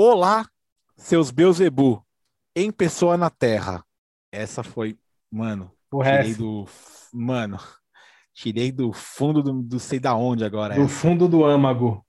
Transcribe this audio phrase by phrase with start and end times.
[0.00, 0.48] Olá,
[0.96, 2.06] seus Beuzebu,
[2.54, 3.84] em pessoa na Terra.
[4.30, 4.96] Essa foi,
[5.28, 6.38] mano, O tirei resto.
[6.38, 6.68] do,
[7.12, 7.58] mano,
[8.32, 10.76] tirei do fundo do, do sei da onde agora.
[10.76, 10.94] Do essa.
[10.94, 12.06] fundo do âmago.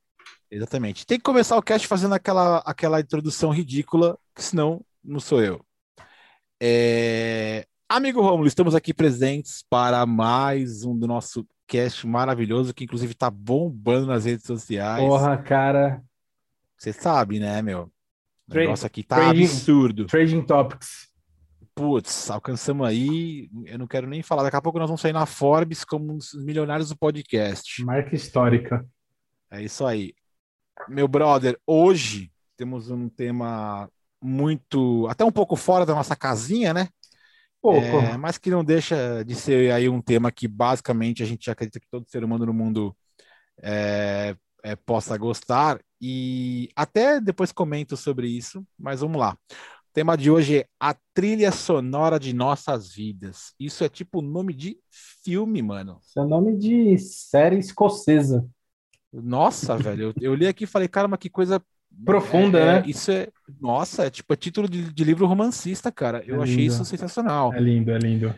[0.51, 1.03] Exatamente.
[1.03, 5.59] Tem que começar o cast fazendo aquela, aquela introdução ridícula, que senão não sou eu.
[6.61, 13.15] É, Amigo Romulo, estamos aqui presentes para mais um do nosso cast maravilhoso, que inclusive
[13.15, 15.03] tá bombando nas redes sociais.
[15.03, 16.03] Porra, cara.
[16.79, 17.91] Você sabe, né, meu?
[18.49, 20.05] O negócio aqui tá trading- absurdo.
[20.05, 21.09] Trading Topics.
[21.75, 23.49] Putz, alcançamos aí.
[23.65, 24.43] Eu não quero nem falar.
[24.43, 27.83] Daqui a pouco nós vamos sair na Forbes como os milionários do podcast.
[27.83, 28.85] Marca histórica.
[29.51, 30.13] É isso aí.
[30.87, 33.89] Meu brother, hoje temos um tema
[34.21, 36.87] muito, até um pouco fora da nossa casinha, né?
[37.61, 37.81] Pouco.
[37.81, 41.79] É, mas que não deixa de ser aí um tema que basicamente a gente acredita
[41.79, 42.95] que todo ser humano no mundo
[43.61, 45.79] é, é, possa gostar.
[46.01, 49.37] E até depois comento sobre isso, mas vamos lá.
[49.51, 53.53] O tema de hoje é a trilha sonora de nossas vidas.
[53.59, 54.79] Isso é tipo nome de
[55.23, 56.01] filme, mano.
[56.01, 58.45] Isso é nome de série escocesa.
[59.11, 61.61] Nossa, velho, eu, eu li aqui e falei, caramba, que coisa
[62.05, 62.83] Profunda, é, é, né?
[62.85, 66.23] Isso é, nossa, é tipo é título de, de livro romancista, cara.
[66.25, 66.67] Eu É achei lindo.
[66.67, 67.53] isso sensacional.
[67.53, 68.35] É lindo, é lindo.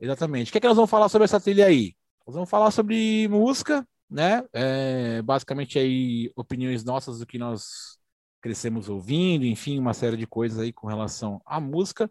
[0.00, 0.48] Exatamente.
[0.48, 1.94] O que é que nós vamos falar sobre essa trilha aí?
[2.26, 4.42] Nós vamos falar sobre música, né?
[4.52, 7.98] É, basicamente aí opiniões nossas do que nós
[8.40, 12.10] crescemos ouvindo, enfim, uma série de coisas aí com relação à música.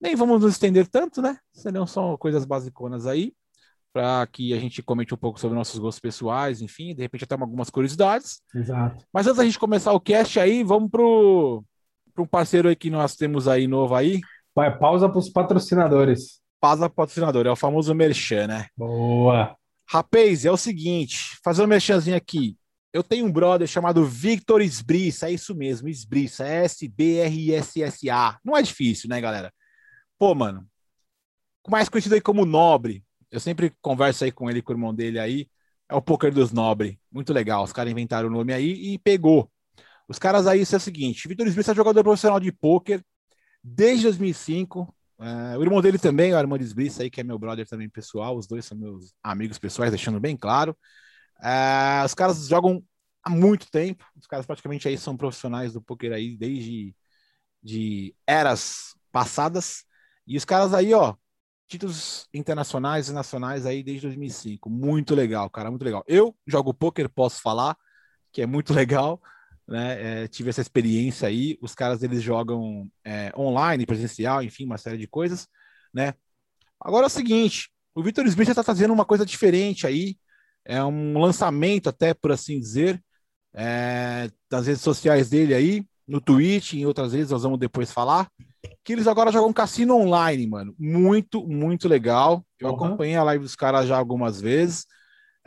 [0.00, 1.38] Nem vamos nos estender tanto, né?
[1.52, 3.32] Serão só coisas basiconas aí,
[3.92, 7.34] para que a gente comente um pouco sobre nossos gostos pessoais, enfim, de repente até
[7.34, 8.40] algumas curiosidades.
[8.54, 9.04] Exato.
[9.12, 11.64] Mas antes da gente começar o cast aí, vamos pro,
[12.14, 14.20] pro um parceiro aí que nós temos aí novo aí,
[14.58, 16.40] Vai, pausa para os patrocinadores.
[16.60, 18.66] Pasa Patrocinador, é o famoso Merchan, né?
[18.76, 19.56] Boa.
[19.90, 22.58] Rapaz, é o seguinte, fazer um merchanzinho aqui.
[22.92, 28.38] Eu tenho um brother chamado Victor Esbriça, é isso mesmo, Esbriça, S-B-R-I-S-S-A.
[28.44, 29.52] Não é difícil, né, galera?
[30.18, 30.66] Pô, mano,
[31.68, 33.04] mais conhecido aí como Nobre.
[33.30, 35.48] Eu sempre converso aí com ele, com o irmão dele aí.
[35.88, 36.98] É o Poker dos Nobre.
[37.10, 37.64] Muito legal.
[37.64, 39.50] Os caras inventaram o nome aí e pegou.
[40.06, 43.02] Os caras aí, isso é o seguinte: Victor Esbriça é jogador profissional de pôquer
[43.62, 44.94] desde 2005.
[45.20, 48.36] É, o irmão dele também, o Armando Esbriça aí, que é meu brother também pessoal.
[48.36, 50.76] Os dois são meus amigos pessoais, deixando bem claro.
[51.42, 52.82] É, os caras jogam
[53.24, 54.04] há muito tempo.
[54.16, 56.94] Os caras praticamente aí são profissionais do poker aí desde
[57.62, 59.84] de eras passadas.
[60.26, 61.14] E os caras aí, ó,
[61.68, 64.70] títulos internacionais e nacionais aí desde 2005.
[64.70, 66.04] Muito legal, cara, muito legal.
[66.06, 67.76] Eu jogo poker, posso falar
[68.32, 69.20] que é muito legal,
[69.68, 70.22] né?
[70.24, 71.58] É, tive essa experiência aí.
[71.60, 75.46] Os caras eles jogam é, online, presencial, enfim, uma série de coisas,
[75.92, 76.14] né?
[76.80, 80.16] Agora é o seguinte, o Vitor Smith está trazendo uma coisa diferente aí.
[80.64, 83.02] É um lançamento, até por assim dizer,
[83.54, 88.30] é, das redes sociais dele aí, no Twitch, em outras redes, nós vamos depois falar.
[88.84, 90.74] Que eles agora jogam cassino online, mano.
[90.78, 92.44] Muito, muito legal.
[92.58, 92.74] Eu Uhum.
[92.74, 94.86] acompanhei a live dos caras já algumas vezes.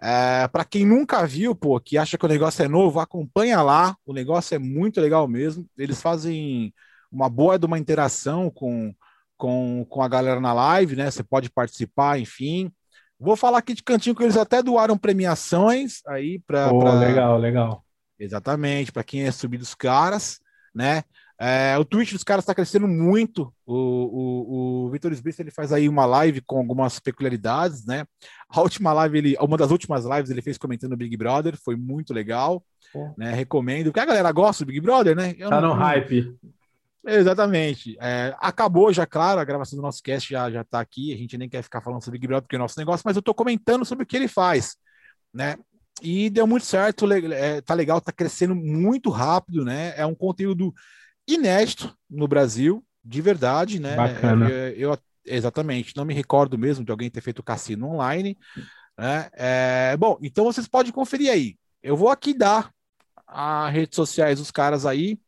[0.03, 3.95] É, para quem nunca viu, pô, que acha que o negócio é novo, acompanha lá.
[4.05, 5.65] O negócio é muito legal mesmo.
[5.77, 6.73] Eles fazem
[7.11, 8.93] uma boa de uma interação com,
[9.37, 11.11] com, com a galera na live, né?
[11.11, 12.71] Você pode participar, enfim.
[13.19, 16.69] Vou falar aqui de cantinho que eles até doaram premiações aí para.
[16.69, 17.85] Pô, legal, legal.
[18.17, 20.39] Exatamente, para quem é subir dos caras,
[20.73, 21.03] né?
[21.43, 23.51] É, o Twitch dos caras está crescendo muito.
[23.65, 28.05] O, o, o Vitor Esbrice, ele faz aí uma live com algumas peculiaridades, né?
[28.47, 31.75] A última live, ele, uma das últimas lives, ele fez comentando o Big Brother, foi
[31.75, 32.63] muito legal,
[32.93, 33.11] Pô.
[33.17, 33.33] né?
[33.33, 35.33] Recomendo, porque a galera gosta do Big Brother, né?
[35.37, 36.35] Eu Tá não- no hype.
[37.03, 37.97] Exatamente.
[37.99, 41.11] É, acabou já, claro, a gravação do nosso cast já, já tá aqui.
[41.13, 43.15] A gente nem quer ficar falando sobre Big Brother porque é o nosso negócio, mas
[43.15, 44.75] eu tô comentando sobre o que ele faz,
[45.33, 45.55] né?
[46.03, 49.93] E deu muito certo, é, tá legal, tá crescendo muito rápido, né?
[49.97, 50.73] É um conteúdo
[51.35, 53.95] inédito no Brasil, de verdade, né?
[53.95, 54.45] Bacana.
[54.45, 58.37] Eu, eu- exatamente, não me recordo mesmo de alguém ter feito cassino online,
[58.97, 59.29] né?
[59.33, 61.57] É, bom, então vocês podem conferir aí.
[61.83, 62.71] Eu vou aqui dar
[63.27, 65.19] as redes sociais dos caras aí.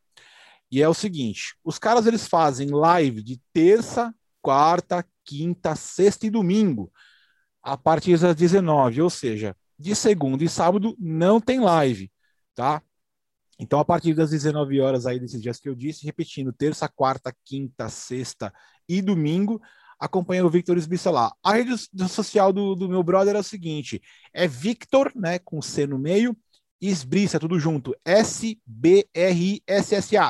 [0.72, 6.30] E é o seguinte: os caras eles fazem live de terça, quarta, quinta, sexta e
[6.30, 6.92] domingo,
[7.62, 12.12] a partir das 19, ou seja, de segunda e sábado não tem live,
[12.56, 12.82] tá?
[13.60, 17.36] Então, a partir das 19 horas aí desses dias que eu disse, repetindo, terça, quarta,
[17.46, 18.54] quinta, sexta
[18.88, 19.62] e domingo,
[20.00, 21.32] acompanha o Victor Esbiça lá.
[21.44, 21.74] A rede
[22.10, 24.02] social do, do meu brother é o seguinte:
[24.34, 26.36] é Victor, né, com C no meio,
[26.82, 27.96] Esbriça, tudo junto.
[28.04, 28.64] S-B-R-I-S-S-A,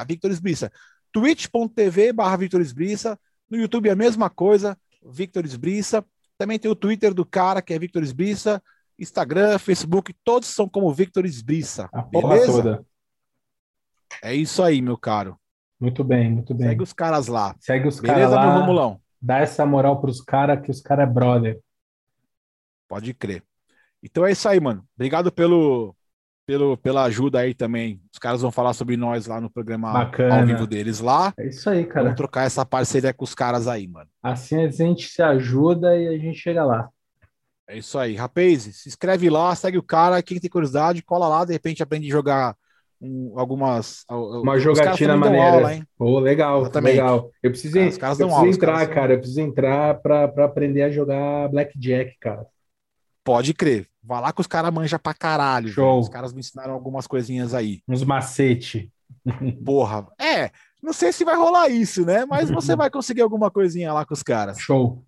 [0.03, 0.71] Victor Esbriça.
[1.11, 3.19] twitch.tv barra Victor Esbriça.
[3.49, 6.05] No YouTube é a mesma coisa, Victor Esbriça.
[6.37, 8.61] Também tem o Twitter do cara, que é Victor Esbriça.
[8.99, 11.89] Instagram, Facebook, todos são como Victor Esbriça.
[11.91, 12.85] A porra Beleza?
[14.23, 15.37] É isso aí, meu caro.
[15.79, 16.69] Muito bem, muito bem.
[16.69, 17.53] Segue os caras lá.
[17.59, 19.01] Segue os caras Beleza, meu lá, Romulão?
[19.21, 21.59] dá essa moral pros caras, que os caras é brother.
[22.87, 23.43] Pode crer.
[24.01, 24.85] Então é isso aí, mano.
[24.95, 25.93] Obrigado pelo,
[26.45, 28.01] pelo, pela ajuda aí também.
[28.13, 30.39] Os caras vão falar sobre nós lá no programa Bacana.
[30.39, 31.33] ao vivo deles lá.
[31.37, 32.03] É isso aí, cara.
[32.03, 34.09] Vamos trocar essa parceria com os caras aí, mano.
[34.21, 36.89] Assim a gente se ajuda e a gente chega lá.
[37.67, 38.15] É isso aí.
[38.15, 40.21] Rapaz, se inscreve lá, segue o cara.
[40.21, 41.45] Quem tem curiosidade, cola lá.
[41.45, 42.55] De repente aprende a jogar
[43.03, 44.05] um- algumas.
[44.09, 45.51] Uma jogatina maneira.
[45.51, 45.87] aula, hein?
[45.97, 46.91] Pô, legal, Exatamente.
[46.93, 47.29] legal.
[47.41, 49.13] Eu preciso, eu preciso aula, entrar, cara.
[49.13, 52.45] Eu preciso entrar pra, pra aprender a jogar Blackjack, cara.
[53.23, 53.87] Pode crer.
[54.01, 55.69] Vai lá que os caras manjam pra caralho.
[55.69, 55.99] Show.
[55.99, 57.81] Os caras me ensinaram algumas coisinhas aí.
[57.87, 58.91] Uns macete.
[59.65, 60.07] Porra.
[60.19, 60.51] É,
[60.81, 62.25] não sei se vai rolar isso, né?
[62.25, 64.59] Mas você vai conseguir alguma coisinha lá com os caras.
[64.59, 65.05] Show.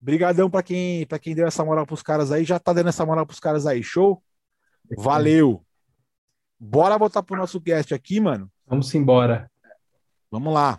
[0.00, 2.42] Brigadão pra quem, pra quem deu essa moral pros caras aí.
[2.44, 3.84] Já tá dando essa moral pros caras aí.
[3.84, 4.20] Show?
[4.98, 5.62] Valeu.
[6.64, 8.48] Bora voltar pro nosso cast aqui, mano.
[8.64, 9.50] Vamos embora.
[10.30, 10.76] Vamos lá.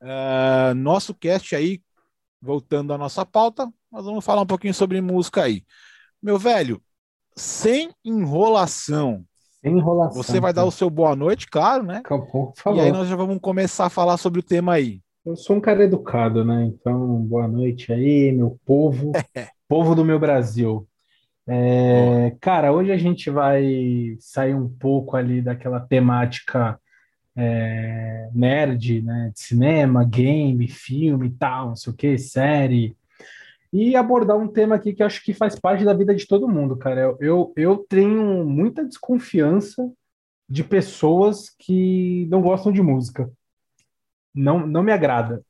[0.00, 1.82] Ah, nosso cast aí,
[2.40, 5.64] voltando à nossa pauta, nós vamos falar um pouquinho sobre música aí.
[6.22, 6.80] Meu velho,
[7.36, 9.24] sem enrolação,
[9.60, 10.22] Sem enrolação.
[10.22, 12.00] você vai dar o seu boa noite, claro, né?
[12.06, 15.02] Por E aí nós já vamos começar a falar sobre o tema aí.
[15.26, 16.66] Eu sou um cara educado, né?
[16.66, 19.10] Então, boa noite aí, meu povo,
[19.68, 20.86] povo do meu Brasil.
[21.46, 26.78] É, cara, hoje a gente vai sair um pouco ali daquela temática
[27.36, 29.30] é, nerd, né?
[29.34, 32.96] De cinema, game, filme tal, não sei o que, série.
[33.72, 36.76] E abordar um tema aqui que acho que faz parte da vida de todo mundo,
[36.76, 37.00] cara.
[37.00, 39.90] Eu, eu, eu tenho muita desconfiança
[40.48, 43.30] de pessoas que não gostam de música.
[44.34, 45.42] Não, não me agrada.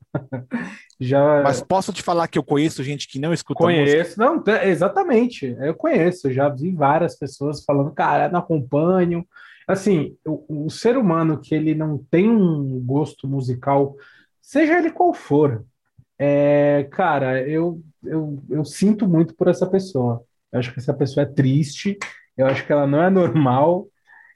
[0.99, 4.03] Já Mas posso te falar que eu conheço gente que não escuta música?
[4.03, 5.45] conheço, não, te- exatamente.
[5.59, 9.25] Eu conheço, já vi várias pessoas falando, cara, não acompanho.
[9.67, 13.95] Assim, o, o ser humano que ele não tem um gosto musical,
[14.41, 15.65] seja ele qual for,
[16.19, 20.23] é, cara, eu, eu, eu sinto muito por essa pessoa.
[20.51, 21.97] Eu acho que essa pessoa é triste,
[22.37, 23.87] eu acho que ela não é normal.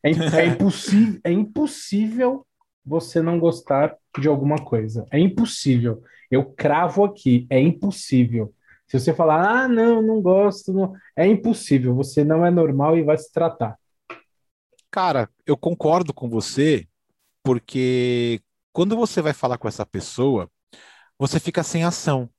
[0.03, 2.45] É, im- é impossível, é impossível
[2.87, 5.05] você não gostar de alguma coisa.
[5.11, 6.01] É impossível.
[6.31, 8.53] Eu cravo aqui, é impossível.
[8.87, 11.93] Se você falar, ah, não, não gosto, não- é impossível.
[11.95, 13.77] Você não é normal e vai se tratar.
[14.89, 16.87] Cara, eu concordo com você,
[17.43, 18.41] porque
[18.71, 20.49] quando você vai falar com essa pessoa,
[21.19, 22.29] você fica sem ação.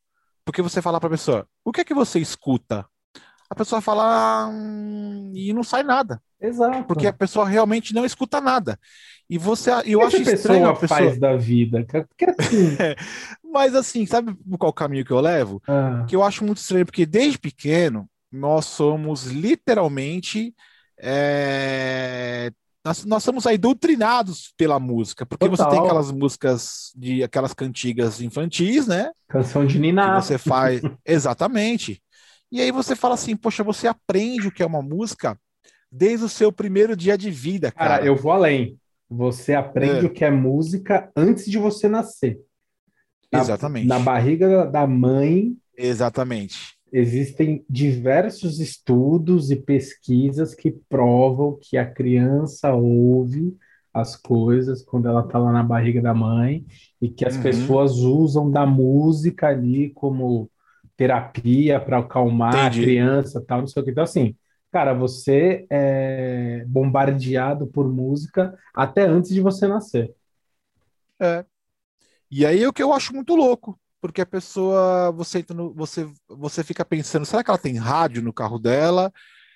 [0.45, 2.87] Porque você fala pra pessoa, o que é que você escuta?
[3.51, 6.87] A pessoa fala, "Hum", e não sai nada, Exato.
[6.87, 8.79] porque a pessoa realmente não escuta nada.
[9.31, 10.99] E você, eu O que acho essa estranho pessoa a pessoa.
[11.01, 11.85] faz da vida?
[12.09, 12.77] Porque assim,
[13.43, 15.63] Mas assim, sabe qual caminho que eu levo?
[15.67, 20.55] ah, que eu acho muito estranho, porque desde pequeno nós somos literalmente
[21.01, 22.51] é,
[22.85, 25.85] nós, nós somos aí doutrinados pela música, porque você tem Total.
[25.85, 29.11] aquelas músicas de aquelas cantigas infantis, né?
[29.29, 30.11] canção de Que Niná.
[30.11, 32.03] você faz exatamente.
[32.51, 35.39] E aí você fala assim, poxa, você aprende o que é uma música
[35.91, 38.07] desde o seu primeiro dia de vida, Cara, cara.
[38.07, 38.79] eu vou além.
[39.11, 40.09] Você aprende É.
[40.09, 42.39] o que é música antes de você nascer.
[43.33, 43.87] Na- Exatamente.
[43.87, 46.75] Na barriga da- mãe Exatamente.
[46.93, 53.55] existem diversos estudos e pesquisas que provam que a criança ouve
[53.93, 56.65] as coisas quando ela está lá na barriga da mãe
[57.01, 57.43] e que as Uhum.
[57.43, 60.51] pessoas usam da música ali como
[60.99, 62.81] terapia para acalmar Entendi.
[62.81, 63.93] a criança, tal, não sei o que.
[63.93, 64.37] Então, assim,
[64.73, 70.13] cara, você é bombardeado por música até antes de você nascer.
[71.21, 71.45] É.
[72.31, 75.73] E aí é o que eu acho muito louco, porque a pessoa, você entra no,
[75.73, 79.13] você, você fica pensando, será que ela tem rádio no carro dela?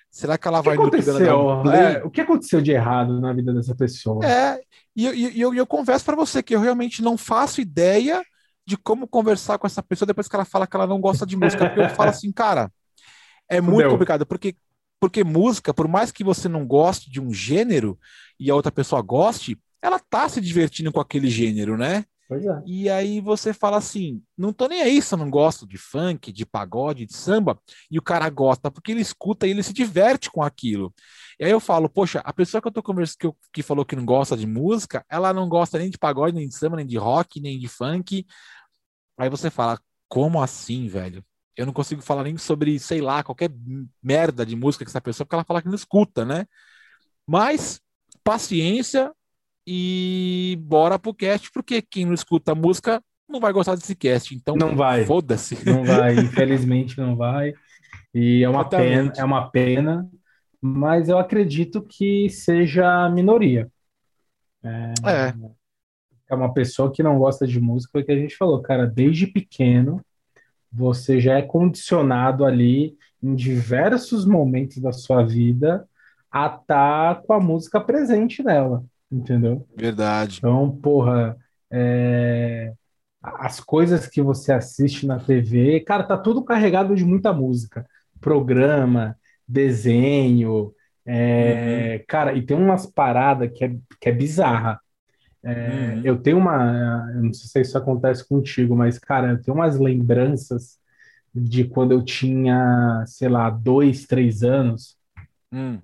[0.09, 1.61] Será que ela O que vai no aconteceu?
[1.61, 1.79] play?
[1.81, 4.25] É, o que aconteceu de errado na vida dessa pessoa?
[4.25, 4.61] É,
[4.95, 8.23] e eu, e eu, eu confesso para você que eu realmente não faço ideia
[8.65, 11.35] de como conversar com essa pessoa depois que ela fala que ela não gosta de
[11.35, 12.71] música, porque eu falo assim, cara,
[13.49, 13.91] é muito Fudeu.
[13.91, 14.55] complicado, porque,
[14.99, 17.99] porque música, por mais que você não goste de um gênero
[18.39, 22.05] e a outra pessoa goste, ela tá se divertindo com aquele gênero, né?
[22.27, 22.61] Pois é.
[22.65, 26.31] E aí você fala assim, não tô nem aí se eu não gosto de funk,
[26.31, 27.59] de pagode, de samba,
[27.91, 30.93] e o cara gosta, porque ele escuta e ele se diverte com aquilo.
[31.39, 33.85] E aí eu falo, poxa, a pessoa que eu tô conversando, que, eu- que falou
[33.85, 36.85] que não gosta de música, ela não gosta nem de pagode, nem de samba, nem
[36.85, 38.25] de rock, nem de funk.
[39.17, 41.23] Aí você fala, como assim, velho?
[41.55, 43.51] Eu não consigo falar nem sobre, sei lá, qualquer
[44.01, 46.45] merda de música que essa pessoa, porque ela fala que não escuta, né?
[47.27, 47.81] Mas
[48.23, 49.11] paciência
[49.65, 54.35] e bora pro cast, porque quem não escuta música não vai gostar desse cast.
[54.35, 55.05] Então, Não vai.
[55.05, 55.63] foda-se.
[55.65, 57.53] Não vai, infelizmente não vai.
[58.13, 60.07] E é uma pena, é uma pena,
[60.65, 63.69] mas eu acredito que seja a minoria.
[64.63, 65.33] É, é.
[66.29, 70.01] é uma pessoa que não gosta de música, que a gente falou, cara, desde pequeno
[70.71, 75.85] você já é condicionado ali em diversos momentos da sua vida
[76.31, 79.67] a estar tá com a música presente nela, entendeu?
[79.75, 80.37] Verdade.
[80.37, 81.35] Então, porra,
[81.69, 82.73] é...
[83.21, 87.85] as coisas que você assiste na TV, cara, tá tudo carregado de muita música.
[88.21, 89.17] Programa,
[89.53, 90.73] desenho,
[91.05, 91.97] é...
[91.99, 92.05] uhum.
[92.07, 94.79] cara, e tem umas paradas que é, que é bizarra.
[95.43, 96.01] É, uhum.
[96.05, 99.77] Eu tenho uma, eu não sei se isso acontece contigo, mas, cara, eu tenho umas
[99.77, 100.79] lembranças
[101.35, 104.95] de quando eu tinha, sei lá, dois, três anos
[105.51, 105.79] hum.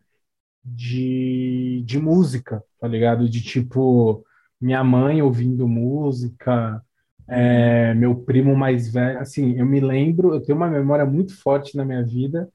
[0.63, 3.27] de, de música, tá ligado?
[3.27, 4.23] De tipo,
[4.61, 6.81] minha mãe ouvindo música,
[7.27, 9.19] é, meu primo mais velho.
[9.19, 12.49] Assim, eu me lembro, eu tenho uma memória muito forte na minha vida,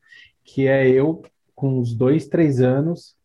[0.45, 1.23] que é eu
[1.55, 3.17] com uns dois, três anos,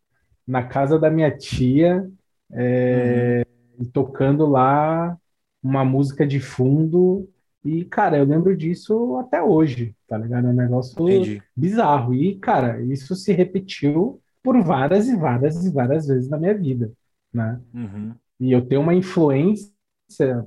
[0.47, 2.09] na casa da minha tia.
[2.51, 5.17] É, uhum e tocando lá
[5.63, 7.27] uma música de fundo.
[7.63, 10.47] E, cara, eu lembro disso até hoje, tá ligado?
[10.47, 11.41] É um negócio Entendi.
[11.55, 12.13] bizarro.
[12.13, 16.91] E, cara, isso se repetiu por várias e várias e várias vezes na minha vida,
[17.33, 17.59] né?
[17.73, 18.13] Uhum.
[18.39, 19.71] E eu tenho uma influência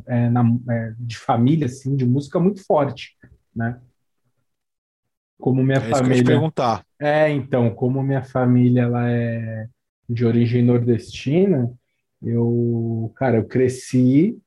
[0.07, 3.17] é, na, é, de família, assim, de música muito forte,
[3.55, 3.79] né?
[5.43, 6.25] Como minha é família.
[6.25, 6.87] Perguntar.
[7.01, 9.67] É, então, como minha família ela é
[10.09, 11.69] de origem nordestina,
[12.23, 14.39] eu, cara, eu cresci.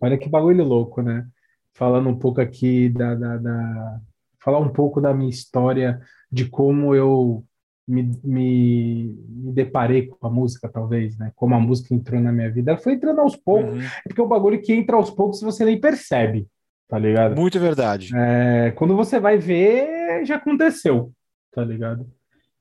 [0.00, 1.26] Olha que bagulho louco, né?
[1.74, 4.00] Falando um pouco aqui da, da, da
[4.42, 6.00] falar um pouco da minha história,
[6.32, 7.44] de como eu
[7.86, 11.32] me, me, me, deparei com a música, talvez, né?
[11.36, 12.70] Como a música entrou na minha vida.
[12.70, 13.82] Ela foi entrando aos poucos, uhum.
[13.82, 16.48] é porque é um bagulho que entra aos poucos você nem percebe,
[16.94, 17.34] tá ligado?
[17.34, 18.16] Muito verdade.
[18.16, 21.12] É, quando você vai ver, já aconteceu,
[21.52, 22.06] tá ligado?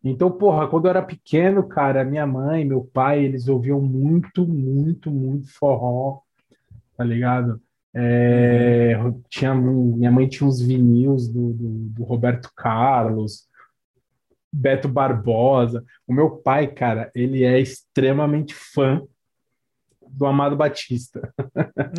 [0.03, 5.11] Então, porra, quando eu era pequeno, cara, minha mãe, meu pai, eles ouviam muito, muito,
[5.11, 6.21] muito forró,
[6.97, 7.61] tá ligado?
[7.93, 8.95] É,
[9.29, 13.47] tinha, minha mãe tinha uns vinis do, do, do, Roberto Carlos,
[14.51, 15.85] Beto Barbosa.
[16.07, 18.99] O meu pai, cara, ele é extremamente fã
[20.13, 21.33] do Amado Batista.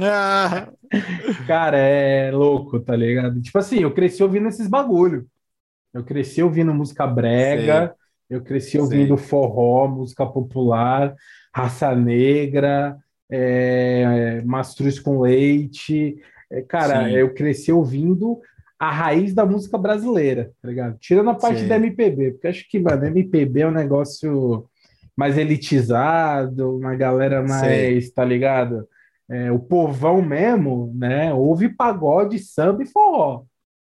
[0.00, 0.68] Ah.
[1.47, 3.40] cara, é louco, tá ligado?
[3.40, 5.26] Tipo assim, eu cresci ouvindo esses bagulho.
[5.92, 7.94] Eu cresci ouvindo música brega,
[8.28, 11.14] eu cresci ouvindo forró, música popular,
[11.54, 12.97] raça negra,
[13.30, 16.16] é, mastruz com leite.
[16.50, 17.14] É, cara, Sim.
[17.14, 18.40] eu cresci ouvindo
[18.78, 20.99] a raiz da música brasileira, tá ligado?
[20.99, 21.68] Tirando a parte Sim.
[21.68, 24.68] da MPB, porque acho que, mano, MPB é um negócio
[25.16, 28.12] mais elitizado, uma galera mais, Sim.
[28.12, 28.88] tá ligado?
[29.28, 31.33] É, o povão mesmo, né?
[31.33, 33.44] Ouve pagode, samba e forró.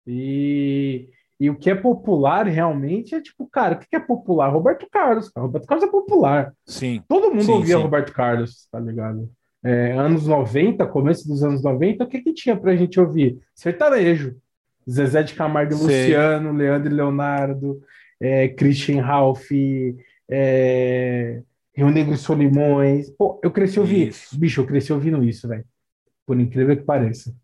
[0.06, 1.08] E
[1.40, 4.50] e o que é popular realmente é tipo, cara, o que é popular?
[4.50, 5.46] Roberto Carlos, cara.
[5.46, 6.52] Roberto Carlos é popular.
[6.66, 7.02] Sim.
[7.08, 7.82] Todo mundo sim, ouvia sim.
[7.82, 9.26] Roberto Carlos, tá ligado?
[9.64, 13.38] É, anos 90, começo dos anos 90, o que que tinha pra gente ouvir?
[13.54, 14.36] Sertanejo.
[14.88, 17.80] Zezé de Camargo e Luciano, Leandro e Leonardo,
[18.20, 19.50] é, Christian Ralph,
[20.30, 21.42] é,
[21.74, 23.10] Rio Negro e Solimões.
[23.10, 24.14] Pô, eu cresci ouvindo.
[24.34, 25.64] Bicho, eu cresci ouvindo isso, velho.
[26.26, 27.34] Por incrível que pareça.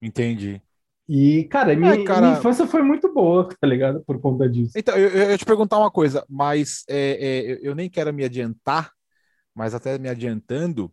[0.00, 0.62] Entendi.
[1.08, 4.02] E, cara, minha, é, cara, minha infância foi muito boa, tá ligado?
[4.04, 4.72] Por conta disso.
[4.76, 8.24] Então, eu, eu ia te perguntar uma coisa, mas é, é, eu nem quero me
[8.24, 8.90] adiantar,
[9.54, 10.92] mas até me adiantando,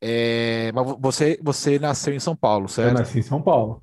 [0.00, 2.90] é, mas você, você nasceu em São Paulo, certo?
[2.90, 3.82] Eu nasci em São Paulo.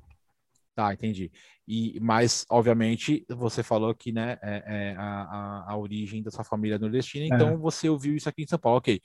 [0.74, 1.30] Tá, entendi.
[1.70, 6.42] E, mas, obviamente, você falou que né, é, é a, a, a, origem da sua
[6.42, 7.28] família é nordestina, é.
[7.28, 8.98] então você ouviu isso aqui em São Paulo, ok.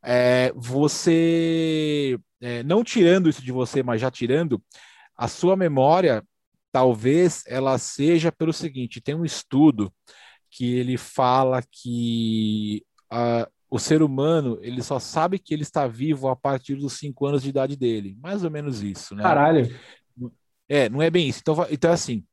[0.00, 4.62] É, você, é, não tirando isso de você, mas já tirando,
[5.16, 6.22] a sua memória,
[6.70, 9.92] talvez ela seja pelo seguinte: tem um estudo
[10.50, 16.28] que ele fala que uh, o ser humano ele só sabe que ele está vivo
[16.28, 19.22] a partir dos cinco anos de idade dele, mais ou menos isso, né?
[19.24, 19.68] Caralho.
[20.68, 21.40] É, não é bem isso.
[21.40, 22.24] Então, então assim,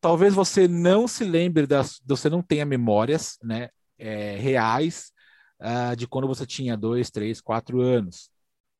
[0.00, 5.12] talvez você não se lembre das, você não tenha memórias, né, é, reais
[5.60, 8.30] uh, de quando você tinha dois, três, quatro anos.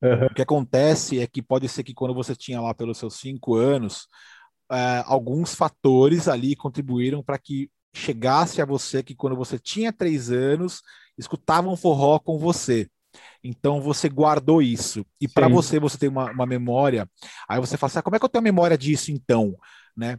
[0.02, 0.26] Uhum.
[0.26, 3.54] O que acontece é que pode ser que quando você tinha lá pelos seus cinco
[3.54, 4.02] anos,
[4.70, 10.30] uh, alguns fatores ali contribuíram para que chegasse a você que quando você tinha três
[10.30, 10.82] anos,
[11.16, 12.90] escutavam forró com você.
[13.42, 15.04] Então você guardou isso.
[15.21, 17.09] E para você, você tem uma, uma, memória.
[17.49, 19.54] Aí você fala assim: ah, como é que eu tenho a memória disso então?
[19.97, 20.18] Né?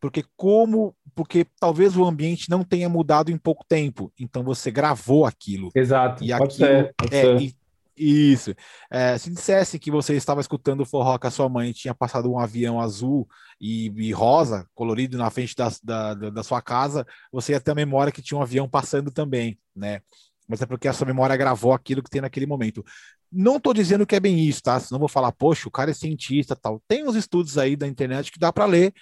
[0.00, 0.94] Porque como.
[1.14, 4.12] Porque talvez o ambiente não tenha mudado em pouco tempo.
[4.18, 5.70] Então você gravou aquilo.
[5.74, 6.22] Exato.
[6.22, 7.40] E pode aquilo, ser, pode é, ser.
[7.40, 7.56] E,
[7.96, 8.54] isso.
[8.90, 12.30] É, se dissesse que você estava escutando o forró com a sua mãe tinha passado
[12.30, 13.26] um avião azul
[13.58, 17.74] e, e rosa, colorido na frente da, da, da, sua casa, você ia ter a
[17.74, 20.02] memória que tinha um avião passando também, né?
[20.48, 22.84] Mas é porque a sua memória gravou aquilo que tem naquele momento.
[23.32, 24.78] Não estou dizendo que é bem isso, tá?
[24.78, 26.80] Senão vou falar, poxa, o cara é cientista tal.
[26.86, 28.92] Tem uns estudos aí da internet que dá para ler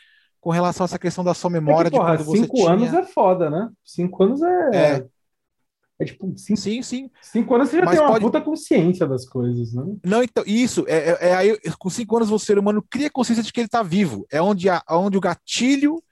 [0.40, 2.92] com relação a essa questão da sua memória é que, porra, de quando cinco anos
[2.92, 3.70] é foda, né?
[3.82, 4.70] Cinco anos é.
[4.74, 5.06] É,
[5.98, 7.10] é tipo, cinco, sim, sim.
[7.22, 8.24] Cinco anos você já Mas tem uma pode...
[8.24, 9.84] puta consciência das coisas, né?
[10.04, 13.42] Não, então, isso, é, é, é, aí, com cinco anos o ser humano cria consciência
[13.42, 14.26] de que ele tá vivo.
[14.30, 16.02] É onde, a, onde o gatilho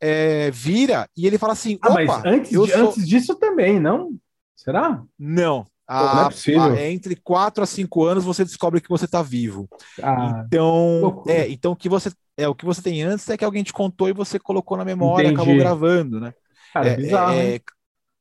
[0.00, 2.88] é, vira e ele fala assim: ah, mas antes, de, sou...
[2.88, 4.10] antes disso também, não?
[4.62, 5.02] Será?
[5.18, 5.66] Não.
[5.86, 9.20] A, Pô, não é a, entre 4 a 5 anos você descobre que você está
[9.20, 9.68] vivo.
[10.02, 13.44] Ah, então, é, então o que você é o que você tem antes é que
[13.44, 15.40] alguém te contou e você colocou na memória, Entendi.
[15.40, 16.32] acabou gravando, né?
[16.72, 17.32] Cara, é, é bizarro.
[17.34, 17.60] É,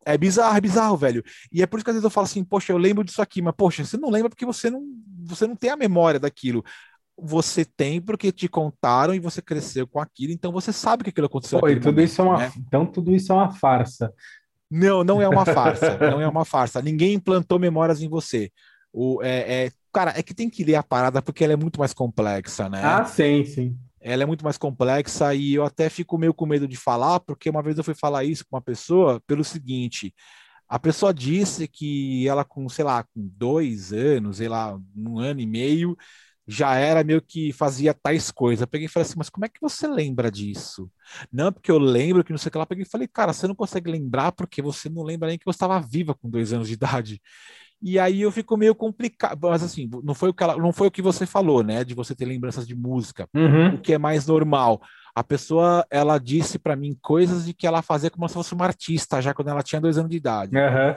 [0.05, 1.23] é, bizarro, é bizarro, velho.
[1.51, 3.41] E é por isso que às vezes eu falo assim, poxa, eu lembro disso aqui,
[3.41, 4.81] mas poxa, você não lembra porque você não,
[5.23, 6.65] você não tem a memória daquilo
[7.21, 11.27] você tem porque te contaram e você cresceu com aquilo, então você sabe que aquilo
[11.27, 11.59] aconteceu.
[11.59, 12.51] Pô, tudo momento, isso é uma, né?
[12.57, 14.11] Então tudo isso é uma farsa.
[14.71, 16.81] Não, não é uma farsa, não é uma farsa.
[16.81, 18.49] Ninguém implantou memórias em você.
[18.93, 21.79] O, é, é, cara, é que tem que ler a parada porque ela é muito
[21.79, 22.81] mais complexa, né?
[22.83, 23.77] Ah, sim, sim.
[23.99, 27.49] Ela é muito mais complexa e eu até fico meio com medo de falar, porque
[27.49, 30.13] uma vez eu fui falar isso com uma pessoa pelo seguinte:
[30.67, 35.41] a pessoa disse que ela, com, sei lá, com dois anos, sei lá, um ano
[35.41, 35.97] e meio,
[36.51, 38.61] já era meio que fazia tais coisas.
[38.61, 40.91] Eu peguei e falei assim, mas como é que você lembra disso?
[41.31, 42.63] Não, porque eu lembro que não sei o que lá.
[42.63, 45.45] Eu peguei e falei, cara, você não consegue lembrar porque você não lembra nem que
[45.45, 47.21] você estava viva com dois anos de idade.
[47.81, 50.87] E aí eu fico meio complicado, mas assim, não foi o que ela, não foi
[50.87, 53.73] o que você falou, né, de você ter lembranças de música, uhum.
[53.73, 54.79] o que é mais normal.
[55.15, 58.65] A pessoa, ela disse para mim coisas de que ela fazia como se fosse uma
[58.65, 60.55] artista, já quando ela tinha dois anos de idade.
[60.55, 60.95] Uhum.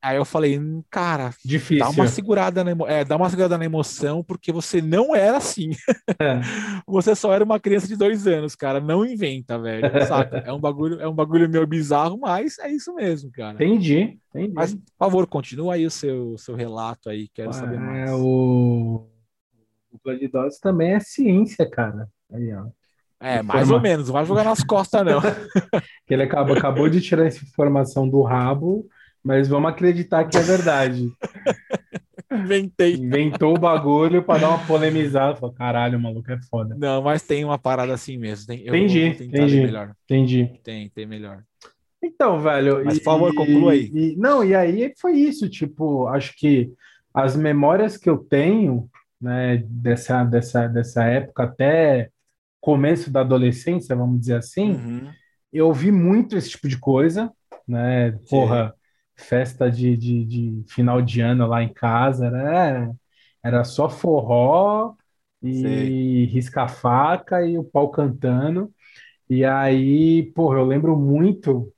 [0.00, 1.84] Aí eu falei, hum, cara, Difícil.
[1.84, 2.86] dá uma segurada na, emo...
[2.86, 5.70] é, dá uma segurada na emoção, porque você não era assim.
[6.20, 6.40] É.
[6.86, 8.80] você só era uma criança de dois anos, cara.
[8.80, 9.90] Não inventa, velho.
[10.06, 10.38] Saca?
[10.38, 13.54] É um bagulho, é um bagulho meio bizarro, mas é isso mesmo, cara.
[13.54, 14.52] Entendi, entendi.
[14.54, 18.10] Mas, por favor, continua aí o seu, seu relato aí, quero saber é, mais.
[18.12, 19.04] O,
[19.90, 22.08] o Planidose também é ciência, cara.
[22.32, 22.66] Aí, ó.
[23.20, 25.20] É, mais ou menos, não vai jogar nas costas, não.
[26.08, 28.88] ele acabou, acabou de tirar essa informação do rabo
[29.24, 31.10] mas vamos acreditar que é verdade.
[32.30, 32.94] Inventei.
[32.94, 35.36] Inventou o bagulho para dar uma polemizada.
[35.36, 36.76] Falou, caralho, o maluco é foda.
[36.78, 38.46] Não, mas tem uma parada assim mesmo.
[38.46, 39.60] Tem, entendi, entendi.
[39.62, 39.94] Melhor.
[40.04, 40.60] Entendi.
[40.62, 41.42] Tem, tem melhor.
[42.02, 42.84] Então, velho.
[42.84, 43.90] Mas, e, por favor, conclua aí.
[43.94, 45.48] E, não, e aí foi isso.
[45.48, 46.70] Tipo, acho que
[47.14, 48.88] as memórias que eu tenho,
[49.20, 52.10] né, dessa, dessa, dessa época até
[52.60, 55.10] começo da adolescência, vamos dizer assim, uhum.
[55.52, 57.32] eu vi muito esse tipo de coisa,
[57.66, 58.12] né?
[58.28, 58.74] Porra,
[59.18, 62.90] festa de, de, de, final de ano lá em casa, era,
[63.42, 64.94] era só forró
[65.42, 68.72] e risca-faca e o pau cantando.
[69.30, 71.72] E aí, pô, eu lembro muito.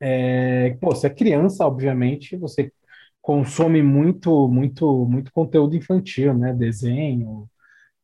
[0.00, 2.72] É, pô, você é criança, obviamente, você
[3.20, 6.54] consome muito, muito, muito conteúdo infantil, né?
[6.54, 7.48] Desenho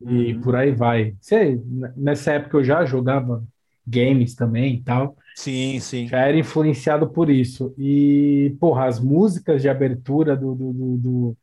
[0.01, 0.41] e uhum.
[0.41, 1.15] por aí vai.
[1.21, 1.61] Você,
[1.95, 3.43] nessa época eu já jogava
[3.85, 5.17] games também e tal.
[5.35, 6.07] Sim, sim.
[6.07, 7.73] Já era influenciado por isso.
[7.77, 11.37] E, porra, as músicas de abertura do, do, do, do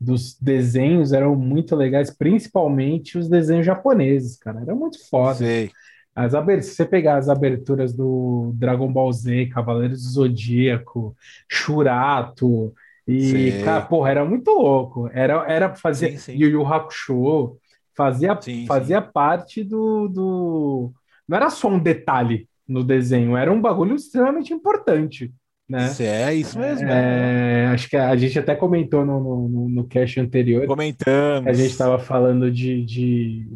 [0.00, 4.60] dos desenhos eram muito legais, principalmente os desenhos japoneses, cara.
[4.62, 5.34] Era muito foda.
[5.34, 5.70] Sei.
[6.14, 6.62] As aber...
[6.62, 11.14] Se você pegar as aberturas do Dragon Ball Z, Cavaleiros do Zodíaco,
[11.48, 12.72] Shurato,
[13.06, 13.62] e, Sei.
[13.62, 15.10] cara, porra, era muito louco.
[15.12, 17.56] Era, era fazer Yu Yu Hakusho,
[17.96, 19.08] fazia, sim, fazia sim.
[19.12, 20.92] parte do, do.
[21.28, 23.36] Não era só um detalhe, no desenho.
[23.36, 25.34] Era um bagulho extremamente importante.
[25.68, 25.88] Né?
[26.00, 26.88] É isso mesmo.
[26.88, 30.66] É, acho que a gente até comentou no, no, no cast anterior.
[30.66, 31.48] Comentamos.
[31.48, 33.48] A gente estava falando de, de,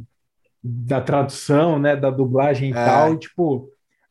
[0.62, 2.84] da tradução, né, da dublagem e é.
[2.84, 3.70] tal, e, tipo,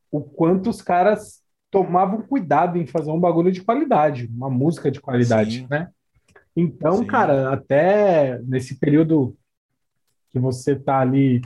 [0.10, 5.02] o quanto os caras tomavam cuidado em fazer um bagulho de qualidade, uma música de
[5.02, 5.68] qualidade, Sim.
[5.70, 5.90] né?
[6.56, 7.06] Então, Sim.
[7.06, 9.36] cara, até nesse período
[10.30, 11.42] que você tá ali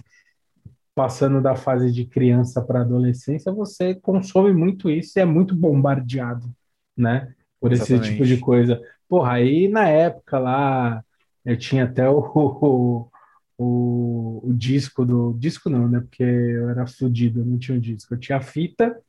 [0.98, 6.50] passando da fase de criança para adolescência, você consome muito isso e é muito bombardeado,
[6.98, 7.36] né?
[7.62, 8.14] Por esse Exatamente.
[8.14, 8.82] tipo de coisa.
[9.08, 11.04] Porra, aí na época lá,
[11.46, 13.12] eu tinha até o, o,
[13.56, 15.36] o, o disco do.
[15.38, 16.00] Disco não, né?
[16.00, 18.16] Porque eu era fudido, eu não tinha o um disco.
[18.16, 19.00] Eu tinha a fita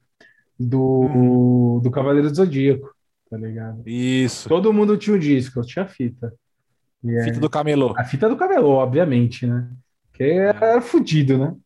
[0.61, 1.81] do, hum.
[1.81, 2.95] do Cavaleiro do Zodíaco,
[3.31, 3.83] tá ligado?
[3.87, 4.47] Isso.
[4.47, 6.35] Todo mundo tinha o um disco, eu tinha a fita.
[7.03, 7.95] E fita aí, do camelô.
[7.97, 9.71] A fita do camelô, obviamente, né?
[10.11, 10.81] Porque era é.
[10.83, 11.57] fudido, né?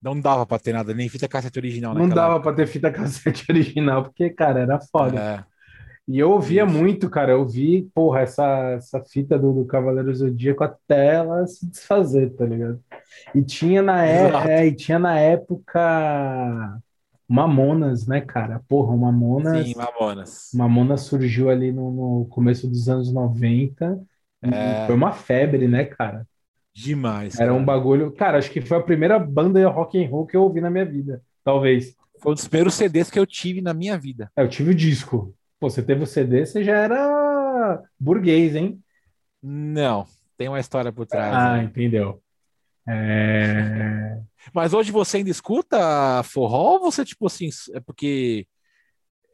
[0.00, 1.94] Não dava pra ter nada, nem fita cassete original.
[1.94, 2.42] Não dava época.
[2.42, 5.18] pra ter fita cassete original, porque, cara, era foda.
[5.20, 5.44] É.
[6.06, 6.72] E eu ouvia Isso.
[6.72, 7.32] muito, cara.
[7.32, 12.46] Eu vi, porra, essa, essa fita do, do Cavaleiro Zodíaco até ela se desfazer, tá
[12.46, 12.80] ligado?
[13.34, 16.80] E tinha na, é, é, e tinha na época
[17.28, 18.62] Mamonas, né, cara?
[18.66, 19.66] Porra, o Mamonas.
[19.66, 20.50] Sim, Mamonas.
[20.54, 24.00] Mamonas surgiu ali no, no começo dos anos 90
[24.42, 24.86] e É.
[24.86, 26.26] foi uma febre, né, cara?
[26.82, 27.38] Demais.
[27.38, 27.66] Era um cara.
[27.66, 28.12] bagulho.
[28.12, 30.70] Cara, acho que foi a primeira banda de rock and roll que eu ouvi na
[30.70, 31.22] minha vida.
[31.42, 31.96] Talvez.
[32.20, 34.30] Foi um dos primeiros CDs que eu tive na minha vida.
[34.36, 35.34] É, eu tive o disco.
[35.58, 38.80] Pô, você teve o CD, você já era burguês, hein?
[39.42, 41.34] Não, tem uma história por trás.
[41.34, 41.64] Ah, né?
[41.64, 42.22] entendeu.
[42.88, 44.18] É...
[44.52, 48.46] Mas hoje você ainda escuta forró ou você, tipo assim, é porque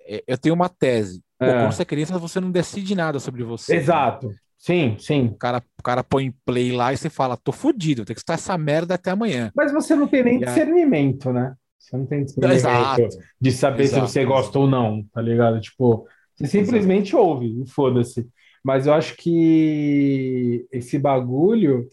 [0.07, 1.23] é, eu tenho uma tese.
[1.39, 1.61] Pô, É.
[1.61, 3.77] quando você é criança, você não decide nada sobre você.
[3.77, 4.31] Exato.
[4.65, 5.27] Sim, sim.
[5.27, 8.33] O cara, o cara põe play lá e você fala, tô fudido, tem que escutar
[8.35, 9.53] essa merda até amanhã.
[9.55, 11.55] Mas você não tem nem E discernimento, né?
[11.79, 13.09] Você não tem discernimento Exato.
[13.39, 15.61] de saber Exato, se você gosta ou não, tá ligado?
[15.61, 18.27] Tipo, você simplesmente ouve e foda-se.
[18.65, 21.87] Mas eu acho que esse bagulho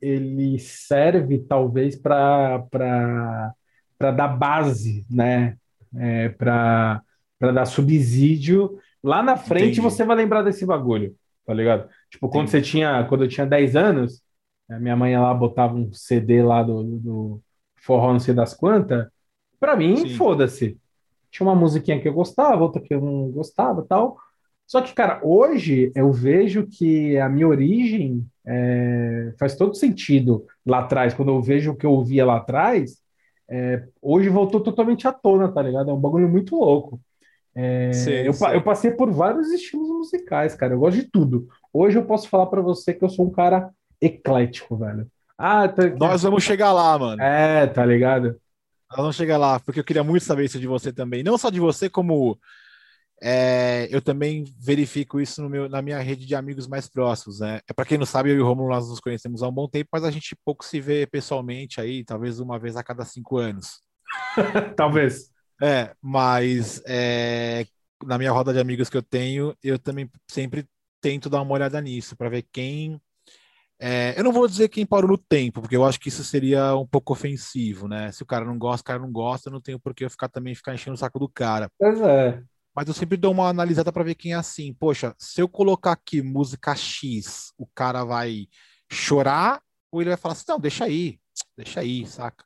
[0.00, 2.60] ele serve talvez para
[3.98, 5.56] para dar base, né?
[5.94, 7.02] É, para
[7.38, 8.78] para dar subsídio.
[9.02, 9.80] Lá na frente Entendi.
[9.80, 11.88] você vai lembrar desse bagulho, tá ligado?
[12.10, 12.64] Tipo, quando Entendi.
[12.64, 14.22] você tinha, quando eu tinha 10 anos,
[14.68, 17.42] a minha mãe lá botava um CD lá do, do
[17.76, 19.06] forró não sei das quantas,
[19.60, 20.14] pra mim, Sim.
[20.16, 20.78] foda-se.
[21.30, 24.16] Tinha uma musiquinha que eu gostava, outra que eu não gostava, tal.
[24.66, 30.80] Só que, cara, hoje eu vejo que a minha origem é, faz todo sentido lá
[30.80, 31.12] atrás.
[31.12, 32.98] Quando eu vejo o que eu ouvia lá atrás,
[33.48, 35.90] é, hoje voltou totalmente à tona, tá ligado?
[35.90, 37.00] É um bagulho muito louco.
[37.56, 38.56] É, Sei, eu, sei.
[38.56, 40.74] eu passei por vários estilos musicais, cara.
[40.74, 41.48] Eu gosto de tudo.
[41.72, 45.06] Hoje eu posso falar pra você que eu sou um cara eclético, velho.
[45.38, 47.22] Ah, tá, Nós vamos chegar lá, mano.
[47.22, 48.36] é, tá ligado?
[48.90, 51.22] Nós vamos chegar lá, porque eu queria muito saber isso de você também.
[51.22, 52.38] Não só de você, como
[53.22, 57.60] é, eu também verifico isso no meu, na minha rede de amigos mais próximos, né?
[57.68, 59.68] É para quem não sabe, eu e o Romulo nós nos conhecemos há um bom
[59.68, 63.38] tempo, mas a gente pouco se vê pessoalmente aí, talvez uma vez a cada cinco
[63.38, 63.80] anos.
[64.76, 65.33] Talvez.
[65.64, 67.66] É, mas é,
[68.04, 70.68] na minha roda de amigos que eu tenho, eu também sempre
[71.00, 73.00] tento dar uma olhada nisso para ver quem.
[73.80, 76.76] é, eu não vou dizer quem parou no tempo, porque eu acho que isso seria
[76.76, 78.12] um pouco ofensivo, né?
[78.12, 80.10] Se o cara não gosta, o cara não gosta, eu não tenho por que eu
[80.10, 81.70] ficar também ficar enchendo o saco do cara.
[81.78, 82.42] Pois é.
[82.76, 84.74] Mas eu sempre dou uma analisada para ver quem é assim.
[84.74, 88.48] Poxa, se eu colocar aqui música X, o cara vai
[88.90, 91.18] chorar ou ele vai falar assim: não, deixa aí,
[91.56, 92.44] deixa aí, saca?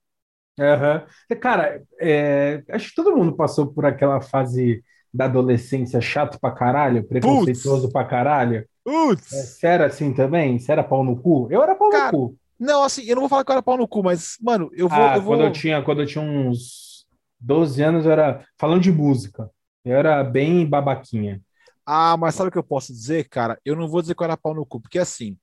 [0.58, 1.06] Aham.
[1.40, 7.06] Cara, é, acho que todo mundo passou por aquela fase da adolescência chato pra caralho,
[7.06, 8.58] preconceituoso pra caralho.
[8.58, 9.30] É, Putz!
[9.30, 10.58] Você era assim também?
[10.58, 11.48] Você era pau no cu?
[11.50, 12.36] Eu era pau Cara, no cu.
[12.58, 14.88] Não, assim, eu não vou falar que eu era pau no cu, mas, mano, eu
[14.88, 14.98] vou.
[14.98, 15.36] Ah, eu vou...
[15.36, 17.06] quando eu tinha, quando eu tinha uns
[17.40, 19.50] 12 anos, eu era falando de música.
[19.84, 21.40] Eu era bem babaquinha.
[21.86, 23.58] Ah, mas sabe o que eu posso dizer, cara?
[23.64, 25.38] Eu não vou dizer que eu era pau no cu, porque assim,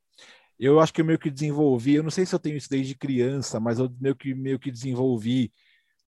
[0.59, 2.95] eu acho que eu meio que desenvolvi, eu não sei se eu tenho isso desde
[2.95, 5.51] criança, mas eu meio que, meio que desenvolvi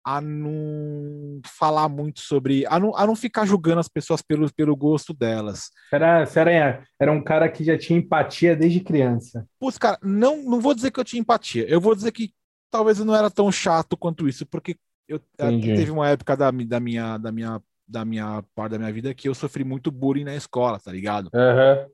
[0.04, 4.76] a não falar muito sobre, a não, a não ficar julgando as pessoas pelo, pelo
[4.76, 5.70] gosto delas.
[5.88, 9.44] Você Era, você era, era um cara que já tinha empatia desde criança.
[9.58, 12.32] Putz, cara, não, não vou dizer que eu tinha empatia, eu vou dizer que
[12.70, 14.76] talvez eu não era tão chato quanto isso, porque
[15.08, 15.74] eu Entendi.
[15.74, 19.28] teve uma época da, da minha, da minha, da minha parte da minha vida que
[19.28, 21.30] eu sofri muito bullying na escola, tá ligado?
[21.34, 21.86] Aham.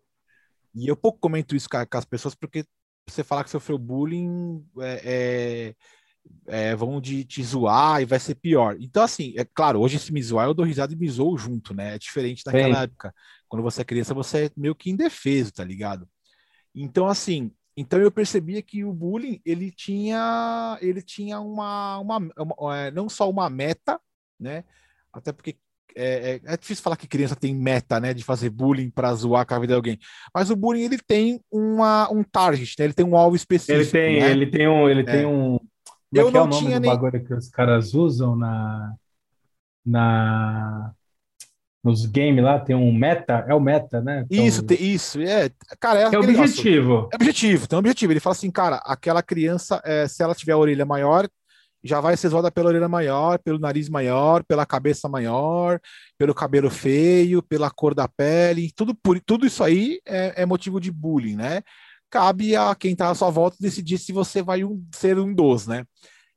[0.75, 2.65] E eu pouco comento isso com, com as pessoas porque
[3.09, 5.75] você falar que sofreu bullying é,
[6.49, 8.77] é, é, vão de te zoar e vai ser pior.
[8.81, 11.75] Então, assim, é claro, hoje se me zoar, eu dou risada e me zoo junto,
[11.75, 11.95] né?
[11.97, 12.83] É diferente daquela Sim.
[12.83, 13.15] época.
[13.49, 16.09] Quando você é criança, você é meio que indefeso, tá ligado?
[16.75, 22.77] Então, assim, então eu percebia que o bullying, ele tinha, ele tinha uma, uma, uma-
[22.79, 24.01] é, não só uma meta,
[24.39, 24.65] né?
[25.13, 25.59] Até porque
[25.97, 29.47] é, é, é difícil falar que criança tem meta, né, de fazer bullying para zoar
[29.47, 29.99] com a vida de alguém.
[30.35, 32.85] Mas o bullying ele tem uma, um target, né?
[32.87, 33.81] Ele tem um alvo específico.
[33.81, 34.31] Ele tem, né?
[34.31, 35.59] ele tem um, ele tem um.
[35.59, 35.69] Como
[36.13, 38.37] Eu é que é não o nome tinha do nem- bagulho que os caras usam
[38.37, 38.95] na,
[39.85, 40.93] na,
[41.83, 42.59] nos games lá?
[42.59, 44.27] Tem um meta, é o meta, né?
[44.31, 45.51] Então, Isso, tem- isso, é,
[45.81, 47.09] cara, é, é objetivo.
[47.13, 48.13] É objetivo, tem um objetivo.
[48.13, 51.29] Ele fala assim, cara, aquela criança, é, se ela tiver a orelha maior,
[51.83, 55.81] já vai ser zoada pela orelha maior, pelo nariz maior, pela cabeça maior,
[56.19, 60.81] pelo cabelo feio, pela cor da pele, tudo, por, tudo isso aí é, é motivo
[60.81, 61.63] de bullying, né?
[62.11, 65.67] Cabe a quem tá à sua volta decidir se você vai um- ser um dos,
[65.67, 65.85] né?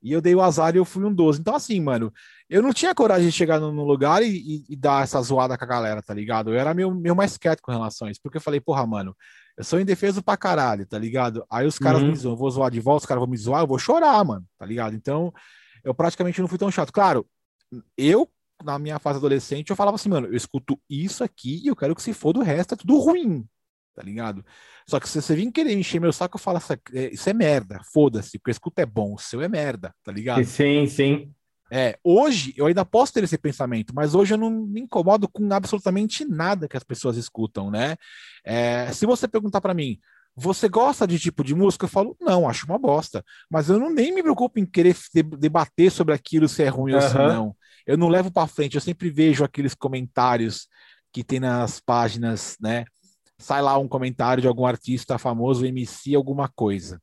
[0.01, 1.39] E eu dei o azar e eu fui um dos.
[1.39, 2.13] Então, assim, mano,
[2.49, 5.63] eu não tinha coragem de chegar no lugar e, e- e dar essa zoada com
[5.63, 6.51] a galera, tá ligado?
[6.53, 9.15] Eu era meio, meio mais quieto com relação a isso, porque eu falei, porra, mano,
[9.57, 11.45] eu sou indefeso pra caralho, tá ligado?
[11.49, 12.09] Aí os caras Uhum.
[12.11, 14.23] me zoam, eu vou zoar de volta, os caras vão me zoar, eu vou chorar,
[14.25, 14.95] mano, tá ligado?
[14.95, 15.33] Então,
[15.83, 16.91] eu praticamente não fui tão chato.
[16.91, 17.25] Claro,
[17.97, 18.29] eu,
[18.63, 21.95] na minha fase adolescente, eu falava assim, mano, eu escuto isso aqui e eu quero
[21.95, 23.47] que se for do resto, é tudo ruim,
[23.95, 24.45] tá ligado?
[24.87, 27.33] Só que se você vir querer encher meu saco, eu falo, "Essa- é, isso é
[27.33, 30.45] merda, foda-se, porque eu escuto é bom, o seu é merda, tá ligado?
[30.45, 31.33] Sim, sim.
[31.77, 35.45] É, hoje eu ainda posso ter esse pensamento, mas hoje eu não me incomodo com
[35.51, 37.97] absolutamente nada que as pessoas escutam, né?
[38.45, 39.99] É, se você perguntar para mim,
[40.33, 41.83] você gosta de tipo de música?
[41.83, 43.21] Eu falo, não, acho uma bosta.
[43.51, 44.95] Mas eu não nem me preocupo em querer
[45.37, 46.97] debater sobre aquilo se é ruim uhum.
[46.97, 47.55] ou se não.
[47.85, 50.69] Eu não levo para frente, eu sempre vejo aqueles comentários
[51.11, 52.85] que tem nas páginas, né?
[53.37, 57.01] Sai lá um comentário de algum artista famoso, MC, alguma coisa.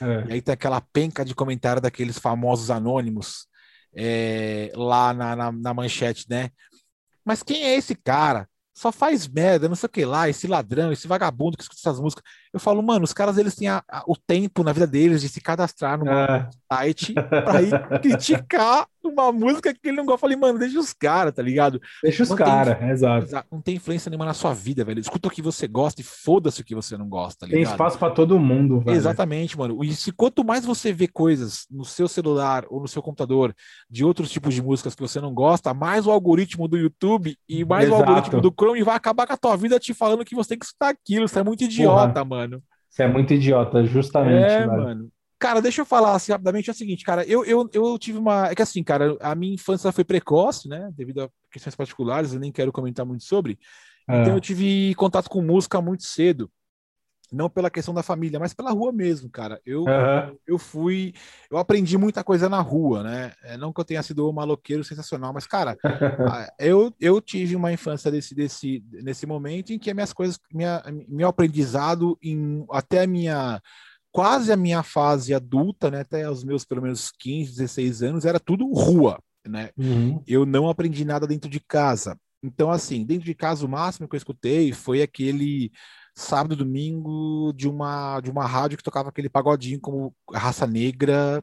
[0.00, 0.24] É.
[0.30, 3.52] E aí tem aquela penca de comentário daqueles famosos anônimos
[3.96, 6.50] é, lá na, na, na manchete, né?
[7.24, 8.48] Mas quem é esse cara?
[8.74, 12.00] Só faz merda, não sei o que lá, esse ladrão, esse vagabundo que escuta essas
[12.00, 12.24] músicas.
[12.54, 15.28] Eu falo, mano, os caras eles têm a, a, o tempo na vida deles de
[15.28, 16.48] se cadastrar no é.
[16.72, 17.12] site
[17.44, 20.14] para ir criticar uma música que ele não gosta.
[20.14, 21.80] Eu falei, mano, deixa os caras, tá ligado?
[22.00, 23.46] Deixa os caras, exato.
[23.50, 25.00] Não tem influência nenhuma na sua vida, velho.
[25.00, 27.98] Escuta o que você gosta e foda-se o que você não gosta, tá Tem espaço
[27.98, 28.96] para todo mundo, velho.
[28.96, 29.82] Exatamente, mano.
[29.82, 33.52] E se quanto mais você vê coisas no seu celular ou no seu computador
[33.90, 37.64] de outros tipos de músicas que você não gosta, mais o algoritmo do YouTube e
[37.64, 38.00] mais exato.
[38.00, 40.58] o algoritmo do Chrome vai acabar com a tua vida te falando que você tem
[40.58, 41.26] que escutar aquilo.
[41.26, 42.24] Você é muito idiota, Porra.
[42.24, 42.43] mano.
[42.88, 44.44] Você é muito idiota, justamente.
[44.44, 44.72] É, velho.
[44.72, 45.08] mano.
[45.38, 46.70] Cara, deixa eu falar assim rapidamente.
[46.70, 48.48] É o seguinte, cara, eu, eu, eu tive uma.
[48.48, 50.90] É que assim, cara, a minha infância foi precoce, né?
[50.96, 53.58] Devido a questões particulares, eu nem quero comentar muito sobre.
[54.08, 56.50] Então eu tive contato com música muito cedo.
[57.34, 59.60] Não pela questão da família, mas pela rua mesmo, cara.
[59.66, 60.36] Eu, uhum.
[60.46, 61.12] eu fui.
[61.50, 63.32] Eu aprendi muita coisa na rua, né?
[63.42, 65.76] É, não que eu tenha sido um maloqueiro sensacional, mas, cara,
[66.58, 70.82] eu, eu tive uma infância desse, desse, nesse momento em que as minhas coisas, minha,
[71.08, 73.60] meu aprendizado, em, até a minha
[74.12, 78.38] quase a minha fase adulta, né, até os meus pelo menos 15, 16 anos, era
[78.38, 79.70] tudo rua, né?
[79.76, 80.22] Uhum.
[80.24, 82.16] Eu não aprendi nada dentro de casa.
[82.40, 85.72] Então, assim, dentro de casa, o máximo que eu escutei foi aquele
[86.14, 91.42] sábado, domingo de uma de uma rádio que tocava aquele pagodinho como raça negra,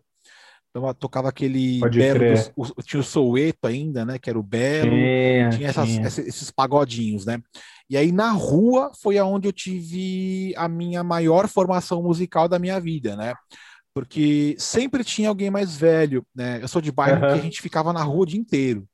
[0.72, 4.18] então, tocava aquele belo, dos, o, tinha o Soueto ainda, né?
[4.18, 7.42] Que era o Belo, tinha, tinha, essas, tinha, esses pagodinhos, né?
[7.90, 12.80] E aí na rua foi aonde eu tive a minha maior formação musical da minha
[12.80, 13.34] vida, né?
[13.94, 16.60] Porque sempre tinha alguém mais velho, né?
[16.62, 17.34] Eu sou de bairro uhum.
[17.34, 18.88] que a gente ficava na rua o dia inteiro.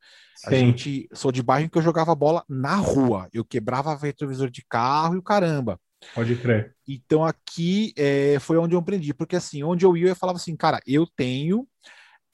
[0.46, 3.28] A gente sou de bairro que eu jogava bola na rua.
[3.34, 5.80] Eu quebrava retrovisor de carro e o caramba.
[6.14, 6.76] Pode crer.
[6.88, 10.56] Então aqui é, foi onde eu aprendi, porque assim, onde eu ia, eu falava assim,
[10.56, 11.68] cara, eu tenho.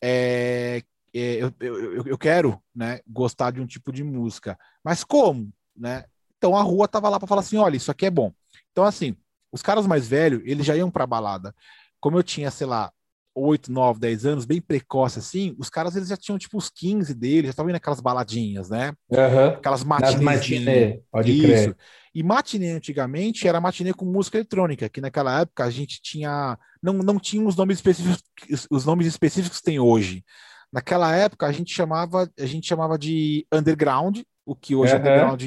[0.04, 0.82] É,
[1.14, 4.58] é, eu, eu, eu quero né, gostar de um tipo de música.
[4.84, 5.52] Mas como?
[5.76, 6.04] Né?
[6.38, 8.34] Então a rua tava lá para falar assim: olha, isso aqui é bom.
[8.72, 9.16] Então, assim,
[9.52, 11.56] os caras mais velhos, eles já iam pra balada.
[12.00, 12.92] Como eu tinha, sei lá,
[13.36, 17.14] 8, 9, 10 anos, bem precoce assim, os caras eles já tinham tipo os 15
[17.14, 18.94] deles, já estavam indo aquelas baladinhas, né?
[19.10, 19.48] Uhum.
[19.50, 21.00] Aquelas matinês.
[21.12, 21.42] Pode Isso.
[21.42, 21.78] crer.
[22.14, 26.94] E matinê antigamente era matinê com música eletrônica, que naquela época a gente tinha não,
[26.94, 28.22] não tinha os nomes específicos
[28.70, 30.24] os nomes específicos que tem hoje.
[30.72, 35.00] Naquela época a gente chamava a gente chamava de underground, o que hoje, uhum.
[35.00, 35.44] underground,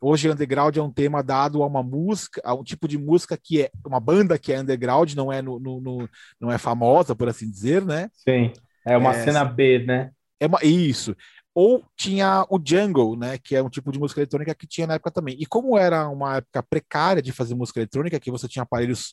[0.00, 3.62] hoje underground é um tema dado a uma música, a um tipo de música que
[3.62, 6.08] é uma banda que é underground, não é, no, no, no
[6.40, 8.10] não é famosa, por assim dizer, né?
[8.14, 8.52] Sim,
[8.86, 10.10] é uma é, cena B, né?
[10.40, 11.14] É uma, isso.
[11.54, 14.94] Ou tinha o jungle, né, que é um tipo de música eletrônica que tinha na
[14.94, 15.36] época também.
[15.40, 19.12] E como era uma época precária de fazer música eletrônica, que você tinha aparelhos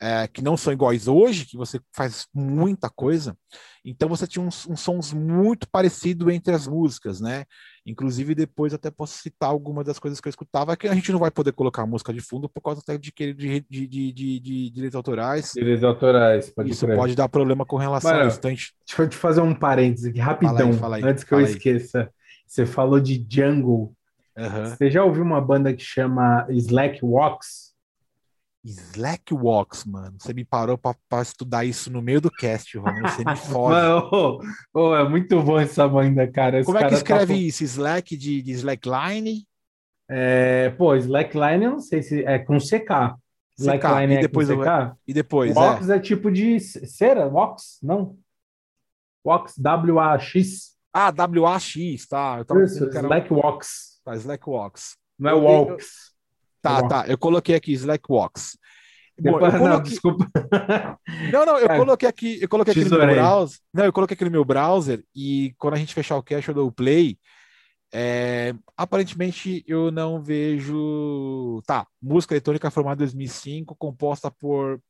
[0.00, 3.36] é, que não são iguais hoje, que você faz muita coisa,
[3.84, 7.44] então você tinha uns, uns sons muito parecidos entre as músicas, né?
[7.86, 11.18] Inclusive, depois até posso citar algumas das coisas que eu escutava, que a gente não
[11.18, 14.70] vai poder colocar música de fundo por causa até de, de, de, de, de, de
[14.70, 15.52] direitos autorais.
[15.54, 16.96] Direitos autorais, pode Isso crer.
[16.96, 18.38] pode dar problema com relação Mano, a isso.
[18.38, 18.74] Então, gente...
[18.86, 21.38] Deixa eu te fazer um parênteses aqui, rapidão, fala aí, fala aí, antes que eu
[21.38, 21.44] aí.
[21.44, 22.10] esqueça.
[22.46, 23.94] Você falou de Jungle.
[24.36, 24.66] Uhum.
[24.66, 27.73] Você já ouviu uma banda que chama Slack Walks?
[28.64, 30.16] Slack Walks, mano.
[30.18, 33.02] Você me parou para estudar isso no meio do cast, Ron.
[33.02, 33.74] Você me fode.
[33.74, 34.40] Mano, oh,
[34.72, 36.60] oh, é muito bom essa banda, cara.
[36.60, 37.40] Esse Como é que escreve tá...
[37.40, 37.62] isso?
[37.62, 39.46] Slack de, de Slackline?
[40.08, 43.16] É, pô, Slackline eu não sei se é com CK.
[43.58, 44.96] Slackline e depois é com CK?
[45.06, 45.96] E depois, Walks é.
[45.96, 47.26] é tipo de cera?
[47.26, 47.78] Walks?
[47.82, 48.16] Não.
[49.24, 50.74] Walks, W-A-X.
[50.92, 52.36] Ah, W-A-X, tá.
[52.38, 54.00] Eu tava isso, Slack Walks.
[54.04, 54.96] Tá, Slack Walks.
[55.18, 56.13] Não é Walks.
[56.64, 57.04] Tá, tá.
[57.06, 58.56] Eu coloquei aqui Slackwalks.
[59.20, 59.76] Bom, Depois, eu coloquei...
[59.76, 60.26] Não, desculpa.
[61.32, 63.58] Não, não, eu é, coloquei aqui, eu coloquei aqui no meu browser.
[63.72, 66.54] Não, eu coloquei aqui no meu browser e quando a gente fechar o cache eu
[66.54, 67.18] dou o play.
[67.92, 71.62] É, aparentemente eu não vejo.
[71.66, 74.80] Tá, música eletrônica formada em 2005, composta por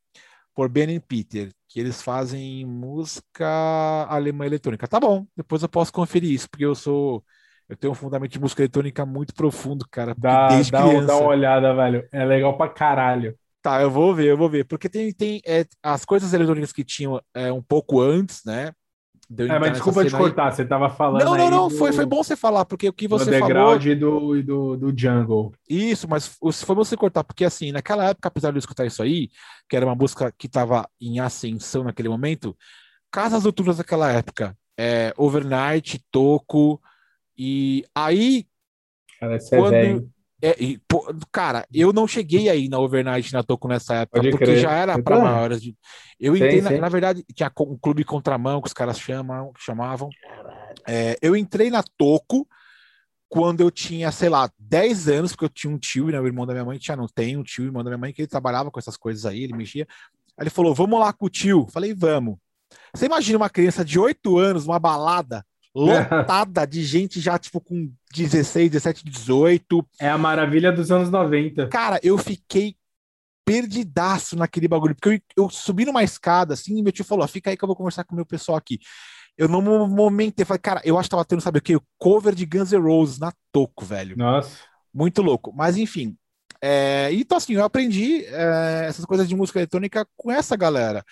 [0.55, 4.87] por Ben e Peter, que eles fazem música alemã eletrônica.
[4.87, 7.25] Tá bom, depois eu posso conferir isso, porque eu sou
[7.69, 10.15] eu tenho um fundamento de música eletrônica muito profundo, cara.
[10.17, 11.07] Dá, desde dá, criança.
[11.07, 12.07] dá uma olhada, velho.
[12.13, 13.37] É legal pra caralho.
[13.63, 14.65] Tá, eu vou ver, eu vou ver.
[14.65, 18.73] Porque tem, tem é, as coisas eletrônicas que tinham é, um pouco antes, né?
[19.29, 21.25] Deu É, mas desculpa te cortar, você tava falando.
[21.25, 23.81] Não, não, não, do, foi, foi bom você falar, porque o que você do falou.
[23.81, 25.53] e do, do, do Jungle.
[25.69, 29.31] Isso, mas foi você cortar, porque assim, naquela época, apesar de eu escutar isso aí,
[29.67, 32.55] que era uma música que estava em ascensão naquele momento,
[33.11, 36.81] casas noturnas daquela época, é, Overnight, Toco,
[37.37, 38.47] e aí.
[39.19, 40.15] Cara, você quando, é velho.
[40.43, 44.31] É, e, pô, cara, eu não cheguei aí na Overnight na Toco nessa época, Pode
[44.31, 44.59] porque crer.
[44.59, 45.63] já era para maiores.
[45.63, 45.75] De...
[46.21, 50.11] Eu entrei, na, na, verdade, tinha um clube contramão que os caras chamam, chamavam.
[50.87, 52.47] É, eu entrei na Toco
[53.27, 56.45] quando eu tinha, sei lá, 10 anos, porque eu tinha um tio, né, o irmão
[56.45, 58.71] da minha mãe tinha, não tem um tio, irmão da minha mãe, que ele trabalhava
[58.71, 59.87] com essas coisas aí, ele mexia.
[60.37, 61.67] Aí ele falou, vamos lá com o tio.
[61.73, 62.37] Falei, vamos.
[62.95, 67.93] Você imagina uma criança de 8 anos, uma balada, lotada de gente já, tipo, com
[68.15, 69.87] 16, 17, 18.
[70.01, 71.69] É a maravilha dos anos 90.
[71.69, 72.77] Cara, eu fiquei
[73.45, 77.51] perdidaço naquele bagulho, porque eu, eu subi numa escada, assim, e meu tio falou, fica
[77.51, 78.79] aí que eu vou conversar com o meu pessoal aqui.
[79.37, 81.79] Eu não momentei, falei, cara, eu acho que tava tendo, sabe o quê?
[81.99, 84.17] Cover de Guns N' Roses na toco, velho.
[84.17, 84.59] Nossa.
[84.93, 85.53] Muito louco.
[85.55, 86.17] Mas, enfim,
[86.67, 91.05] é, então, assim, eu aprendi é, essas coisas de música eletrônica com essa galera.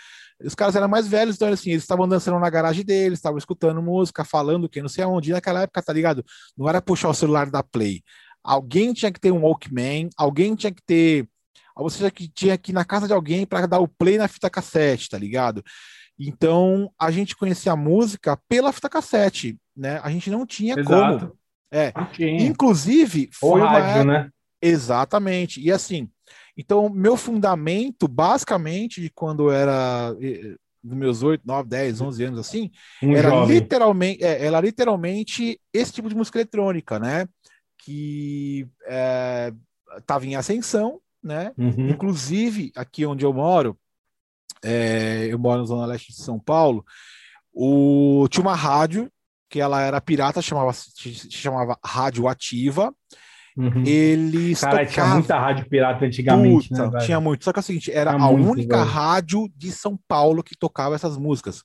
[0.42, 3.82] Os caras eram mais velhos, então, assim, eles estavam dançando na garagem deles, estavam escutando
[3.82, 5.28] música, falando que não sei aonde.
[5.28, 6.24] E naquela época, tá ligado?
[6.56, 8.02] Não era puxar o celular da Play.
[8.42, 11.28] Alguém tinha que ter um Walkman, alguém tinha que ter.
[11.76, 15.10] Você tinha que ir na casa de alguém para dar o play na fita cassete,
[15.10, 15.62] tá ligado?
[16.18, 20.00] Então, a gente conhecia a música pela fita cassete, né?
[20.02, 21.26] A gente não tinha Exato.
[21.26, 21.38] como.
[21.70, 21.92] É.
[22.40, 24.12] Inclusive, foi Ou rádio, uma...
[24.12, 24.30] né?
[24.62, 25.60] Exatamente.
[25.60, 26.08] E assim,
[26.56, 30.14] então, meu fundamento, basicamente, de quando eu era
[30.82, 32.70] dos meus 8, 9, 10, 11 anos assim,
[33.02, 33.54] um era jovem.
[33.54, 37.28] literalmente, é, era literalmente esse tipo de música eletrônica, né?
[37.78, 38.66] Que
[39.96, 41.52] estava é, em ascensão, né?
[41.56, 41.88] Uhum.
[41.90, 43.78] Inclusive, aqui onde eu moro,
[44.62, 46.84] é, eu moro na Zona Leste de São Paulo,
[47.52, 49.10] o, tinha uma rádio
[49.48, 52.92] que ela era pirata, chamava, se chamava Rádio Ativa,
[53.56, 53.84] Uhum.
[53.84, 54.92] Eles Cara, tocavam...
[54.92, 57.44] tinha muita rádio pirata antigamente, Puta, né, Tinha muito.
[57.44, 58.90] Só que é o seguinte, era tinha a muito, única velho.
[58.90, 61.62] rádio de São Paulo que tocava essas músicas.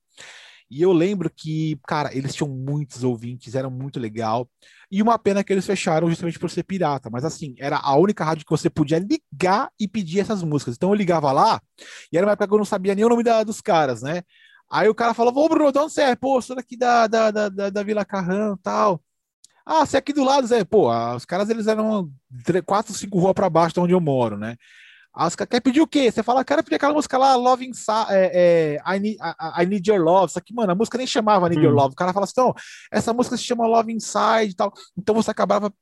[0.70, 4.50] E eu lembro que, cara, eles tinham muitos ouvintes, era muito legal.
[4.92, 7.10] E uma pena que eles fecharam justamente por ser pirata.
[7.10, 10.76] Mas assim, era a única rádio que você podia ligar e pedir essas músicas.
[10.76, 11.62] Então eu ligava lá,
[12.12, 14.24] e era uma época que eu não sabia nem o nome da, dos caras, né?
[14.70, 16.16] Aí o cara falava, ô Bruno, de onde você é?
[16.16, 19.02] Pô, sou daqui da, da, da, da Vila Carrão tal.
[19.70, 20.64] Ah, você é aqui do lado, Zé.
[20.64, 22.10] Pô, os caras eles eram
[22.66, 24.56] quatro, cinco ruas para baixo de onde eu moro, né?
[25.14, 26.10] As quer pedir o quê?
[26.10, 29.66] Você fala, quero pedir aquela música lá, Love Inside, é, é, I, need, I, I,
[29.66, 30.30] Need Your Love.
[30.30, 31.64] Isso aqui, mano, a música nem chamava I Need hum.
[31.66, 31.92] Your Love.
[31.92, 32.54] O cara fala assim, não,
[32.90, 34.72] essa música se chama Love Inside e tal.
[34.98, 35.74] Então você acabava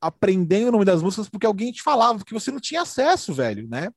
[0.00, 3.66] aprendendo o nome das músicas porque alguém te falava, porque você não tinha acesso, velho,
[3.68, 3.88] né?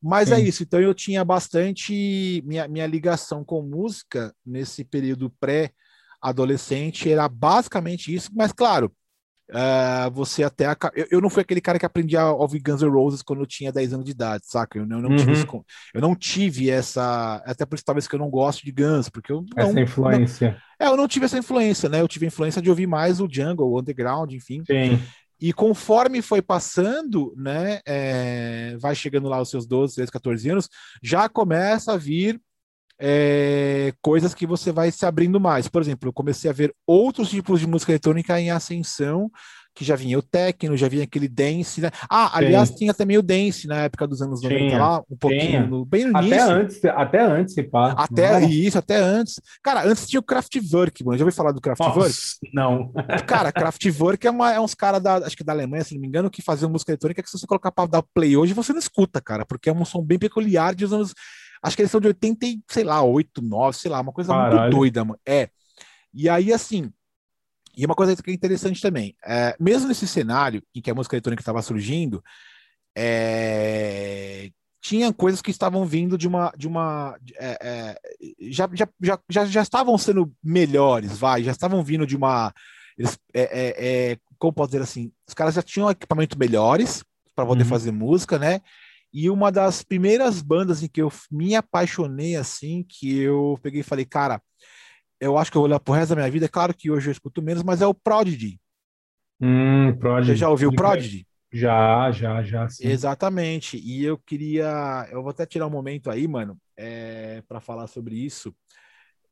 [0.00, 0.42] Mas é Sim.
[0.42, 5.72] é isso, então eu tinha bastante minha, minha ligação com música nesse período pré
[6.22, 8.92] adolescente, era basicamente isso, mas claro,
[9.50, 10.66] uh, você até.
[10.94, 13.46] Eu, eu, não fui aquele cara que aprendi a ouvir Guns N' Roses quando eu
[13.46, 14.78] tinha 10 anos de idade, saca?
[14.78, 15.16] Eu, eu não, uhum.
[15.16, 15.46] tive,
[15.94, 17.42] eu não tive essa.
[17.44, 19.44] Até por isso, talvez que eu não gosto de Guns, porque eu.
[19.56, 20.58] Essa não, influência.
[20.80, 22.00] Não, é, eu não tive essa influência, né?
[22.00, 24.62] Eu tive a influência de ouvir mais o Jungle, o Underground, enfim.
[24.66, 25.00] Sim.
[25.40, 30.68] E conforme foi passando, né, é, vai chegando lá os seus 12, 13, 14 anos,
[31.02, 32.40] já começa a vir
[33.04, 35.66] é, coisas que você vai se abrindo mais.
[35.66, 39.28] Por exemplo, eu comecei a ver outros tipos de música eletrônica em ascensão,
[39.74, 41.90] que já vinha o techno, já vinha aquele dance, né?
[42.08, 42.74] Ah, aliás, Sim.
[42.76, 46.04] tinha também o dance na época dos anos 90 tinha, lá, um pouquinho, no, bem
[46.04, 46.50] no até início.
[46.50, 47.94] Antes, até antes, pá.
[47.98, 49.40] Até isso, até antes.
[49.64, 51.18] Cara, antes tinha o Kraftwerk, mano.
[51.18, 52.14] Já ouviu falar do Kraftwerk?
[52.54, 52.92] Não.
[53.26, 56.06] Cara, Kraftwerk é, uma, é uns caras da, acho que da Alemanha, se não me
[56.06, 58.78] engano, que faziam música eletrônica que se você colocar para dar play hoje, você não
[58.78, 61.14] escuta, cara, porque é um som bem peculiar de anos
[61.62, 64.60] Acho que eles são de 80, sei lá, 8, 9, sei lá, uma coisa Caralho.
[64.60, 65.20] muito doida, mano.
[65.24, 65.48] É.
[66.12, 66.92] E aí, assim,
[67.76, 71.16] e uma coisa que é interessante também, é, mesmo nesse cenário em que a música
[71.16, 72.22] eletrônica estava surgindo,
[72.96, 76.52] é, tinha coisas que estavam vindo de uma.
[76.56, 78.00] De uma é, é,
[78.50, 82.52] já, já, já, já, já estavam sendo melhores, vai, já estavam vindo de uma.
[82.98, 85.12] Eles, é, é, como posso dizer assim?
[85.26, 87.68] Os caras já tinham equipamento melhores para poder uhum.
[87.68, 88.60] fazer música, né?
[89.12, 93.84] E uma das primeiras bandas em que eu me apaixonei, assim, que eu peguei e
[93.84, 94.40] falei, cara,
[95.20, 96.46] eu acho que eu vou olhar pro resto da minha vida.
[96.46, 98.58] É claro que hoje eu escuto menos, mas é o Prodigy.
[99.40, 100.32] Hum, Prodigy.
[100.32, 101.26] Você já ouviu o Prodigy?
[101.52, 102.68] Já, já, já.
[102.68, 102.88] Sim.
[102.88, 103.76] Exatamente.
[103.76, 105.06] E eu queria.
[105.10, 108.54] Eu vou até tirar um momento aí, mano, é, para falar sobre isso.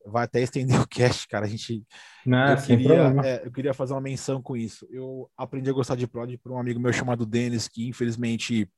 [0.06, 1.46] Vai até estender o cast, cara.
[1.46, 1.82] A gente.
[2.26, 4.86] Não, eu, queria, é, eu queria fazer uma menção com isso.
[4.90, 8.68] Eu aprendi a gostar de Prodigy por um amigo meu chamado Denis, que infelizmente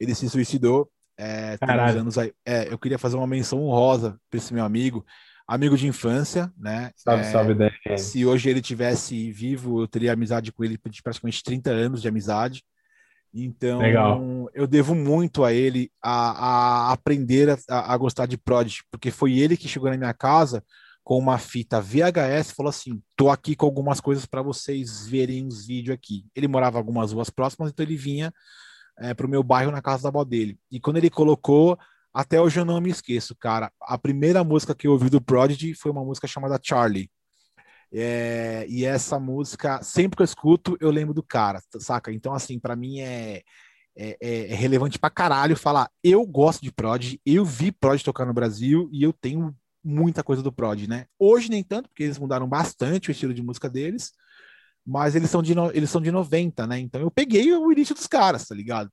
[0.00, 0.90] ele se suicidou.
[1.18, 1.58] É,
[1.94, 2.32] anos aí.
[2.46, 5.04] É, eu queria fazer uma menção honrosa para esse meu amigo.
[5.46, 6.90] amigo de infância, né?
[6.96, 7.98] Salve, é, salve, Daniel.
[7.98, 12.08] Se hoje ele tivesse vivo, eu teria amizade com ele de praticamente 30 anos de
[12.08, 12.64] amizade.
[13.32, 14.50] Então, Legal.
[14.54, 19.38] eu devo muito a ele a, a aprender a, a, gostar de prod, porque foi
[19.38, 20.64] ele que chegou na minha casa
[21.04, 25.46] com uma fita VHS e falou assim: tô aqui com algumas coisas para vocês verem
[25.46, 26.24] os vídeos aqui.
[26.34, 28.32] Ele morava algumas ruas próximas, então ele vinha
[29.00, 30.58] é, para o meu bairro na casa da avó dele.
[30.70, 31.78] E quando ele colocou,
[32.12, 33.72] até hoje eu não me esqueço, cara.
[33.80, 37.10] A primeira música que eu ouvi do Prodigy foi uma música chamada Charlie.
[37.92, 42.12] É, e essa música, sempre que eu escuto, eu lembro do cara, saca?
[42.12, 43.42] Então, assim, para mim é,
[43.96, 45.90] é, é, relevante pra caralho falar.
[46.02, 50.42] Eu gosto de prod, eu vi prod tocar no Brasil e eu tenho muita coisa
[50.42, 51.06] do prod, né?
[51.18, 54.12] Hoje nem tanto, porque eles mudaram bastante o estilo de música deles,
[54.86, 56.78] mas eles são de, no, eles são de 90, né?
[56.78, 58.90] Então eu peguei o início dos caras, tá ligado?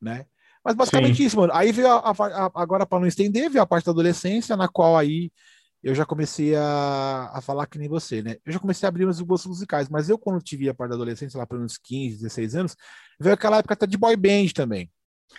[0.00, 0.26] Né?
[0.64, 1.24] Mas basicamente Sim.
[1.24, 1.52] isso, mano.
[1.54, 4.96] Aí veio a, a, agora, para não estender, veio a parte da adolescência, na qual
[4.96, 5.32] aí
[5.82, 8.36] eu já comecei a, a falar que nem você, né?
[8.44, 10.96] Eu já comecei a abrir meus gostos musicais, mas eu, quando tive a parte da
[10.96, 12.76] adolescência, lá para uns 15, 16 anos,
[13.18, 14.90] veio aquela época até de boy band também.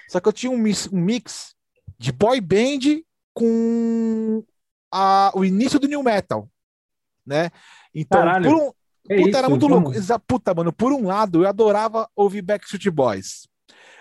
[0.08, 1.54] Só que eu tinha um mix, um mix
[1.98, 3.02] de boy band
[3.34, 4.44] com
[4.92, 6.50] a, o início do new metal,
[7.26, 7.52] né?
[7.94, 8.72] Então, Caralho, por um,
[9.10, 9.92] é puta, isso, era muito louco.
[10.28, 13.48] Puta, mano, por um lado, eu adorava ouvir Backstreet Boys.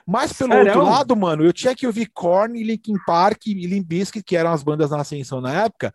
[0.07, 0.73] Mas pelo Sério?
[0.73, 4.53] outro lado, mano, eu tinha que ouvir Korn, Linkin Park e Limp Bizkit, que eram
[4.53, 5.93] as bandas na ascensão na época,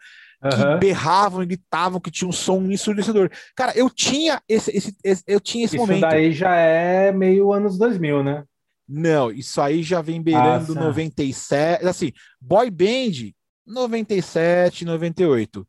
[0.52, 3.30] que berravam, gritavam, que tinha um som ensurdecedor.
[3.56, 6.04] Cara, eu tinha esse, esse, esse eu tinha esse isso momento.
[6.04, 8.44] Isso daí já é meio anos 2000, né?
[8.88, 13.32] Não, isso aí já vem beirando ah, 97, assim, boy band
[13.66, 15.66] 97, 98.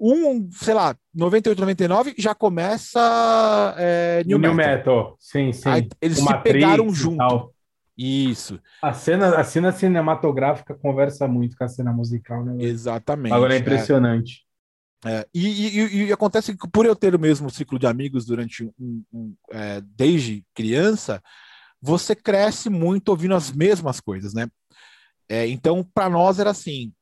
[0.00, 4.76] Um, sei lá, 98, 99 já começa é, New, New Metal.
[4.76, 5.16] Metal.
[5.18, 5.68] Sim, sim.
[5.68, 7.52] Aí, eles se pegaram junto.
[7.96, 8.60] Isso.
[8.80, 12.62] A cena, a cena cinematográfica conversa muito com a cena musical, né?
[12.62, 13.32] Exatamente.
[13.32, 14.44] Agora é impressionante.
[14.44, 14.48] É.
[15.04, 15.26] É.
[15.32, 19.04] E, e, e, acontece que por eu ter o mesmo ciclo de amigos durante um,
[19.12, 21.22] um é, desde criança,
[21.80, 24.48] você cresce muito ouvindo as mesmas coisas, né?
[25.28, 26.92] É, então, para nós era assim: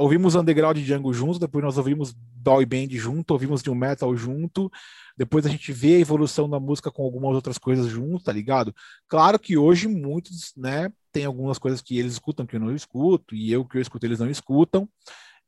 [0.00, 4.70] ouvimos Underground e Django juntos, depois nós ouvimos Boy Band junto, ouvimos New Metal junto,
[5.14, 8.74] depois a gente vê a evolução da música com algumas outras coisas junto, tá ligado?
[9.06, 13.34] Claro que hoje muitos, né, tem algumas coisas que eles escutam que eu não escuto,
[13.34, 14.88] e eu que eu escuto eles não escutam,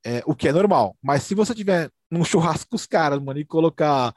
[0.04, 0.96] é, o que é normal.
[1.02, 4.12] Mas se você tiver num churrasco com os caras, mano, e colocar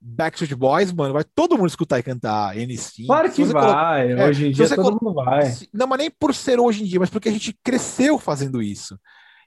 [0.00, 3.06] Backstreet Boys, mano, vai todo mundo escutar e cantar N5.
[3.06, 3.98] Claro que vai, coloca...
[4.00, 5.44] É, hoje em dia todo mundo vai.
[5.72, 8.98] Não, mas nem por ser hoje em dia, mas porque a gente cresceu fazendo isso.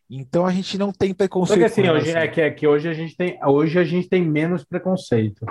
[0.10, 1.60] Então a gente não tem preconceito.
[1.60, 4.24] Porque assim, hoje, é que, é que hoje a gente tem, hoje a gente tem
[4.24, 5.46] menos preconceito.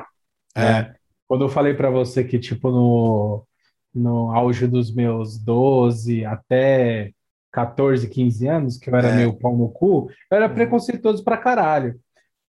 [0.54, 0.60] É.
[0.60, 0.94] Né?
[1.28, 3.44] Quando eu falei para você que tipo no
[3.94, 7.12] no auge dos meus 12 até
[7.50, 9.16] 14, 15 anos, que eu era é.
[9.16, 10.54] meio pau no cu, eu era uhum.
[10.54, 11.98] preconceituoso pra caralho.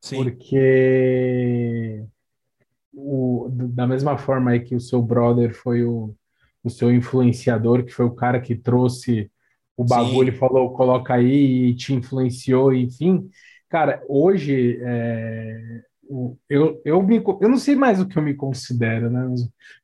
[0.02, 0.24] Sim.
[0.24, 2.04] Porque
[2.94, 6.16] o, da mesma forma aí que o seu brother foi o,
[6.64, 9.30] o seu influenciador, que foi o cara que trouxe
[9.78, 10.40] o bagulho Sim.
[10.40, 13.30] falou, coloca aí e te influenciou, enfim.
[13.70, 15.82] Cara, hoje é,
[16.50, 19.26] eu, eu, me, eu não sei mais o que eu me considero, né?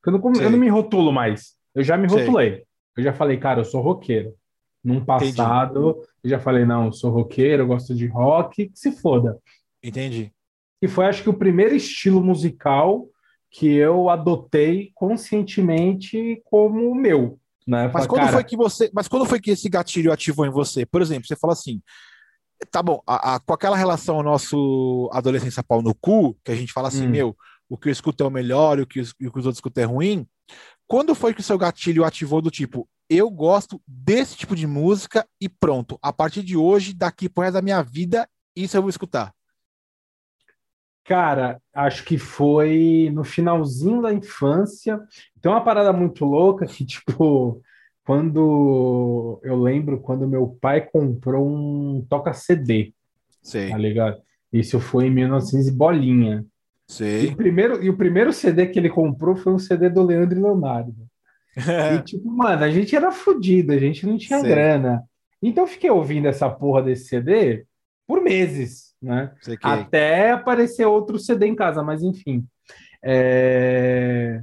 [0.06, 1.56] Eu não, eu não me rotulo mais.
[1.74, 2.52] Eu já me rotulei.
[2.52, 2.64] Sei.
[2.98, 4.34] Eu já falei, cara, eu sou roqueiro.
[4.84, 6.08] Num passado, Entendi.
[6.24, 9.38] eu já falei, não, eu sou roqueiro, eu gosto de rock, que se foda.
[9.84, 10.32] Entendi.
[10.82, 13.08] E foi, acho que, o primeiro estilo musical
[13.52, 17.40] que eu adotei conscientemente como meu.
[17.72, 17.90] Né?
[17.94, 18.34] Mas quando cara...
[18.34, 18.92] foi que você.
[18.94, 20.86] Mas quando foi que esse gatilho ativou em você?
[20.86, 21.82] Por exemplo, você fala assim.
[22.70, 26.56] Tá bom, a, a, com aquela relação ao nosso adolescência pau no cu, que a
[26.56, 27.10] gente fala assim, hum.
[27.10, 29.46] meu, o que eu escuto é o melhor e o que, os, o que os
[29.48, 30.28] outros escutam é ruim.
[30.86, 35.28] Quando foi que o seu gatilho ativou do tipo, eu gosto desse tipo de música
[35.42, 38.92] e pronto, a partir de hoje, daqui pro resto da minha vida, isso eu vou
[38.92, 39.34] escutar?
[41.12, 44.98] Cara, acho que foi no finalzinho da infância.
[45.42, 47.62] Tem uma parada muito louca que, tipo,
[48.06, 52.94] quando eu lembro quando meu pai comprou um toca-CD,
[53.44, 54.22] tá ligado?
[54.54, 56.46] Isso foi em 1900 bolinha.
[56.88, 57.26] Sei.
[57.26, 60.40] E o, primeiro, e o primeiro CD que ele comprou foi um CD do Leandro
[60.40, 60.96] e Leonardo.
[61.58, 64.50] e, tipo, mano, a gente era fodido, a gente não tinha Sei.
[64.50, 65.04] grana.
[65.44, 67.66] Então eu fiquei ouvindo essa porra desse CD
[68.08, 69.32] por meses né?
[69.62, 72.46] Até aparecer outro CD em casa, mas enfim.
[73.04, 74.42] É...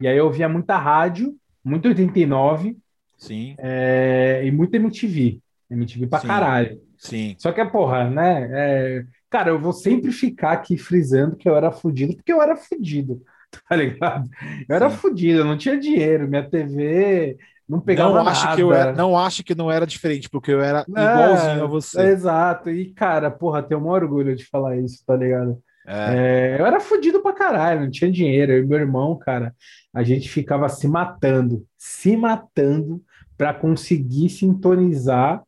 [0.00, 2.76] E aí eu via muita rádio, muito 89.
[3.16, 3.54] Sim.
[3.58, 4.42] É...
[4.44, 5.40] E muito MTV.
[5.70, 6.26] MTV pra Sim.
[6.26, 6.80] caralho.
[6.98, 7.36] Sim.
[7.38, 8.48] Só que, a porra, né?
[8.52, 9.04] É...
[9.30, 13.22] Cara, eu vou sempre ficar aqui frisando que eu era fudido, porque eu era fudido,
[13.68, 14.28] tá ligado?
[14.68, 14.96] Eu era Sim.
[14.96, 17.36] fudido, eu não tinha dinheiro, minha TV
[17.68, 18.56] não pegava não acho nada.
[18.56, 21.66] que eu era, não acho que não era diferente, porque eu era É, igualzinho a
[21.66, 22.00] você.
[22.02, 22.70] Exato.
[22.70, 25.58] E, cara, porra, tenho maior orgulho de falar isso, tá ligado?
[25.86, 28.52] É, É, eu era fodido pra caralho, não tinha dinheiro.
[28.52, 29.54] Eu e meu irmão, cara,
[29.94, 33.02] a gente ficava se matando, se matando
[33.36, 35.42] pra conseguir sintonizar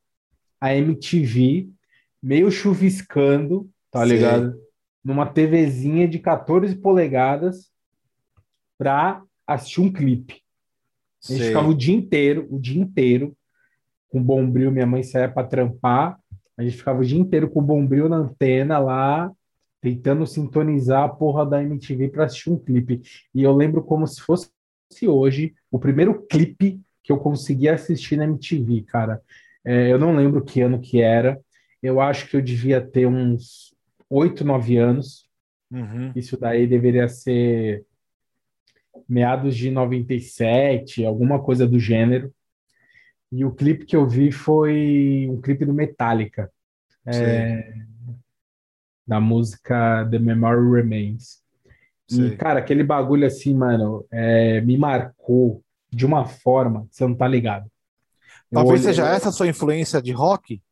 [0.60, 1.68] a MTV,
[2.22, 4.16] meio chuviscando, tá Sei.
[4.16, 4.56] ligado?
[5.04, 7.70] Numa TVzinha de 14 polegadas
[8.78, 10.42] pra assistir um clipe.
[11.28, 11.48] A gente sei.
[11.48, 13.36] ficava o dia inteiro, o dia inteiro,
[14.08, 14.70] com bombril.
[14.70, 16.18] Minha mãe saía para trampar.
[16.56, 19.30] A gente ficava o dia inteiro com o bombril na antena lá,
[19.80, 23.02] tentando sintonizar a porra da MTV para assistir um clipe.
[23.34, 24.48] E eu lembro como se fosse
[25.06, 29.20] hoje o primeiro clipe que eu consegui assistir na MTV, cara.
[29.64, 31.40] É, eu não lembro que ano que era.
[31.82, 33.74] Eu acho que eu devia ter uns
[34.08, 35.28] 8, 9 anos.
[35.70, 36.12] Uhum.
[36.14, 37.84] Isso daí deveria ser
[39.08, 42.32] meados de 97, alguma coisa do gênero.
[43.30, 46.50] E o clipe que eu vi foi um clipe do Metallica,
[47.04, 47.72] é,
[49.06, 51.42] da música The Memory Remains.
[52.10, 52.36] E, Sei.
[52.36, 57.26] cara, aquele bagulho assim, mano, é, me marcou de uma forma que você não tá
[57.26, 57.70] ligado.
[58.50, 60.62] Talvez seja essa a sua influência de rock?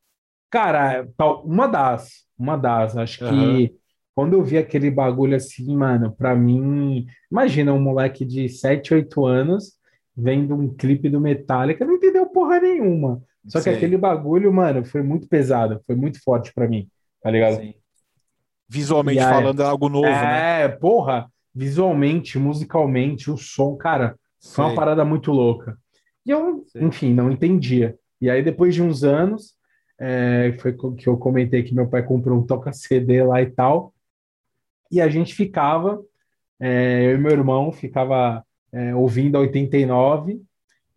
[0.48, 1.08] Cara,
[1.44, 3.74] uma das, uma das, acho que
[4.14, 9.26] quando eu vi aquele bagulho assim, mano, pra mim, imagina um moleque de 7, 8
[9.26, 9.72] anos
[10.16, 13.20] vendo um clipe do Metallica, não entendeu porra nenhuma.
[13.46, 13.74] Só que Sei.
[13.74, 16.88] aquele bagulho, mano, foi muito pesado, foi muito forte pra mim,
[17.20, 17.56] tá ligado?
[17.56, 17.74] Sim.
[18.68, 20.62] Visualmente aí- falando, é algo novo, né?
[20.62, 25.76] É, porra, visualmente, musicalmente, o som, cara, foi uma parada muito louca.
[26.24, 27.96] E eu, enfim, não entendia.
[28.20, 29.54] E aí, depois de uns anos,
[30.00, 33.93] é, foi que eu comentei que meu pai comprou um toca-CD lá e tal.
[34.94, 36.00] E a gente ficava,
[36.60, 40.40] é, eu e meu irmão, ficava é, ouvindo a 89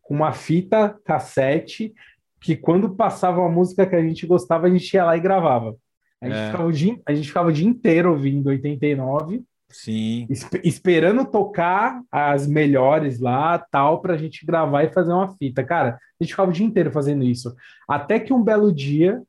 [0.02, 1.94] com uma fita cassete
[2.40, 5.76] que quando passava uma música que a gente gostava, a gente ia lá e gravava.
[6.22, 6.46] A gente, É.
[6.48, 10.26] ficava, o dia, a gente ficava o dia inteiro ouvindo 89 Sim.
[10.30, 15.64] esp- esperando tocar as melhores lá, tal, pra gente gravar e fazer uma fita.
[15.64, 15.90] Cara,
[16.20, 17.54] a gente ficava o dia inteiro fazendo isso.
[17.88, 19.22] Até que um belo dia,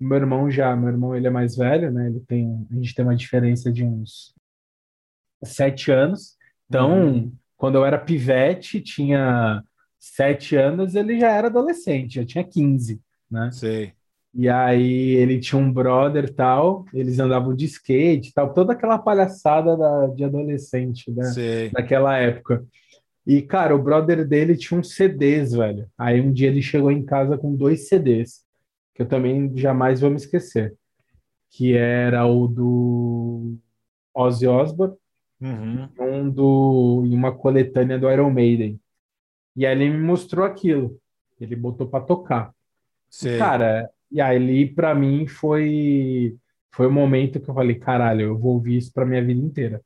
[0.00, 2.08] meu irmão já, meu irmão, ele é mais velho, né?
[2.08, 4.34] Ele tem, a gente tem uma diferença de uns
[5.44, 6.36] sete anos.
[6.68, 7.32] Então, Uhum.
[7.56, 9.62] quando eu era pivete, tinha
[9.98, 13.50] sete anos, ele já era adolescente, já tinha 15, né?
[13.52, 13.92] Sei.
[14.36, 19.76] E aí ele tinha um brother tal, eles andavam de skate tal, toda aquela palhaçada
[19.76, 21.22] da- de adolescente, né?
[21.24, 21.70] Sei.
[21.70, 22.64] Daquela época.
[23.26, 25.86] E, cara, o brother dele tinha uns CDs, velho.
[25.96, 28.42] Aí um dia ele chegou em casa com dois CDs,
[28.94, 30.74] que eu também jamais vou me esquecer.
[31.50, 33.56] Que era o do
[34.14, 34.96] Ozzy Osbourne,
[35.40, 35.88] Uhum.
[36.00, 38.80] um do, e uma coletânea do Iron Maiden.
[39.54, 40.98] E aí ele me mostrou aquilo.
[41.40, 42.52] Ele botou pra tocar.
[43.10, 43.36] Sei.
[43.38, 46.36] Cara, e ali pra mim foi
[46.74, 49.80] foi o momento que eu falei, caralho, eu vou ouvir isso pra minha vida inteira.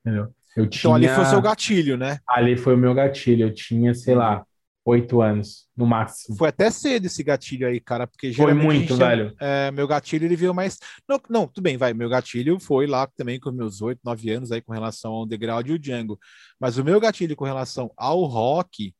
[0.00, 0.28] Entendeu?
[0.56, 2.18] Eu então ali foi o tinha- seu gatilho, né?
[2.28, 3.46] ali foi o meu gatilho.
[3.48, 4.45] Eu tinha, sei lá,
[4.86, 6.36] oito anos, no máximo.
[6.36, 9.34] Foi até cedo esse gatilho aí, cara, porque Foi muito, gente velho.
[9.40, 10.78] é, meu gatilho ele veio mais.
[11.08, 11.92] Não, não, tudo bem, vai.
[11.92, 15.66] Meu gatilho foi lá também com meus 8, 9 anos aí com relação ao Underground
[15.68, 16.18] e o Django.
[16.60, 18.94] Mas o meu gatilho com relação ao rock,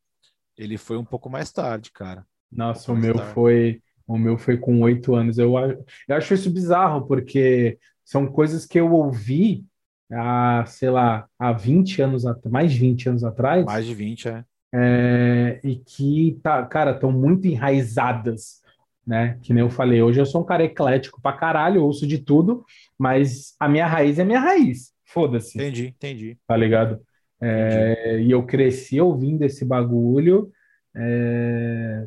[0.59, 2.27] ele foi um pouco mais tarde, cara.
[2.51, 3.33] Nossa, o Mais meu tarde.
[3.33, 5.39] foi, o meu foi com oito anos.
[5.39, 5.55] Eu,
[6.09, 9.65] eu acho isso bizarro, porque são coisas que eu ouvi
[10.13, 13.65] há, sei lá, há 20 anos, mais de 20 anos atrás.
[13.65, 14.45] Mais de 20, é.
[14.79, 18.61] É, e que, tá, cara, estão muito enraizadas,
[19.07, 19.39] né?
[19.43, 22.63] Que nem eu falei, hoje eu sou um cara eclético pra caralho, ouço de tudo,
[22.99, 24.93] mas a minha raiz é minha raiz.
[25.07, 26.39] Foda-se, Entendi, entendi.
[26.47, 27.01] tá ligado?
[27.41, 30.51] É, e eu cresci ouvindo esse bagulho.
[30.95, 32.07] é,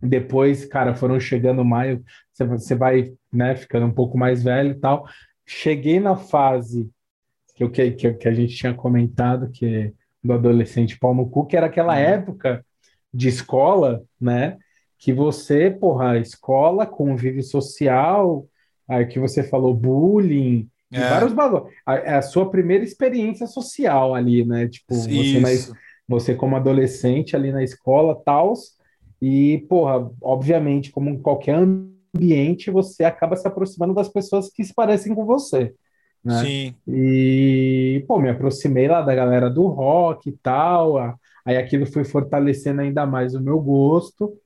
[0.00, 1.98] depois, cara, foram chegando mais,
[2.32, 5.06] você, vai, né, ficando um pouco mais velho e tal.
[5.44, 6.88] Cheguei na fase
[7.54, 9.92] que, eu, que, que, a gente tinha comentado, que
[10.22, 12.00] do adolescente pau no cu, que era aquela Uhum.
[12.00, 12.64] época
[13.12, 14.56] de escola, né?
[14.98, 18.46] Que você, porra, escola, convívio social,
[18.88, 21.68] aí que você falou bullying, É, vários bagulhos.
[21.86, 24.68] É a sua primeira experiência social ali, né?
[24.68, 25.48] Tipo, você, na,
[26.08, 28.76] você como adolescente ali na escola, tals,
[29.20, 31.56] e, porra, obviamente, como em qualquer
[32.14, 35.74] ambiente, você acaba se aproximando das pessoas que se parecem com você,
[36.28, 36.44] né?
[36.44, 36.74] Sim.
[36.86, 42.04] E, pô, me aproximei lá da galera do rock e tal, a- aí aquilo foi
[42.04, 44.38] fortalecendo ainda mais o meu gosto,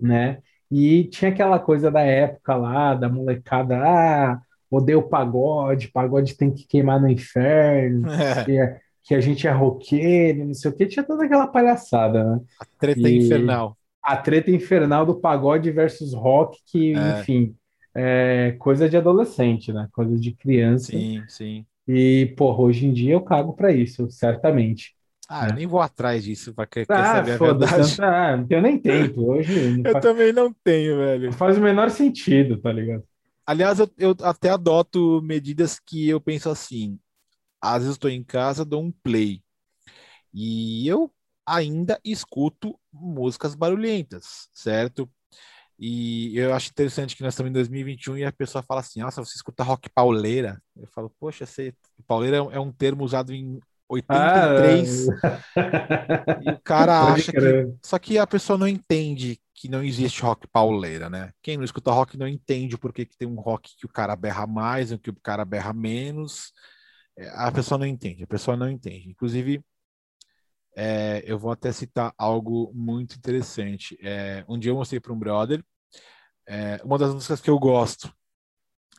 [0.00, 0.38] né?
[0.70, 4.40] E tinha aquela coisa da época lá, da molecada, ah,
[4.70, 8.58] odeio pagode, pagode tem que queimar no inferno, É, que,
[9.04, 12.40] que a gente é roqueiro, não sei o que, tinha toda aquela palhaçada, né?
[12.60, 13.76] A treta E- infernal.
[14.02, 17.20] A treta infernal do pagode versus rock, que, É.
[17.20, 17.56] enfim,
[17.96, 19.88] é coisa de adolescente, né?
[19.92, 21.04] Coisa de criança.
[21.04, 21.66] Sim, sim.
[21.88, 24.96] E, porra, hoje em dia eu cago pra isso, certamente.
[25.28, 25.48] Ah, É.
[25.48, 27.98] eu nem vou atrás disso pra quer, quer Ah, saber a foda-se, verdade.
[27.98, 29.22] não, não tenho nem tempo.
[29.32, 29.52] Hoje
[29.84, 31.30] Eu faz, também não tenho, velho.
[31.30, 33.04] não faz o menor sentido, tá ligado?
[33.46, 36.98] Aliás, eu, eu até adoto medidas que eu penso assim.
[37.60, 39.42] Às vezes eu estou em casa, dou um play.
[40.34, 41.12] E eu
[41.46, 45.10] ainda escuto músicas barulhentas, certo?
[45.78, 49.22] E eu acho interessante que nós estamos em 2021 e a pessoa fala assim: Nossa,
[49.24, 50.60] você escuta rock pauleira?
[50.76, 51.74] Eu falo, Poxa, você...
[52.06, 53.58] pauleira é um- é um termo usado em
[53.88, 55.06] 83
[56.42, 57.38] e o cara acha que.
[57.84, 61.30] Só que a pessoa não entende que não existe rock pauleira, né?
[61.42, 64.14] Quem não escuta rock não entende o porquê que tem um rock que o cara
[64.14, 66.52] berra mais, o que o cara berra menos.
[67.16, 69.08] É, A pessoa não entende, a pessoa não entende.
[69.10, 69.62] Inclusive,
[70.76, 73.98] é, eu vou até citar algo muito interessante.
[74.02, 75.64] É, um dia eu mostrei para um brother
[76.46, 78.12] é, uma das músicas que eu gosto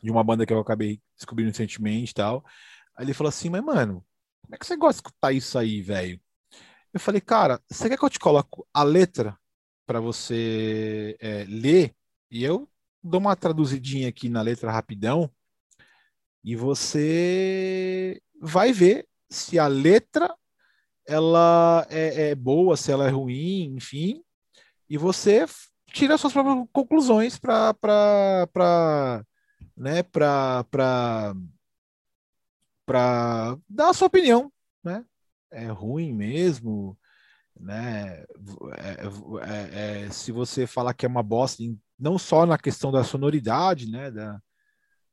[0.02, 2.44] de uma banda que eu acabei descobrindo recentemente e tal.
[2.96, 4.04] Aí ele falou assim, mas mano,
[4.42, 6.20] como é que você gosta de escutar isso aí, velho?
[6.92, 9.38] Eu falei, cara, você quer que eu te coloque a letra
[9.86, 11.94] para você é, ler?
[12.30, 12.68] E eu
[13.02, 15.30] dou uma traduzidinha aqui na letra rapidão
[16.44, 20.34] e você vai ver se a letra
[21.08, 24.22] ela é, é boa, se ela é ruim, enfim,
[24.88, 25.46] e você
[25.86, 27.74] tira as suas próprias conclusões para
[29.74, 30.02] né,
[33.68, 34.52] dar a sua opinião,
[34.84, 35.04] né?
[35.50, 36.96] É ruim mesmo,
[37.58, 38.24] né?
[38.76, 39.06] É-
[39.42, 41.62] é- é- se você falar que é uma bosta,
[41.98, 44.40] não só na questão da sonoridade, né, da,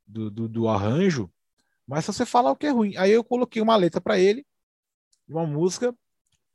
[0.05, 1.31] do, do, do arranjo,
[1.87, 2.97] mas se você falar o que é ruim.
[2.97, 4.45] Aí eu coloquei uma letra para ele,
[5.27, 5.95] uma música,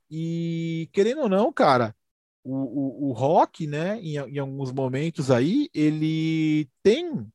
[0.09, 1.95] e querendo ou não, cara,
[2.43, 7.27] o, o, o rock, né, em, em alguns momentos aí, ele tem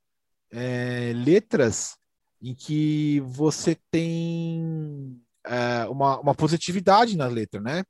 [0.51, 1.97] é, letras
[2.43, 7.84] em que você tem é, uma, uma positividade na letra, né?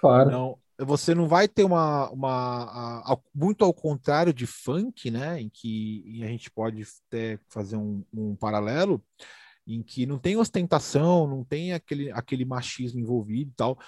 [0.00, 0.30] Claro.
[0.30, 5.40] Não, você não vai ter uma, uma a- ao- muito ao contrário de funk, né?
[5.40, 9.02] Em que a gente pode até fazer um, um paralelo,
[9.66, 13.78] em que não tem ostentação, não tem aquele, aquele machismo envolvido e tal.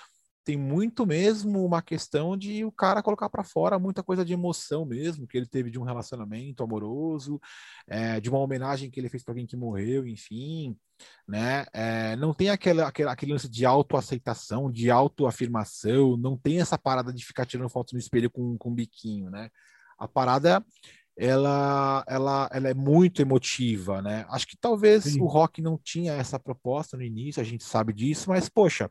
[0.44, 4.84] Tem muito mesmo uma questão de o cara colocar para fora muita coisa de emoção
[4.84, 7.40] mesmo, que ele teve de um relacionamento amoroso,
[7.88, 10.76] é, de uma homenagem que ele fez para alguém que morreu, enfim,
[11.26, 11.64] né?
[11.72, 17.10] É, não tem aquele, aquele, aquele lance de autoaceitação, de autoafirmação, não tem essa parada
[17.10, 19.48] de ficar tirando fotos no espelho com, com biquinho, né?
[19.98, 20.62] A parada
[21.16, 24.26] ela, ela, ela é muito emotiva, né?
[24.28, 25.20] Acho que talvez Sim.
[25.20, 28.90] o rock não tinha essa proposta no início, a gente sabe disso, mas poxa,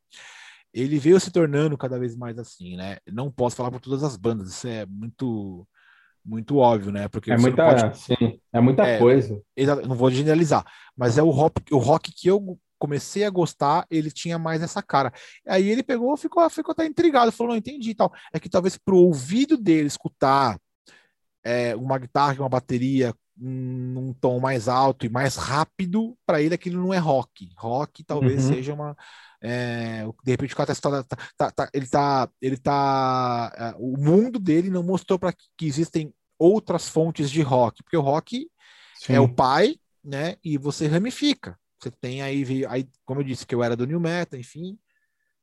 [0.74, 2.97] ele veio se tornando cada vez mais assim, né?
[3.11, 5.67] Não posso falar por todas as bandas, isso é muito
[6.26, 7.09] muito óbvio, né?
[7.09, 8.97] Porque É muita, pode sim, é muita É.
[8.97, 9.41] coisa.
[9.86, 10.65] Não vou generalizar,
[10.95, 14.82] mas é o rock, o rock que eu comecei a gostar, ele tinha mais essa
[14.82, 15.11] cara.
[15.47, 18.11] Aí ele pegou, ficou, ficou até intrigado, falou, não entendi e tal.
[18.34, 20.57] É que talvez pro ouvido dele escutar
[21.44, 26.82] é, uma guitarra, uma bateria num tom mais alto e mais rápido, para ele aquilo
[26.82, 27.50] não é rock.
[27.58, 28.54] Rock talvez Uhum.
[28.54, 28.96] seja uma
[29.41, 33.98] é, de repente o cara tá, tá- tá- tá- ele tá ele tá é, o
[33.98, 38.50] mundo dele não mostrou para que existem outras fontes de rock, porque o rock
[38.96, 39.14] Sim.
[39.14, 40.36] é o pai, né?
[40.44, 41.58] E você ramifica.
[41.80, 44.78] Você tem aí, aí, como eu disse, que eu era do New Metal, enfim.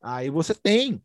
[0.02, 1.02] Aí você tem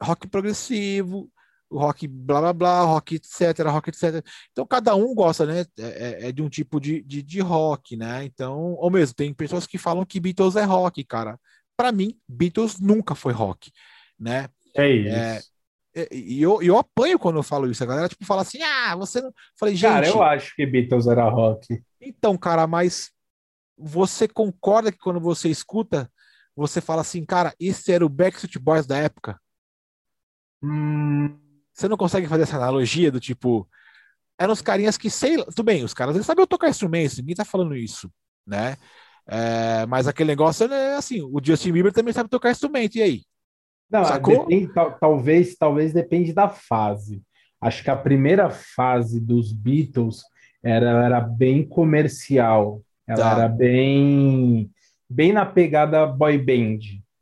[0.00, 1.30] rock progressivo,
[1.70, 4.24] rock blá blá blá, rock etc, rock etc.
[4.52, 5.60] Então cada um gosta, né?
[5.78, 8.24] É, é- é de um tipo de, de, de rock, né?
[8.24, 11.38] Então, ou mesmo, tem pessoas que falam que Beatles é rock, cara.
[11.76, 13.70] Para mim, Beatles nunca foi rock,
[14.18, 14.48] né?
[14.74, 15.50] É isso.
[15.94, 17.82] É, E e eu, eu apanho quando eu falo isso.
[17.82, 19.32] A galera tipo fala assim: ah, você não.
[19.58, 19.94] Falei, gente.
[19.94, 21.82] Cara, eu acho que Beatles era rock.
[22.00, 23.10] Então, cara, mas
[23.78, 26.10] você concorda que quando você escuta,
[26.56, 29.40] você fala assim, cara, esse era o Backstreet Boys da época?
[30.62, 31.38] Hum,
[31.72, 33.68] Você não consegue fazer essa analogia do tipo,
[34.38, 37.34] eram os carinhas que sei lá, tudo bem, os caras eles sabiam tocar instrumentos, ninguém
[37.34, 38.10] tá falando isso,
[38.46, 38.76] né?
[39.26, 43.22] É, mas aquele negócio é assim, o Justin Bieber também sabe tocar instrumento, e aí?
[43.90, 44.46] Não, Sacou?
[44.46, 47.22] depende, tal- talvez, talvez depende da fase.
[47.60, 50.22] Acho que a primeira fase dos Beatles
[50.62, 52.82] era, era bem comercial.
[53.06, 53.30] Ela Tá.
[53.32, 54.70] era bem,
[55.08, 56.78] bem na pegada boy band,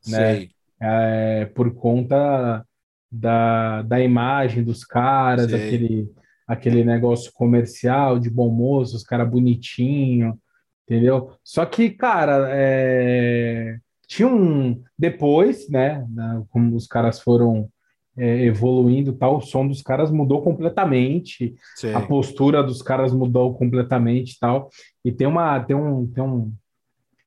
[0.06, 0.48] né?
[0.80, 2.64] É, por conta
[3.10, 6.10] da, da imagem dos caras, aquele,
[6.46, 10.34] aquele negócio comercial de bom moço, os caras bonitinhos,
[10.84, 11.32] entendeu?
[11.42, 14.82] Só que, cara, é, tinha um.
[14.98, 16.04] Depois, né?
[16.50, 17.68] Como os caras foram
[18.16, 21.92] é, evoluindo tal, o som dos caras mudou completamente, Sim.
[21.92, 24.68] a postura dos caras mudou completamente tal.
[25.04, 26.52] E tem uma, tem um, tem um,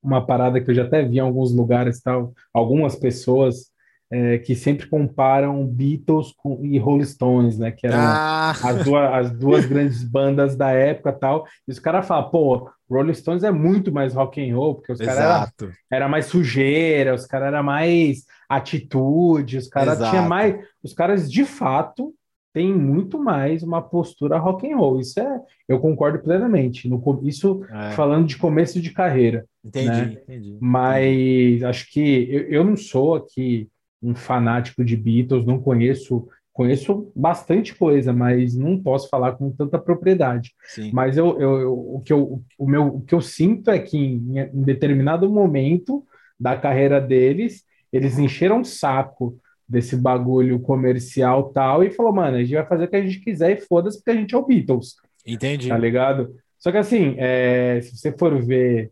[0.03, 3.71] uma parada que eu já até vi em alguns lugares tal, algumas pessoas
[4.11, 7.71] é, que sempre comparam Beatles com, e Rolling Stones, né?
[7.71, 8.51] Que eram ah.
[8.51, 11.45] as, duas, as duas grandes bandas da época tal.
[11.65, 14.99] E os caras falam, pô, Rolling Stones é muito mais rock and roll, porque os
[14.99, 15.51] caras era,
[15.89, 21.45] era mais sujeira, os caras era mais atitude, os caras tinha mais, os caras de
[21.45, 22.13] fato
[22.53, 24.99] têm muito mais uma postura rock and roll.
[24.99, 25.39] Isso é,
[25.69, 26.89] eu concordo plenamente.
[26.89, 27.91] No, isso é.
[27.91, 29.45] falando de começo de carreira.
[29.63, 30.17] Entendi, né?
[30.21, 30.57] entendi.
[30.59, 33.69] Mas acho que eu, eu não sou aqui
[34.01, 39.79] um fanático de Beatles, não conheço conheço bastante coisa, mas não posso falar com tanta
[39.79, 40.53] propriedade.
[40.65, 40.91] Sim.
[40.93, 43.97] Mas eu, eu, eu, o, que eu, o, meu, o que eu sinto é que
[43.97, 46.05] em, em determinado momento
[46.39, 49.37] da carreira deles, eles encheram um saco
[49.67, 53.19] desse bagulho comercial tal e falou, mano, a gente vai fazer o que a gente
[53.21, 54.95] quiser e foda-se porque a gente é o Beatles.
[55.25, 55.69] Entendi.
[55.69, 56.35] Tá ligado?
[56.59, 58.91] Só que assim, é, se você for ver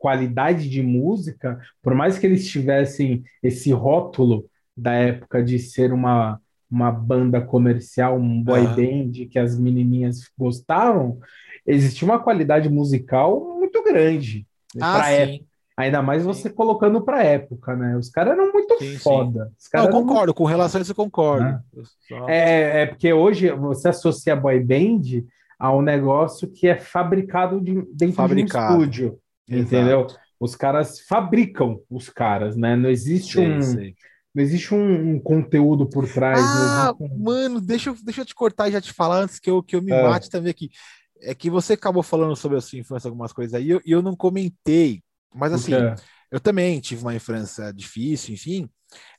[0.00, 6.40] qualidade de música, por mais que eles tivessem esse rótulo da época de ser uma,
[6.70, 8.74] uma banda comercial, um boy uhum.
[8.74, 11.18] band que as menininhas gostavam,
[11.66, 14.46] existia uma qualidade musical muito grande
[14.80, 15.50] ah, para época.
[15.76, 16.54] Ainda mais você sim.
[16.54, 17.96] colocando para época, né?
[17.96, 19.50] Os caras eram muito sim, foda.
[19.58, 19.70] Sim.
[19.74, 20.34] Não, eu concordo, muito...
[20.34, 21.44] com relação a isso eu concordo.
[21.44, 21.60] Né?
[22.08, 22.28] Só...
[22.28, 25.24] É, é porque hoje você associa boy band
[25.58, 28.66] a um negócio que é fabricado de, dentro fabricado.
[28.66, 29.18] de um estúdio.
[29.50, 29.74] Exato.
[29.74, 30.06] Entendeu?
[30.38, 32.76] Os caras fabricam os caras, né?
[32.76, 33.60] Não existe sim, um.
[33.60, 33.94] Sim.
[34.34, 36.38] Não existe um, um, conteúdo por trás.
[36.40, 37.18] Ah, um...
[37.18, 39.74] mano, deixa eu, deixa eu te cortar e já te falar antes que eu, que
[39.74, 40.02] eu me é.
[40.02, 40.70] mate também aqui.
[41.20, 44.00] É que você acabou falando sobre a sua infância, algumas coisas aí, e eu, eu
[44.00, 45.02] não comentei.
[45.34, 45.72] Mas assim,
[46.30, 48.68] eu também tive uma infância difícil, enfim.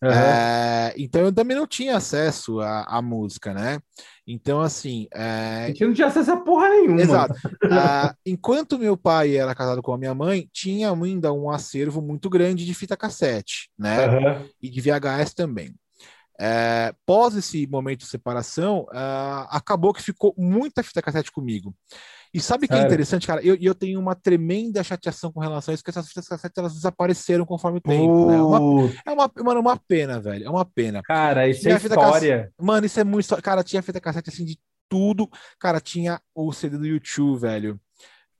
[0.04, 0.10] Uhum.
[0.10, 3.80] É, então eu também não tinha acesso à, à música, né?
[4.28, 5.08] Então, assim.
[5.14, 5.66] É...
[5.66, 7.02] A gente não tinha acesso a porra nenhuma.
[7.02, 7.34] Exato.
[7.34, 12.30] uh, enquanto meu pai era casado com a minha mãe, tinha ainda um acervo muito
[12.30, 14.08] grande de fita cassete, né?
[14.08, 14.50] Uhum.
[14.62, 15.76] E de VHS também.
[16.40, 21.76] É, pós esse momento de separação, uh, acabou que ficou muita fita cassete comigo.
[22.34, 23.42] E sabe o que é interessante, cara?
[23.44, 26.74] Eu, eu tenho uma tremenda chateação com relação a isso, que essas fitas cassete elas
[26.74, 28.28] desapareceram conforme o tempo.
[28.28, 28.38] Né?
[28.38, 30.46] É, uma, é uma, mano, uma pena, velho.
[30.46, 31.02] É uma pena.
[31.04, 32.38] Cara, isso tinha é história.
[32.38, 33.42] Cassete, mano, isso é muito história.
[33.42, 34.58] Cara, tinha fita cassete assim de
[34.88, 35.30] tudo.
[35.60, 37.80] Cara, tinha o CD do YouTube, velho.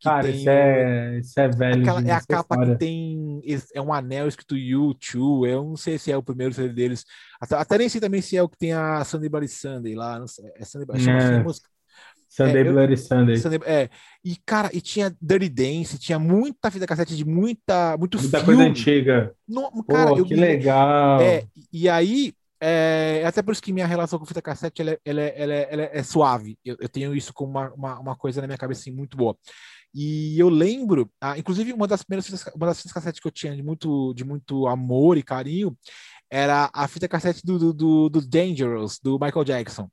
[0.04, 1.82] Cara, isso, é, isso é velho.
[1.82, 2.74] Aquela, é a capa história.
[2.74, 3.42] que tem.
[3.74, 5.48] É um anel escrito YouTube.
[5.48, 7.06] Eu não sei se é o primeiro CD deles.
[7.40, 10.18] Até, até nem sei também se é o que tem a Sunday Bloody Sunday lá.
[10.18, 11.36] Não sei, é Sunday Bloody Sunday.
[11.36, 11.44] É.
[11.44, 11.70] música.
[12.32, 13.38] Sunday é, Bloody Sunday.
[13.38, 13.60] Sunday.
[13.66, 13.90] É,
[14.24, 18.46] e cara, e tinha Dirty Dance, tinha muita fita cassete de muita, muito muita filme.
[18.46, 19.36] coisa antiga.
[19.46, 21.20] No, cara, Pô, eu, que legal.
[21.20, 25.00] É, e aí, é, até por isso que minha relação com fita cassete ela, é,
[25.04, 26.58] ela, é, ela, ela é suave.
[26.64, 29.36] Eu, eu, tenho isso como uma, uma, uma, coisa na minha cabeça assim, muito boa.
[29.94, 33.32] E eu lembro, ah, inclusive, uma das primeiras fitas, uma das fitas cassete que eu
[33.32, 35.78] tinha de muito, de muito amor e carinho
[36.32, 39.90] era a fita cassete do, do, do, do Dangerous, do Michael Jackson.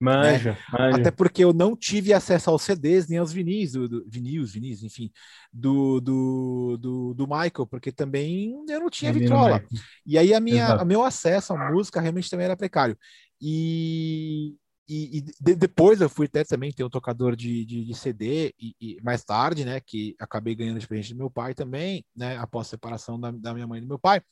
[0.00, 0.58] Manja, né?
[0.72, 4.52] manja, Até porque eu não tive acesso aos CDs nem aos vinis, do, do vinis,
[4.52, 5.10] vinis, enfim,
[5.52, 9.62] do, do, do, do, Michael, porque também eu não tinha vitrola.
[10.06, 12.96] E aí a minha, a meu acesso à música realmente também era precário.
[13.40, 14.54] E,
[14.88, 18.54] e, e de, depois eu fui até também ter um tocador de, de, de CD,
[18.58, 22.36] e, e, mais tarde, né, que acabei ganhando de presente do meu pai também, né,
[22.38, 24.22] após a separação da, da minha mãe e do meu pai.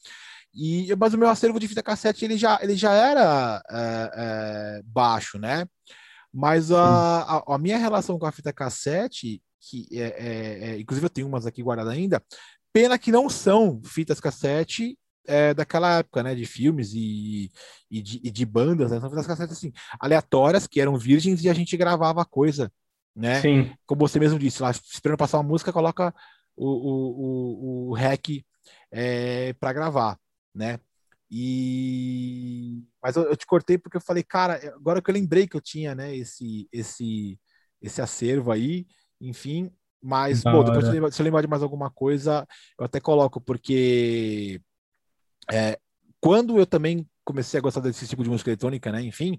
[0.57, 4.83] E, mas o meu acervo de fita cassete ele já, ele já era é, é,
[4.87, 5.67] baixo, né?
[6.33, 11.05] Mas a, a, a, minha relação com a fita cassete, que é, é, é, inclusive
[11.05, 12.23] eu tenho umas aqui guardadas ainda,
[12.73, 16.35] pena que não são fitas cassete é, daquela época, né?
[16.35, 17.51] De filmes e,
[17.91, 18.99] e, de, e de bandas, né?
[18.99, 22.73] São fitas cassete assim, aleatórias, que eram virgens e a gente gravava coisa,
[23.15, 23.43] né?
[23.43, 23.71] Sim.
[23.85, 26.15] Como você mesmo disse, lá, esperando passar uma música, coloca
[26.57, 28.43] o, o, o, o rec
[28.91, 30.19] é, para gravar
[30.57, 30.81] né?
[31.31, 35.57] E mas eu, eu, te cortei porque eu falei, cara, agora que eu lembrei que
[35.57, 37.39] eu tinha, né, esse esse
[37.83, 38.87] esse acervo aí,
[39.21, 42.47] enfim, mas pô, depois se eu, lembrar, se eu lembrar de mais alguma coisa,
[42.79, 44.61] eu até coloco porque
[45.53, 45.79] é,
[46.21, 49.39] quando eu também comecei a gostar desse tipo de música eletrônica, né, enfim,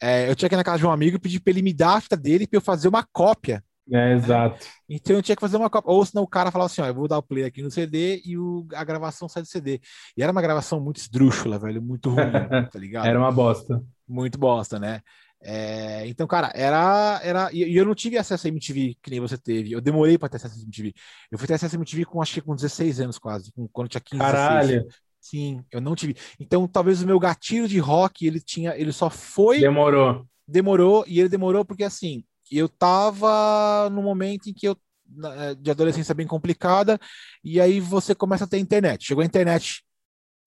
[0.00, 1.74] é, eu tinha que ir na casa de um amigo e pedir para ele me
[1.74, 3.62] dar a fita dele para eu fazer uma cópia
[3.92, 4.66] é, exato.
[4.88, 5.90] Então eu tinha que fazer uma cópia.
[5.90, 8.22] Ou senão o cara falava assim: ó, eu vou dar o play aqui no CD
[8.24, 9.80] e o, a gravação sai do CD.
[10.16, 12.16] E era uma gravação muito esdrúxula, velho, muito ruim,
[12.70, 13.06] tá ligado?
[13.06, 13.82] Era uma bosta.
[14.06, 15.00] Muito bosta, né?
[15.42, 17.20] É, então, cara, era.
[17.22, 19.72] era e eu não tive acesso a MTV que nem você teve.
[19.72, 20.92] Eu demorei para ter acesso a MTV.
[21.30, 23.88] Eu fui ter acesso a MTV com acho que com 16 anos quase, com, quando
[23.88, 24.68] tinha 15 Caralho.
[24.68, 24.94] 16.
[25.20, 26.16] Sim, eu não tive.
[26.38, 30.26] Então, talvez o meu gatilho de rock, ele tinha, ele só foi Demorou.
[30.48, 32.24] Demorou e ele demorou porque assim,
[32.58, 34.76] eu tava no momento em que eu
[35.24, 36.98] é, de adolescência bem complicada
[37.42, 39.04] e aí você começa a ter internet.
[39.04, 39.82] Chegou a internet,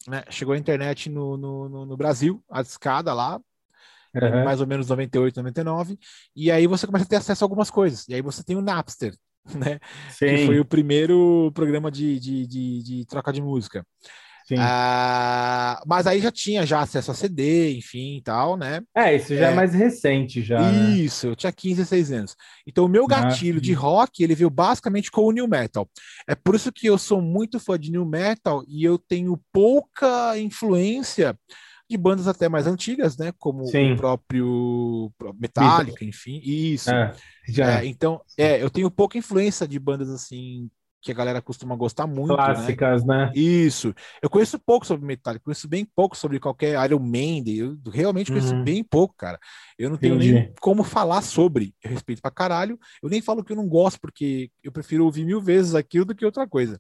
[0.08, 0.24] né?
[0.30, 3.42] Chegou a internet no, no, no Brasil, a escada lá,
[4.16, 4.44] uhum.
[4.46, 6.00] mais ou menos 98, 99,
[6.36, 8.08] e aí você começa a ter acesso a algumas coisas.
[8.08, 9.14] E aí você tem o Napster,
[9.54, 9.80] né?
[10.10, 10.28] Sim.
[10.28, 13.86] Que foi o primeiro programa de, de, de, de troca de música.
[14.60, 18.82] Ah, mas aí já tinha já acesso a CD, enfim, tal, né?
[18.96, 20.60] É, isso já é, é mais recente já.
[20.60, 20.98] Né?
[20.98, 21.32] Isso, né?
[21.32, 22.36] eu tinha 15, 16 anos.
[22.68, 25.88] Então o meu ah, gatilho ah, de rock, ele veio basicamente com o new metal.
[26.28, 30.38] É por isso que eu sou muito fã de new metal e eu tenho pouca
[30.38, 31.38] influência
[31.90, 33.32] de bandas até mais antigas, né?
[33.38, 33.94] Como Sim.
[33.94, 36.90] o próprio Metallica, enfim, isso.
[36.90, 37.14] É,
[37.48, 37.82] já.
[37.82, 40.70] É, então, é, eu tenho pouca influência de bandas assim
[41.04, 42.30] que a galera costuma gostar muito.
[42.30, 42.36] Né?
[42.38, 43.26] Clássicas, né?
[43.26, 43.32] né?
[43.36, 43.94] Isso.
[44.22, 47.56] Eu conheço pouco sobre Metallica, conheço bem pouco sobre qualquer Iron Maiden.
[47.58, 48.64] Eu realmente conheço uhum.
[48.64, 49.38] bem pouco, cara.
[49.78, 50.34] Eu não tenho Entendi.
[50.34, 51.76] nem como falar sobre.
[51.84, 52.80] Eu respeito pra caralho.
[53.04, 56.16] Eu nem falo que eu não gosto, porque eu prefiro ouvir mil vezes aquilo do
[56.16, 56.80] que outra coisa.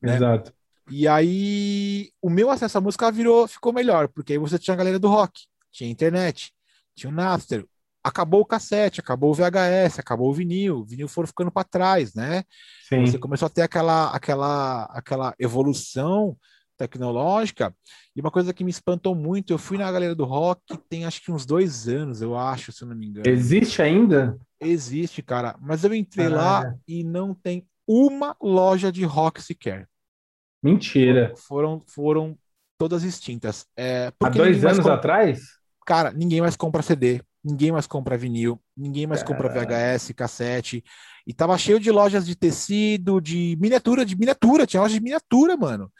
[0.00, 0.16] Né?
[0.16, 0.54] Exato.
[0.90, 4.76] E aí, o meu acesso à música virou, ficou melhor, porque aí você tinha a
[4.76, 6.52] galera do rock, tinha internet,
[6.96, 7.64] tinha o Napster,
[8.02, 12.14] acabou o cassete, acabou o VHS, acabou o vinil, o vinil foram ficando para trás,
[12.14, 12.44] né?
[12.88, 13.06] Sim.
[13.06, 16.36] Você começou a ter aquela, aquela, aquela evolução
[16.76, 17.74] tecnológica.
[18.16, 21.22] E uma coisa que me espantou muito, eu fui na galera do rock tem acho
[21.22, 23.28] que uns dois anos, eu acho, se eu não me engano.
[23.28, 24.38] Existe ainda?
[24.58, 25.56] Existe, cara.
[25.60, 29.86] Mas eu entrei lá e não tem uma loja de rock sequer.
[30.62, 31.34] Mentira.
[31.36, 32.36] Foram, foram
[32.78, 33.66] todas extintas.
[33.76, 35.40] É, Há dois anos atrás?
[35.84, 40.84] Cara, ninguém mais compra CD ninguém mais compra vinil, ninguém mais compra VHS, cassete.
[41.26, 45.56] E tava cheio de lojas de tecido, de miniatura, de miniatura, tinha loja de miniatura,
[45.56, 45.90] mano.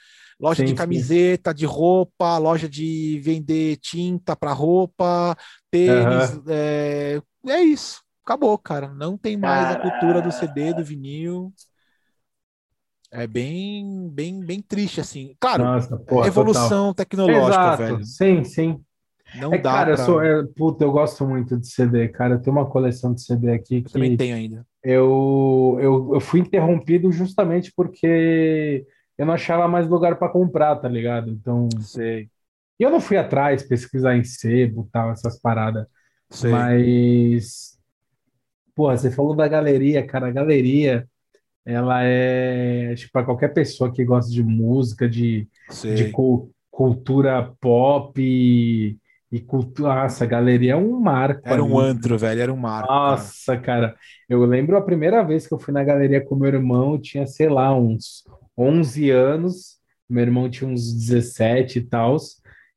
[0.40, 1.56] Loja sim, de camiseta, sim.
[1.58, 5.36] de roupa, loja de vender tinta para roupa,
[5.70, 6.34] tênis.
[6.34, 6.44] Uhum.
[6.48, 7.22] É...
[7.48, 8.02] é isso.
[8.24, 8.88] Acabou, cara.
[8.94, 11.52] Não tem mais a cultura do CD, do vinil.
[13.12, 15.34] É bem, bem, bem triste, assim.
[15.40, 16.94] Claro, Nossa, porra, evolução total.
[16.94, 17.82] tecnológica, Exato.
[17.82, 18.04] velho.
[18.04, 18.84] Sim, sim.
[19.34, 20.02] Não é, dá cara, pra...
[20.02, 22.34] eu sou, é, puta, eu gosto muito de CD, cara.
[22.34, 24.66] Eu tenho uma coleção de CD aqui que eu também tenho ainda.
[24.82, 28.86] Eu, eu, eu fui interrompido justamente porque
[29.18, 31.30] eu não achava mais lugar para comprar, tá ligado?
[31.30, 32.28] Então, sei.
[32.78, 35.86] E eu não fui atrás pesquisar em sebo, tal, essas paradas.
[36.30, 36.50] Sei.
[36.50, 37.78] Mas
[38.80, 40.28] Porra, você falou da galeria, cara.
[40.28, 41.06] A galeria,
[41.66, 45.46] ela é tipo para qualquer pessoa que gosta de música, de,
[45.82, 46.10] de
[46.70, 48.98] cultura pop,
[49.32, 51.42] e cultura, nossa, a galeria é um marco.
[51.44, 52.92] Era um antro, velho, era um marco.
[52.92, 53.88] Nossa, cara.
[53.90, 53.96] cara.
[54.28, 57.48] eu lembro a primeira vez que eu fui na galeria com meu irmão, tinha, sei
[57.48, 58.24] lá, uns
[58.58, 59.78] 11 anos.
[60.08, 62.16] Meu irmão tinha uns 17 e tal.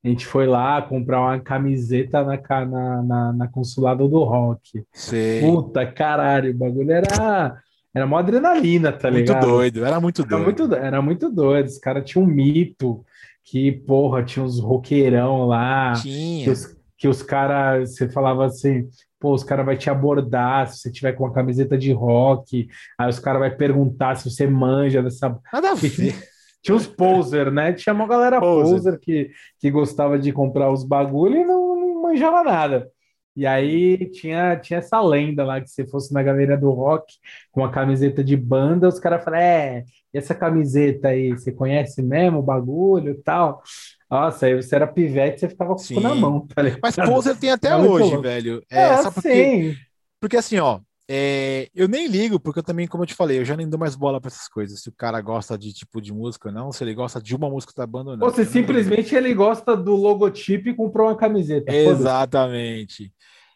[0.03, 4.83] A gente foi lá comprar uma camiseta na, na, na, na Consulado do Rock.
[4.93, 5.41] Sei.
[5.41, 7.57] Puta, caralho, o bagulho era.
[7.95, 9.45] Era uma adrenalina, tá muito ligado?
[9.45, 10.33] Muito doido, era muito doido.
[10.33, 11.65] Era muito, era muito doido.
[11.67, 13.05] Esse cara tinha um mito
[13.45, 15.93] que, porra, tinha uns roqueirão lá.
[15.93, 16.43] Tinha.
[16.43, 18.87] Que os, que os caras, você falava assim,
[19.19, 22.67] pô, os caras vai te abordar se você tiver com uma camiseta de rock.
[22.97, 25.37] Aí os caras vai perguntar se você manja dessa.
[25.51, 26.15] Nada a ver.
[26.63, 27.73] Tinha uns poser, né?
[27.73, 32.01] Tinha uma galera poser, poser que, que gostava de comprar os bagulho e não, não
[32.03, 32.89] manjava nada.
[33.35, 37.15] E aí tinha, tinha essa lenda lá que se fosse na galeria do rock
[37.51, 42.01] com a camiseta de banda, os caras falaram: é, e essa camiseta aí, você conhece
[42.03, 43.63] mesmo o bagulho e tal?
[44.09, 47.49] Nossa, aí você era pivete, você ficava com o na mão, tá Mas poser tem
[47.49, 48.63] até hoje, velho.
[48.69, 49.75] É, é sabe porque,
[50.19, 50.79] porque assim, ó,
[51.09, 53.79] é, eu nem ligo, porque eu também, como eu te falei, eu já nem dou
[53.79, 54.81] mais bola para essas coisas.
[54.81, 57.49] Se o cara gosta de tipo de música ou não, se ele gosta de uma
[57.49, 58.29] música da banda ou não.
[58.29, 61.73] Você simplesmente ele gosta do logotipo e comprou uma camiseta.
[61.73, 63.11] Exatamente.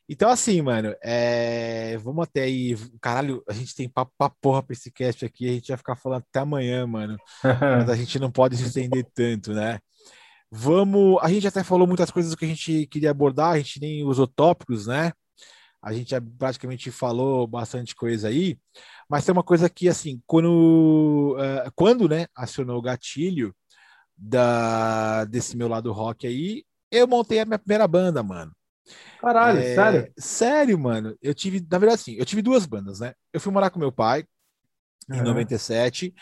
[0.10, 1.98] Então, assim, mano, é...
[1.98, 2.76] vamos até aí.
[3.02, 5.96] Caralho, a gente tem papo pra porra pra esse cast aqui, a gente vai ficar
[5.96, 7.18] falando até amanhã, mano.
[7.44, 9.80] Mas a gente não pode se estender tanto, né?
[10.52, 11.18] Vamos.
[11.22, 14.28] A gente até falou muitas coisas que a gente queria abordar, a gente nem usou
[14.28, 15.12] tópicos, né?
[15.88, 18.60] A gente já praticamente falou bastante coisa aí,
[19.10, 23.56] mas tem uma coisa que, assim, quando, uh, quando né, acionou o gatilho
[24.18, 28.52] da, desse meu lado rock aí, eu montei a minha primeira banda, mano.
[29.22, 30.14] Caralho, é, sério?
[30.18, 31.16] Sério, mano.
[31.22, 33.14] Eu tive, na verdade, assim, eu tive duas bandas, né?
[33.32, 34.26] Eu fui morar com meu pai
[35.10, 35.24] em uhum.
[35.24, 36.14] 97.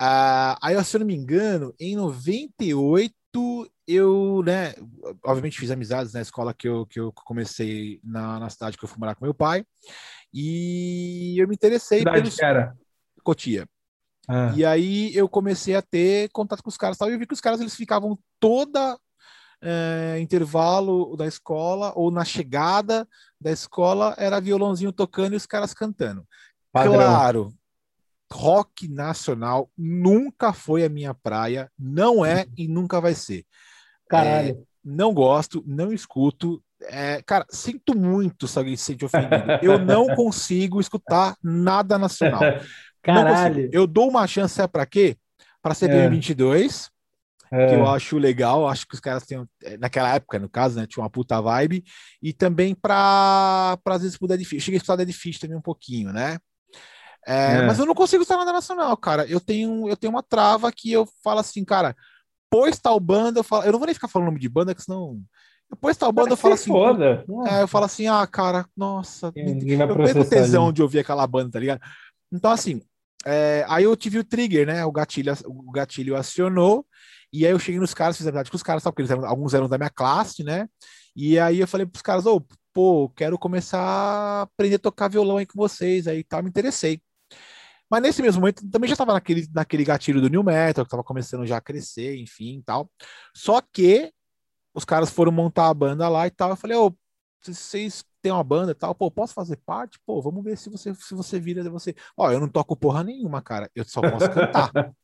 [0.00, 4.74] Uh, aí, se eu não me engano, em 98 eu, né,
[5.24, 8.88] obviamente fiz amizades na escola que eu, que eu comecei na, na cidade que eu
[8.88, 9.64] fui morar com meu pai.
[10.32, 12.38] E eu me interessei Cidade pelos...
[12.38, 12.76] era?
[13.24, 13.66] Cotia.
[14.28, 14.52] Ah.
[14.54, 17.32] E aí eu comecei a ter contato com os caras, tal, e eu vi que
[17.32, 18.98] os caras eles ficavam toda
[19.62, 23.08] é, intervalo da escola ou na chegada
[23.40, 26.26] da escola era violãozinho tocando e os caras cantando.
[26.70, 26.92] Padrão.
[26.92, 27.54] Claro,
[28.30, 33.46] rock nacional nunca foi a minha praia, não é e nunca vai ser.
[34.08, 34.50] Caralho.
[34.50, 36.62] É, não gosto, não escuto.
[36.82, 39.58] É, cara, sinto muito se alguém se sente ofendido.
[39.62, 42.40] Eu não consigo escutar nada nacional.
[43.02, 43.68] Caralho.
[43.72, 45.16] Eu dou uma chance, é para quê?
[45.60, 46.10] Para CPM é.
[46.10, 46.90] 22,
[47.50, 47.66] é.
[47.66, 48.68] que eu acho legal.
[48.68, 51.84] Acho que os caras têm, é, naquela época, no caso, né, tinha uma puta vibe.
[52.22, 54.54] E também para às vezes pro Dead Fish.
[54.54, 56.38] Eu cheguei a escutar Dead Fish também um pouquinho, né?
[57.26, 57.62] É, é.
[57.66, 59.26] Mas eu não consigo escutar nada nacional, cara.
[59.26, 61.94] Eu tenho, eu tenho uma trava que eu falo assim, cara,
[62.50, 64.82] pôs tal banda, eu, falo, eu não vou nem ficar falando nome de banda, que
[64.82, 65.20] senão.
[65.70, 66.70] Depois tal banda, eu falo assim.
[66.70, 67.24] Foda.
[67.46, 71.60] É, eu falo assim, ah, cara, nossa, eu perco tesão de ouvir aquela banda, tá
[71.60, 71.80] ligado?
[72.32, 72.80] Então, assim,
[73.26, 74.84] é, aí eu tive o trigger, né?
[74.84, 76.86] O gatilho, o gatilho acionou,
[77.32, 78.94] e aí eu cheguei nos caras, fiz amizade com os caras, sabe?
[78.94, 80.66] Porque eles eram, alguns eram da minha classe, né?
[81.14, 82.42] E aí eu falei pros caras, ô, oh,
[82.72, 87.02] pô, quero começar a aprender a tocar violão aí com vocês, aí tal, me interessei.
[87.90, 91.04] Mas nesse mesmo momento também já estava naquele, naquele gatilho do New Metal, que estava
[91.04, 92.90] começando já a crescer, enfim tal.
[93.34, 94.12] Só que
[94.74, 96.50] os caras foram montar a banda lá e tal.
[96.50, 96.94] Eu falei, ô, oh,
[97.42, 99.98] vocês têm uma banda e tal, pô, posso fazer parte?
[100.04, 101.94] Pô, vamos ver se você se você vira você.
[102.16, 103.70] Ó, eu não toco porra nenhuma, cara.
[103.74, 104.70] Eu só posso cantar.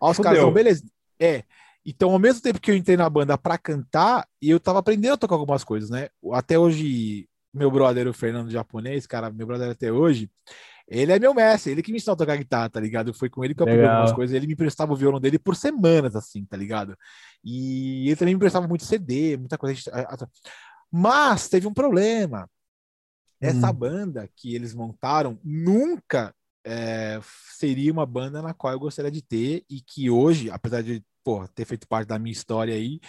[0.00, 0.32] Ó, os Fudeu.
[0.32, 0.84] caras, beleza.
[1.18, 1.44] É.
[1.84, 5.14] Então, ao mesmo tempo que eu entrei na banda para cantar, e eu tava aprendendo
[5.14, 6.08] a tocar algumas coisas, né?
[6.32, 10.30] Até hoje, meu brother, o Fernando japonês, cara, meu brother até hoje,
[10.90, 13.14] ele é meu mestre, ele que me ensinou a tocar guitarra, tá ligado?
[13.14, 14.34] Foi com ele que eu aprendi algumas coisas.
[14.34, 16.96] Ele me emprestava o violão dele por semanas, assim, tá ligado?
[17.44, 19.80] E ele também me emprestava muito CD, muita coisa.
[20.90, 22.50] Mas teve um problema.
[23.40, 23.74] Essa hum.
[23.74, 26.34] banda que eles montaram nunca
[26.66, 27.20] é,
[27.56, 31.46] seria uma banda na qual eu gostaria de ter e que hoje, apesar de pô,
[31.48, 33.00] ter feito parte da minha história aí,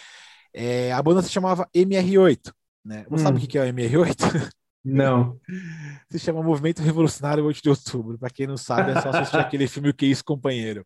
[0.54, 2.52] é, a banda se chamava MR8.
[2.84, 3.04] Né?
[3.08, 3.26] Você hum.
[3.26, 4.52] sabe o que é o MR8?
[4.84, 5.38] Não.
[6.10, 8.18] Se chama Movimento Revolucionário 8 de Outubro.
[8.18, 10.84] Para quem não sabe, é só assistir aquele filme O Que Isso, Companheiro.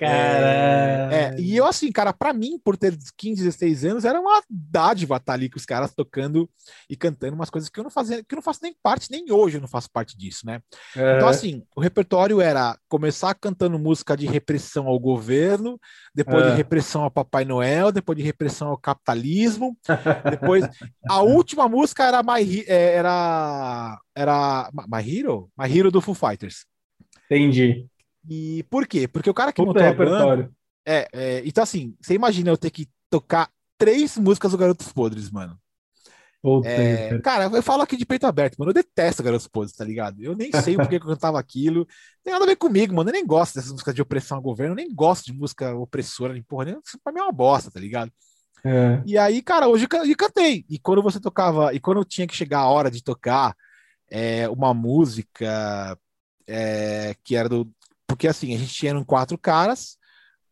[0.00, 1.12] Cara.
[1.12, 4.42] É, é, e eu, assim, cara, para mim, por ter 15, 16 anos, era uma
[4.48, 6.48] dádiva estar ali com os caras tocando
[6.88, 9.30] e cantando umas coisas que eu não fazia, que eu não faço nem parte, nem
[9.30, 10.62] hoje eu não faço parte disso, né?
[10.96, 11.16] É.
[11.16, 15.78] Então, assim, o repertório era começar cantando música de repressão ao governo,
[16.14, 16.54] depois de é.
[16.54, 19.76] repressão ao Papai Noel, depois de repressão ao capitalismo,
[20.30, 20.66] depois.
[21.10, 25.50] a última música era My, é, era, era My Hero?
[25.58, 26.64] My Hero do Foo Fighters.
[27.26, 27.89] Entendi.
[28.28, 29.08] E por quê?
[29.08, 30.50] Porque o cara que montou a banda...
[30.86, 35.30] É, é, então assim, você imagina eu ter que tocar três músicas do Garotos Podres,
[35.30, 35.58] mano.
[36.64, 38.70] É, cara, eu falo aqui de peito aberto, mano.
[38.70, 40.22] Eu detesto Garotos Podres, tá ligado?
[40.22, 41.86] Eu nem sei porque que eu cantava aquilo.
[42.24, 43.10] Tem nada a ver comigo, mano.
[43.10, 44.72] Eu nem gosto dessas músicas de opressão ao governo.
[44.72, 46.64] Eu nem gosto de música opressora, nem porra.
[46.66, 48.10] Nem, isso pra mim é uma bosta, tá ligado?
[48.64, 49.02] É.
[49.04, 50.64] E aí, cara, hoje eu cantei.
[50.68, 53.54] E quando você tocava, e quando tinha que chegar a hora de tocar
[54.10, 55.98] é, uma música
[56.46, 57.70] é, que era do,
[58.10, 59.96] porque assim, a gente tinha quatro caras,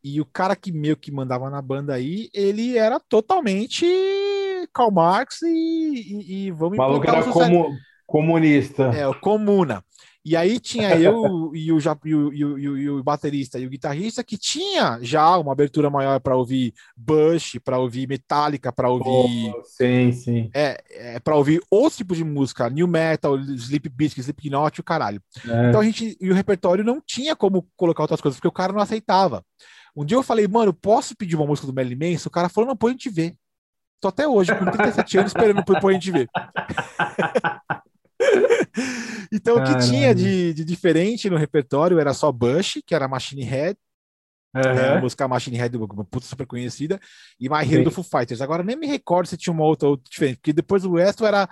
[0.02, 3.84] e o cara que meio que mandava na banda aí, ele era totalmente
[4.72, 8.84] Karl Marx e, e, e vamos O maluco era como, comunista.
[8.94, 9.82] É, o comuna.
[10.28, 13.70] E aí tinha eu e o, e, o, e, o, e o baterista e o
[13.70, 19.54] guitarrista que tinha já uma abertura maior para ouvir Bush, para ouvir Metallica, para ouvir.
[19.56, 20.50] Oh, sim, sim.
[20.52, 25.22] É, é para ouvir outros tipos de música, New Metal, Sleep Biscuit, Slipknot, o caralho.
[25.48, 25.68] É.
[25.70, 26.14] Então a gente.
[26.20, 29.42] E o repertório não tinha como colocar outras coisas, porque o cara não aceitava.
[29.96, 32.28] Um dia eu falei, mano, posso pedir uma música do Melly Manson?
[32.28, 33.34] O cara falou, não, põe a gente ver.
[33.98, 36.28] Tô até hoje, com 37 anos, esperando pôr a gente ver.
[39.32, 39.78] então, Caramba.
[39.78, 43.78] o que tinha de, de, diferente no repertório era só Bush, que era Machine Head,
[44.54, 44.62] uhum.
[44.62, 47.00] é, a música Machine Head, uma puta super conhecida,
[47.38, 48.40] e My Hero do Foo Fighters.
[48.40, 51.48] Agora, nem me recordo se tinha uma outra, outra diferente, porque depois o resto era.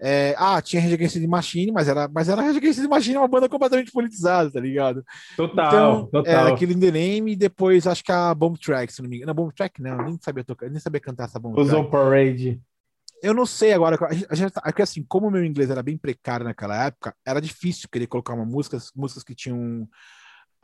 [0.00, 3.16] É, ah, tinha Rage Against the Machine, mas era, mas era Rage Against the Machine,
[3.16, 5.04] uma banda completamente politizada, tá ligado?
[5.36, 6.32] Total, então, total.
[6.32, 9.30] É, aquele The Name e depois acho que a Bomb Track, se não me engano.
[9.30, 11.90] Não, Bomb Track não, nem sabia tocar, nem sabia cantar essa Bomb Track.
[11.90, 12.60] Parade.
[13.22, 15.96] Eu não sei agora, a gente, gente, é assim, como o meu inglês era bem
[15.98, 19.88] precário naquela época, era difícil querer colocar uma música, músicas que tinham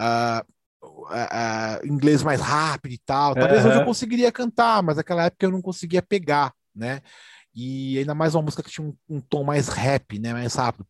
[0.01, 0.43] uh,
[0.83, 3.35] uh, uh, inglês mais rápido e tal.
[3.35, 3.71] Talvez uhum.
[3.71, 7.01] hoje eu conseguiria cantar, mas naquela época eu não conseguia pegar, né?
[7.55, 10.33] E ainda mais uma música que tinha um, um tom mais rap, né?
[10.33, 10.87] Mais rápido.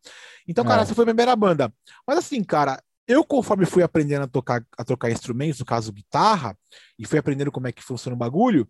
[0.47, 0.83] Então, cara, é.
[0.83, 1.71] essa foi a primeira banda.
[2.07, 6.57] Mas assim, cara, eu, conforme fui aprendendo a tocar, a trocar instrumentos, no caso guitarra,
[6.97, 8.67] e fui aprendendo como é que funciona o bagulho,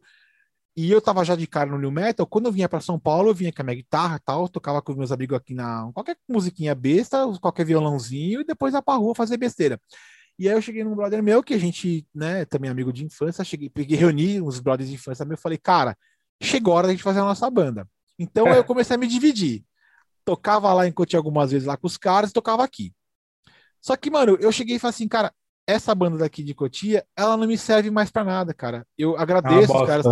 [0.77, 2.27] E eu tava já de cara no New Metal.
[2.27, 4.81] Quando eu vinha para São Paulo, eu vinha com a minha guitarra e tal, tocava
[4.81, 5.89] com meus amigos aqui na.
[5.93, 9.79] qualquer musiquinha besta, qualquer violãozinho, e depois ia pra rua fazer besteira.
[10.37, 13.43] E aí eu cheguei num brother meu, que a gente, né, também amigo de infância,
[13.43, 15.97] cheguei, peguei, reuni uns brothers de infância meu, falei, cara,
[16.41, 17.87] chegou a hora da gente fazer a nossa banda.
[18.19, 19.63] Então eu comecei a me dividir.
[20.25, 22.93] Tocava lá tinha algumas vezes lá com os caras e tocava aqui.
[23.79, 25.31] Só que, mano, eu cheguei e falei assim, cara,
[25.67, 28.85] essa banda daqui de Cotia, ela não me serve mais para nada, cara.
[28.97, 30.05] Eu agradeço ah, os caras.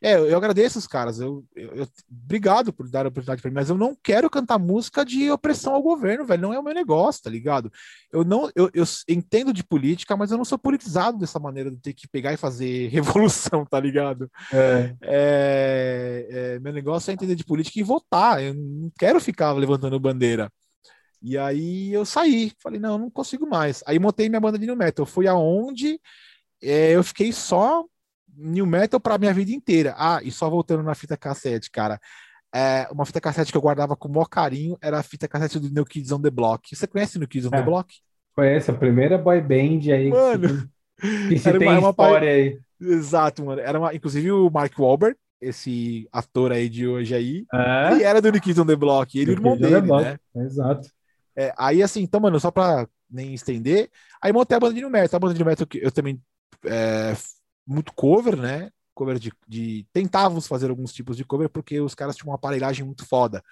[0.00, 1.18] É, eu agradeço os caras.
[1.18, 4.58] Eu, eu, eu obrigado por dar a oportunidade para mim, mas eu não quero cantar
[4.58, 6.42] música de opressão ao governo, velho.
[6.42, 7.70] Não é o meu negócio, tá ligado?
[8.12, 11.78] Eu não, eu, eu entendo de política, mas eu não sou politizado dessa maneira de
[11.78, 14.30] ter que pegar e fazer revolução, tá ligado?
[14.52, 14.94] É.
[15.02, 18.42] É, é, meu negócio é entender de política e votar.
[18.42, 20.50] Eu não quero ficar levantando bandeira.
[21.22, 23.82] E aí eu saí, falei, não, não consigo mais.
[23.86, 25.06] Aí montei minha banda de new metal.
[25.06, 26.00] Fui aonde
[26.62, 27.84] é, eu fiquei só
[28.36, 29.94] new metal para minha vida inteira.
[29.96, 32.00] Ah, e só voltando na fita cassete, cara.
[32.54, 35.58] É, uma fita cassete que eu guardava com o maior carinho era a fita cassete
[35.58, 36.74] do New Kids on the Block.
[36.74, 37.94] Você conhece New Kids on é, the Block?
[38.34, 40.08] Conheço, a primeira boy band aí.
[40.10, 40.68] Mano,
[41.28, 42.34] que, se tem uma, história uma...
[42.34, 42.58] aí.
[42.80, 43.60] Exato, mano.
[43.60, 47.92] Era uma, inclusive o Mark Wahlberg, esse ator aí de hoje aí, é?
[47.92, 50.18] ele era do New Kids on the Block, ele o irmão dele, né?
[50.36, 50.88] Exato.
[51.36, 54.90] É, aí, assim, então, mano, só pra nem estender, aí montei a banda de New
[54.90, 55.16] Metal.
[55.16, 56.20] A banda de New Metal que eu também.
[56.64, 57.14] É,
[57.66, 58.70] muito cover, né?
[58.94, 59.86] Cover de, de.
[59.92, 63.42] Tentávamos fazer alguns tipos de cover porque os caras tinham uma aparelhagem muito foda.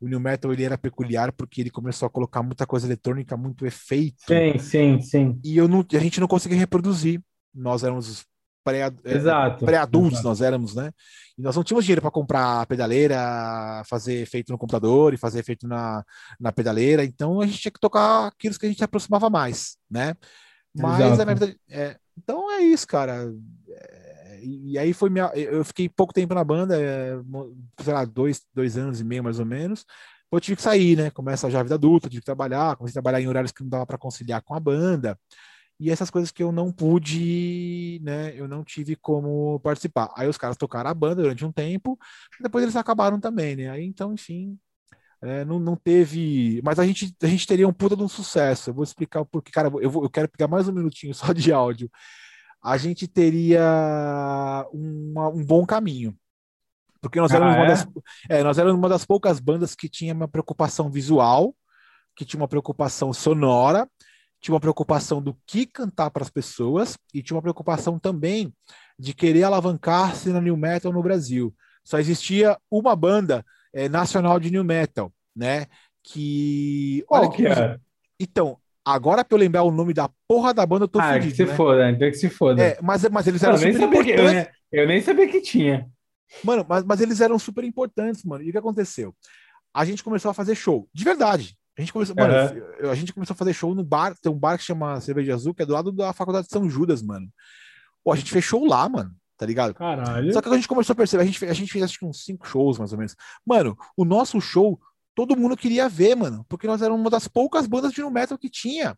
[0.00, 3.64] O New Metal ele era peculiar porque ele começou a colocar muita coisa eletrônica, muito
[3.64, 4.22] efeito.
[4.26, 5.40] Sim, sim, sim.
[5.42, 7.20] E eu não, a gente não conseguia reproduzir.
[7.54, 8.26] Nós éramos
[8.66, 10.90] pré-adultos, pré nós éramos, né?
[11.38, 15.68] E nós não tínhamos dinheiro para comprar pedaleira, fazer feito no computador e fazer feito
[15.68, 16.04] na,
[16.40, 20.14] na pedaleira, então a gente tinha que tocar aquilo que a gente aproximava mais, né?
[20.74, 21.24] Mas a
[21.70, 23.32] é, então é isso, cara.
[23.68, 25.26] É, e aí foi minha.
[25.34, 27.18] Eu fiquei pouco tempo na banda, é,
[27.80, 29.84] sei lá, dois, dois anos e meio mais ou menos.
[30.30, 31.10] Eu tive que sair, né?
[31.10, 33.70] Começa já a vida adulta, tive que trabalhar, comecei a trabalhar em horários que não
[33.70, 35.18] dava para conciliar com a banda
[35.78, 40.10] e essas coisas que eu não pude, né, eu não tive como participar.
[40.16, 41.98] Aí os caras tocaram a banda durante um tempo,
[42.40, 43.68] depois eles acabaram também, né?
[43.70, 44.58] Aí então, enfim,
[45.22, 46.60] é, não, não teve.
[46.64, 48.70] Mas a gente, a gente teria um puta de um sucesso.
[48.70, 49.70] Eu vou explicar o porquê, cara.
[49.80, 51.90] Eu, vou, eu quero pegar mais um minutinho só de áudio.
[52.62, 56.16] A gente teria uma, um bom caminho.
[57.00, 57.86] Porque nós éramos, ah, uma das,
[58.28, 61.54] é, nós éramos uma das poucas bandas que tinha uma preocupação visual,
[62.16, 63.88] que tinha uma preocupação sonora
[64.46, 68.54] tinha uma preocupação do que cantar para as pessoas e tinha uma preocupação também
[68.96, 71.52] de querer alavancar-se na new metal no Brasil.
[71.82, 73.44] Só existia uma banda
[73.74, 75.66] é, nacional de new metal, né?
[76.00, 77.04] Que.
[77.08, 77.76] Qual que é?
[78.20, 81.32] Então, agora para eu lembrar o nome da porra da banda, eu tô ah, fudido,
[81.32, 81.54] que se né?
[81.56, 82.62] foda, então que se foda.
[82.62, 84.16] É, mas, mas eles eram eu super importantes.
[84.16, 85.90] Eu, nem, eu, nem sabia que tinha.
[86.44, 88.44] Mano, mas, mas eles eram super importantes, mano.
[88.44, 89.12] E o que aconteceu?
[89.74, 90.88] A gente começou a fazer show.
[90.94, 91.56] De verdade.
[91.76, 92.26] A gente começou, uhum.
[92.26, 95.34] mano, a gente começou a fazer show no bar, tem um bar que chama Cerveja
[95.34, 97.28] Azul, que é do lado da Faculdade de São Judas, mano.
[98.02, 99.74] Pô, a gente fechou lá, mano, tá ligado?
[99.74, 100.32] Caralho.
[100.32, 102.24] Só que a gente começou a perceber, a gente, a gente fez acho que uns
[102.24, 103.14] cinco shows, mais ou menos.
[103.44, 104.80] Mano, o nosso show,
[105.14, 108.38] todo mundo queria ver, mano, porque nós éramos uma das poucas bandas de no metal
[108.38, 108.96] que tinha,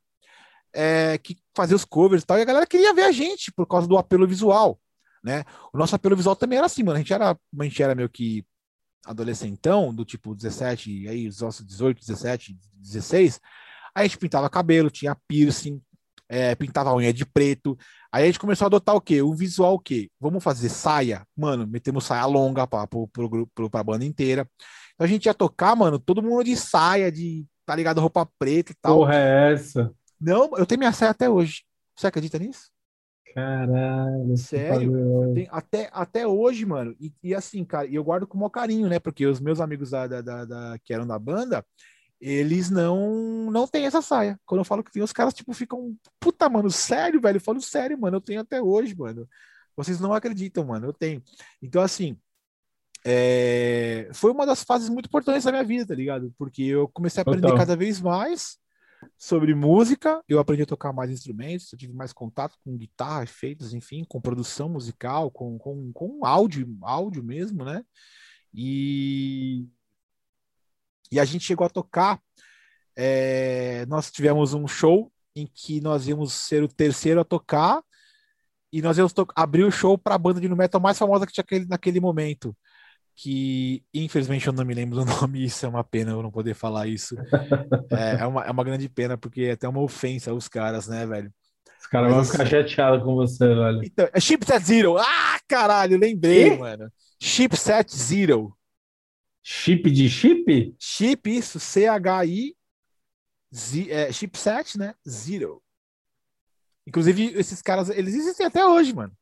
[0.72, 3.66] é, que fazia os covers e tal, e a galera queria ver a gente por
[3.66, 4.78] causa do apelo visual,
[5.24, 5.44] né?
[5.72, 8.08] O nosso apelo visual também era assim, mano, a gente era, a gente era meio
[8.08, 8.44] que
[9.04, 13.40] adolescentão, do tipo 17, aí os nossos 18, 17, 16,
[13.94, 15.80] aí a gente pintava cabelo, tinha piercing,
[16.28, 17.76] é, pintava unha de preto.
[18.12, 19.22] Aí a gente começou a adotar o quê?
[19.22, 20.10] Um visual o quê?
[20.20, 21.26] Vamos fazer saia?
[21.36, 24.48] Mano, metemos saia longa para pro, pro, pro, pra banda inteira.
[24.94, 28.72] Então a gente ia tocar, mano, todo mundo de saia, de, tá ligado, roupa preta
[28.72, 28.96] e tal.
[28.98, 29.92] Porra, é essa?
[30.20, 31.62] Não, eu tenho minha saia até hoje.
[31.96, 32.70] Você acredita nisso?
[33.34, 34.36] Caralho.
[34.36, 35.32] Sério?
[35.34, 36.94] Tem, até, até hoje, mano.
[37.00, 38.98] E, e, assim, cara, eu guardo com o maior carinho, né?
[38.98, 41.64] Porque os meus amigos da, da, da, da, que eram da banda,
[42.20, 44.38] eles não não têm essa saia.
[44.44, 45.96] Quando eu falo que tem, os caras, tipo, ficam.
[46.18, 47.36] Puta, mano, sério, velho?
[47.36, 48.16] Eu falo sério, mano.
[48.16, 49.28] Eu tenho até hoje, mano.
[49.76, 50.86] Vocês não acreditam, mano.
[50.86, 51.22] Eu tenho.
[51.62, 52.16] Então, assim.
[53.04, 54.10] É...
[54.12, 56.34] Foi uma das fases muito importantes da minha vida, tá ligado?
[56.36, 57.58] Porque eu comecei a aprender Total.
[57.58, 58.58] cada vez mais
[59.16, 63.72] sobre música, eu aprendi a tocar mais instrumentos, eu tive mais contato com guitarra, efeitos,
[63.74, 67.84] enfim, com produção musical, com, com, com áudio, áudio mesmo, né?
[68.54, 69.66] E,
[71.10, 72.20] e a gente chegou a tocar.
[72.96, 77.82] É, nós tivemos um show em que nós íamos ser o terceiro a tocar
[78.72, 81.42] e nós íamos abrir o show para a banda de metal mais famosa que tinha
[81.42, 82.56] aquele, naquele momento
[83.20, 86.54] que infelizmente eu não me lembro do nome, isso é uma pena eu não poder
[86.54, 87.16] falar isso.
[87.90, 91.06] É, é, uma, é uma grande pena, porque é até uma ofensa aos caras, né,
[91.06, 91.32] velho?
[91.80, 93.80] Os caras vão ficar chateados com você, velho.
[93.82, 94.98] Então, é Chipset Zero!
[94.98, 96.56] Ah, caralho, lembrei, que?
[96.58, 96.92] mano.
[97.18, 98.54] Chipset Zero.
[99.42, 100.76] Chip de chip?
[100.78, 102.54] Chip, isso, C-H-I,
[103.88, 104.94] é, chipset, né?
[105.08, 105.62] Zero.
[106.86, 109.12] Inclusive, esses caras, eles existem até hoje, mano.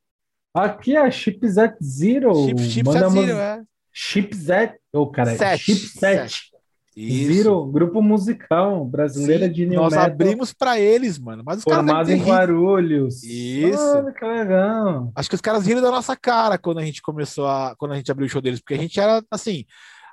[0.53, 2.35] Aqui é Chipset Zero.
[2.47, 3.65] Chip, chipset Zero, é.
[3.99, 6.31] Chipset, ô oh, cara, Set, Chipset.
[6.31, 6.57] Set.
[6.99, 11.43] Zero, grupo musical brasileira Sim, de new Nós metal, abrimos pra eles, mano.
[11.45, 12.23] Mas os caras em.
[12.23, 13.23] Guarulhos.
[13.23, 13.97] Isso.
[13.97, 15.11] Olha, que legal.
[15.15, 17.75] Acho que os caras riram da nossa cara quando a gente começou a.
[17.79, 19.65] Quando a gente abriu o show deles, porque a gente era assim.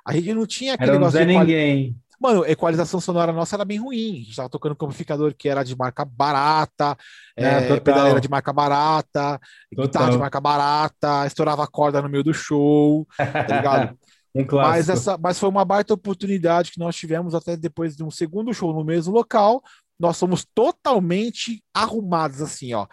[0.06, 1.96] A gente não tinha aquele Era um negócio Zé de Ninguém.
[2.24, 4.12] Mano, a equalização sonora nossa era bem ruim.
[4.12, 6.96] A gente tava tocando com amplificador que era de marca barata,
[7.36, 9.38] É, é, pedaleira de marca barata,
[9.70, 10.10] guitarra Total.
[10.10, 13.98] de marca barata, estourava a corda no meio do show, tá ligado?
[14.36, 14.68] Um clássico.
[14.68, 18.52] mas, essa, mas foi uma baita oportunidade que nós tivemos até depois de um segundo
[18.52, 19.62] show no mesmo local.
[19.96, 22.88] Nós somos totalmente arrumados, assim, ó.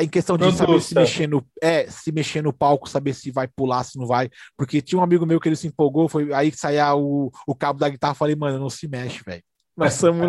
[0.00, 3.46] Em questão de saber se mexer no é, se mexer no palco, saber se vai
[3.46, 4.30] pular, se não vai.
[4.56, 7.54] Porque tinha um amigo meu que ele se empolgou, foi aí que saía o, o
[7.54, 8.14] cabo da guitarra.
[8.14, 9.42] Falei, mano, não se mexe, velho.
[9.76, 10.26] Nós, somos,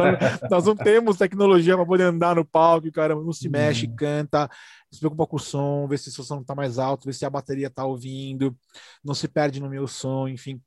[0.50, 3.14] nós não temos tecnologia para poder andar no palco, cara.
[3.16, 3.96] Não se mexe, Hum.
[3.96, 4.50] canta,
[4.92, 7.30] se preocupa com o som, vê se o som tá mais alto, vê se a
[7.30, 8.56] bateria tá ouvindo,
[9.04, 10.62] não se perde no meu som, enfim.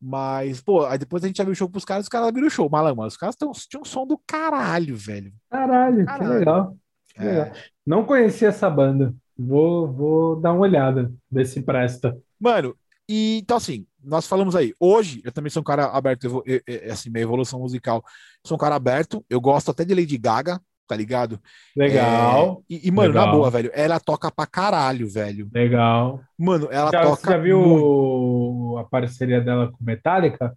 [0.00, 2.50] Mas, pô, aí depois a gente abriu o show pros caras, os caras abriram o
[2.50, 2.68] show.
[2.68, 5.32] Malandro, os caras tão, tinham um som do caralho, velho.
[5.48, 6.38] Caralho, que Caralho.
[6.40, 6.76] legal.
[7.14, 7.46] Que legal.
[7.46, 7.52] É.
[7.86, 9.14] Não conhecia essa banda.
[9.38, 12.16] Vou, vou dar uma olhada, ver se presta.
[12.38, 12.76] Mano,
[13.08, 14.72] e então assim, nós falamos aí.
[14.78, 18.04] Hoje, eu também sou um cara aberto, evo- e- e- assim, minha evolução musical.
[18.44, 21.40] Sou um cara aberto, eu gosto até de Lady Gaga, tá ligado?
[21.74, 23.36] Legal, É, e, e, mano, na Legal.
[23.36, 25.48] boa, velho, ela toca pra caralho, velho.
[25.52, 26.20] legal.
[26.38, 27.16] Mano, ela Já, toca.
[27.22, 28.78] você já viu muito.
[28.78, 30.56] a parceria dela com Metallica?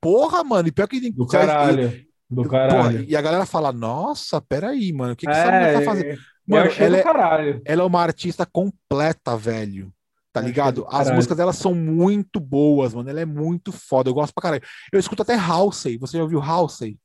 [0.00, 1.10] Porra, mano, e pior que.
[1.12, 2.04] Do caralho.
[2.28, 2.76] Do e- caralho.
[2.98, 6.18] porra, e a galera fala: Nossa, peraí, mano, o que, que essa mulher tá fazendo?
[6.46, 7.62] Mano, achei ela é-.
[7.64, 9.92] Ela é uma artista completa, velho.
[10.32, 10.82] Tá Achei ligado?
[10.82, 13.08] do As músicas dela são muito boas, mano.
[13.08, 14.10] Ela é muito foda.
[14.10, 14.62] Eu gosto pra caralho.
[14.92, 15.96] Eu escuto até Halsey.
[15.96, 16.98] Você já ouviu Halsey?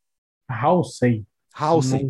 [0.49, 1.25] Halsey.
[1.53, 2.03] Halsey.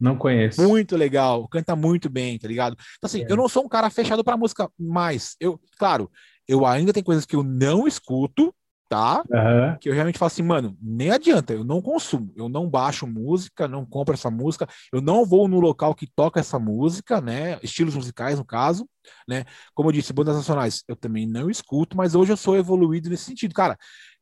[0.00, 0.60] Não, não conheço.
[0.66, 1.46] Muito legal.
[1.48, 2.72] Canta muito bem, tá ligado?
[2.98, 3.26] Então, assim, É.
[3.28, 6.10] eu não sou um cara fechado pra música, mas eu, claro,
[6.48, 8.52] eu ainda tenho coisas que eu não escuto,
[8.88, 9.24] tá?
[9.32, 9.76] Aham.
[9.80, 13.66] que eu realmente falo assim, mano, nem adianta, eu não consumo, eu não baixo música,
[13.66, 17.58] não compro essa música, eu não vou no local que toca essa música, né?
[17.62, 18.88] Estilos musicais, no caso,
[19.28, 19.44] né?
[19.74, 23.24] Como eu disse, bandas nacionais, eu também não escuto, mas hoje eu sou evoluído nesse
[23.24, 23.76] sentido, cara.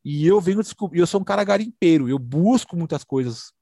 [0.05, 3.53] E eu venho descobrir, eu sou um cara garimpeiro, eu busco muitas coisas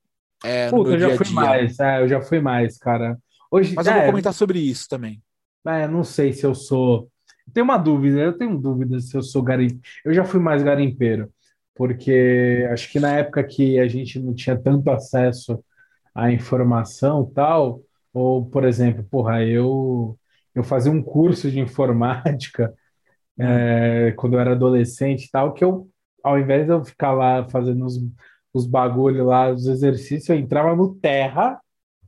[0.45, 1.79] é, Puta, eu já fui mais.
[1.79, 3.19] É, eu já fui mais, cara.
[3.51, 5.23] Hoje, Mas eu é, vou comentar sobre isso também.
[5.67, 7.11] É, não sei se eu sou.
[7.53, 9.83] Tenho uma dúvida, eu tenho dúvida se eu sou garimpeiro.
[10.05, 11.31] Eu já fui mais garimpeiro,
[11.75, 15.63] porque acho que na época que a gente não tinha tanto acesso
[16.15, 20.19] à informação tal, ou, por exemplo, porra, eu,
[20.55, 22.73] eu fazia um curso de informática
[23.39, 25.89] é, quando eu era adolescente e tal, que eu,
[26.23, 27.99] ao invés de eu ficar lá fazendo os,
[28.53, 31.59] os bagulho lá, os exercícios, eu entrava no Terra.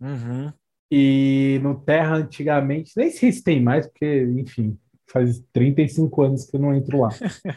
[0.01, 0.53] Uhum.
[0.91, 6.57] E no Terra, antigamente, nem sei se tem mais, porque, enfim, faz 35 anos que
[6.57, 7.09] eu não entro lá.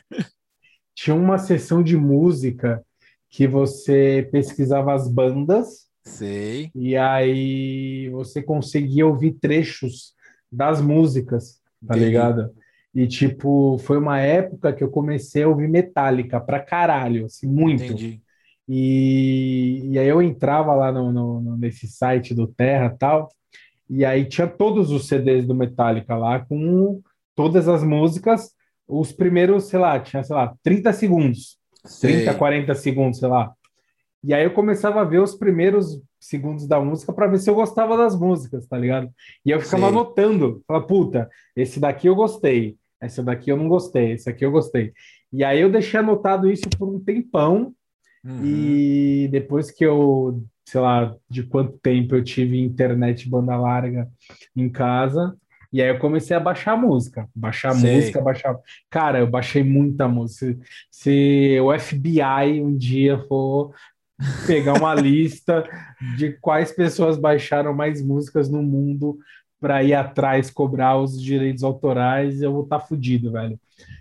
[0.95, 2.83] Tinha uma sessão de música
[3.29, 6.71] que você pesquisava as bandas Sei.
[6.73, 10.13] e aí você conseguia ouvir trechos
[10.51, 12.05] das músicas, tá Entendi.
[12.05, 12.51] ligado?
[12.93, 17.83] E, tipo, foi uma época que eu comecei a ouvir Metallica pra caralho, assim, muito.
[17.83, 18.21] Entendi.
[18.69, 23.29] E, e aí eu entrava lá no, no- nesse site do Terra tal,
[23.89, 27.01] e aí tinha todos os CDs do Metallica lá, com
[27.35, 28.51] todas as músicas,
[28.87, 31.57] os primeiros, sei lá, tinha, sei lá, 30 segundos,
[32.01, 32.33] 30, Sei.
[32.33, 33.53] 40 segundos, sei lá.
[34.23, 37.53] E aí eu começava a ver os primeiros segundos da música para ver se eu
[37.55, 39.09] gostava das músicas, tá ligado?
[39.45, 39.89] E eu ficava Sei.
[39.91, 44.51] anotando, falava, puta, esse daqui eu gostei, esse daqui eu não gostei, esse aqui eu
[44.51, 44.93] gostei.
[45.31, 47.73] E aí eu deixei anotado isso por um tempão,
[48.23, 48.39] Uhum.
[48.43, 54.09] e depois que eu, sei lá, de quanto tempo eu tive internet banda larga
[54.55, 55.37] em casa,
[55.75, 57.97] e aí eu comecei a baixar música, baixar Sei.
[57.97, 58.57] música, baixar.
[58.89, 60.39] Cara, eu baixei muita música.
[60.39, 60.57] Se,
[60.89, 63.73] se o FBI um dia for
[64.47, 65.67] pegar uma lista
[66.15, 69.17] de quais pessoas baixaram mais músicas no mundo
[69.59, 73.59] para ir atrás cobrar os direitos autorais, eu vou estar fudido, velho.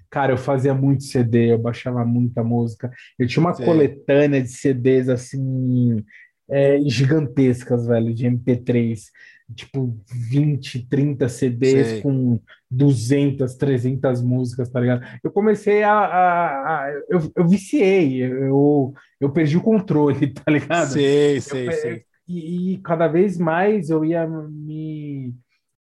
[0.08, 2.88] Cara, eu fazia muito CD, eu baixava muita música.
[3.18, 3.66] Eu tinha uma Sei.
[3.66, 6.04] coletânea de CDs assim,
[6.48, 9.06] é, gigantescas, velho, de MP3.
[9.54, 9.94] Tipo,
[10.30, 12.02] 20, 30 CDs Sei.
[12.02, 12.40] com
[12.70, 15.02] 200, 300 músicas, tá ligado?
[15.22, 15.92] Eu comecei a.
[15.92, 20.92] a- a- eu, eu viciei, eu, eu perdi o controle, tá ligado?
[20.92, 22.04] Sei, Eu sei, pe- sei.
[22.26, 25.34] E, e cada vez mais eu ia me,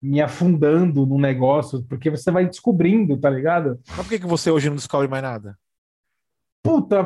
[0.01, 3.79] me afundando no negócio, porque você vai descobrindo, tá ligado?
[3.89, 5.55] Mas por que, que você hoje não descobre mais nada?
[6.63, 7.03] Puta,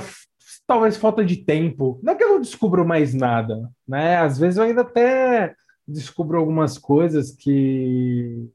[0.66, 2.00] talvez falta de tempo.
[2.02, 4.18] Não é que eu não descubro mais nada, né?
[4.18, 5.54] Às vezes eu ainda até
[5.88, 8.50] descubro algumas coisas que,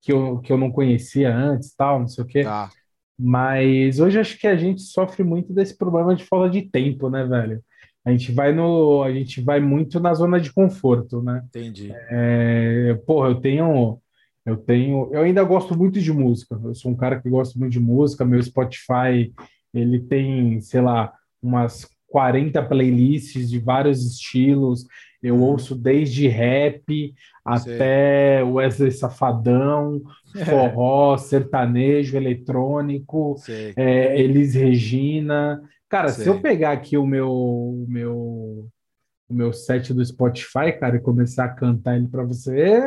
[0.00, 2.44] que, eu, que eu não conhecia antes, tal, não sei o quê.
[2.44, 2.70] Tá.
[3.18, 7.24] Mas hoje acho que a gente sofre muito desse problema de falta de tempo, né,
[7.24, 7.62] velho?
[8.04, 11.42] A gente vai no, a gente vai muito na zona de conforto, né?
[11.48, 11.92] Entendi.
[12.10, 14.00] É, porra, eu tenho,
[14.46, 16.58] eu tenho, eu ainda gosto muito de música.
[16.62, 18.24] Eu sou um cara que gosta muito de música.
[18.24, 19.32] Meu Spotify,
[19.74, 21.12] ele tem, sei lá,
[21.42, 24.86] umas 40 playlists de vários estilos.
[25.22, 25.42] Eu Uhum.
[25.42, 27.14] ouço desde rap
[27.44, 30.00] até Wesley Safadão,
[30.44, 33.34] forró, sertanejo, eletrônico,
[33.76, 35.60] é, Elis Regina.
[35.88, 36.28] Cara, se Sei.
[36.32, 38.68] eu pegar aqui o meu, o meu,
[39.28, 42.80] o meu set do Spotify, cara, e começar a cantar ele para você,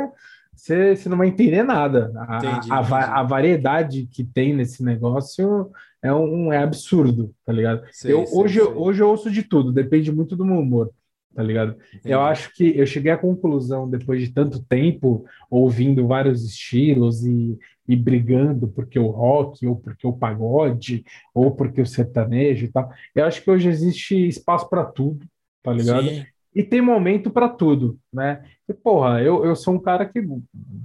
[0.55, 2.11] você, você não vai entender nada.
[2.15, 2.93] A, Entendi, a, entendi.
[2.93, 5.69] a variedade que tem nesse negócio
[6.01, 7.83] é um é absurdo, tá ligado?
[7.91, 8.73] Sei, eu, sei, hoje, sei.
[8.73, 10.91] hoje eu ouço de tudo, depende muito do meu humor,
[11.35, 11.75] tá ligado?
[11.93, 12.13] Entendi.
[12.13, 17.57] Eu acho que eu cheguei à conclusão, depois de tanto tempo, ouvindo vários estilos e,
[17.87, 21.03] e brigando porque o rock, ou porque o pagode,
[21.33, 22.89] ou porque o sertanejo e tal.
[23.13, 25.25] Eu acho que hoje existe espaço para tudo,
[25.61, 26.07] tá ligado?
[26.07, 26.25] Sim.
[26.53, 28.43] E tem momento para tudo, né?
[28.67, 30.21] E, porra, eu, eu sou um cara que,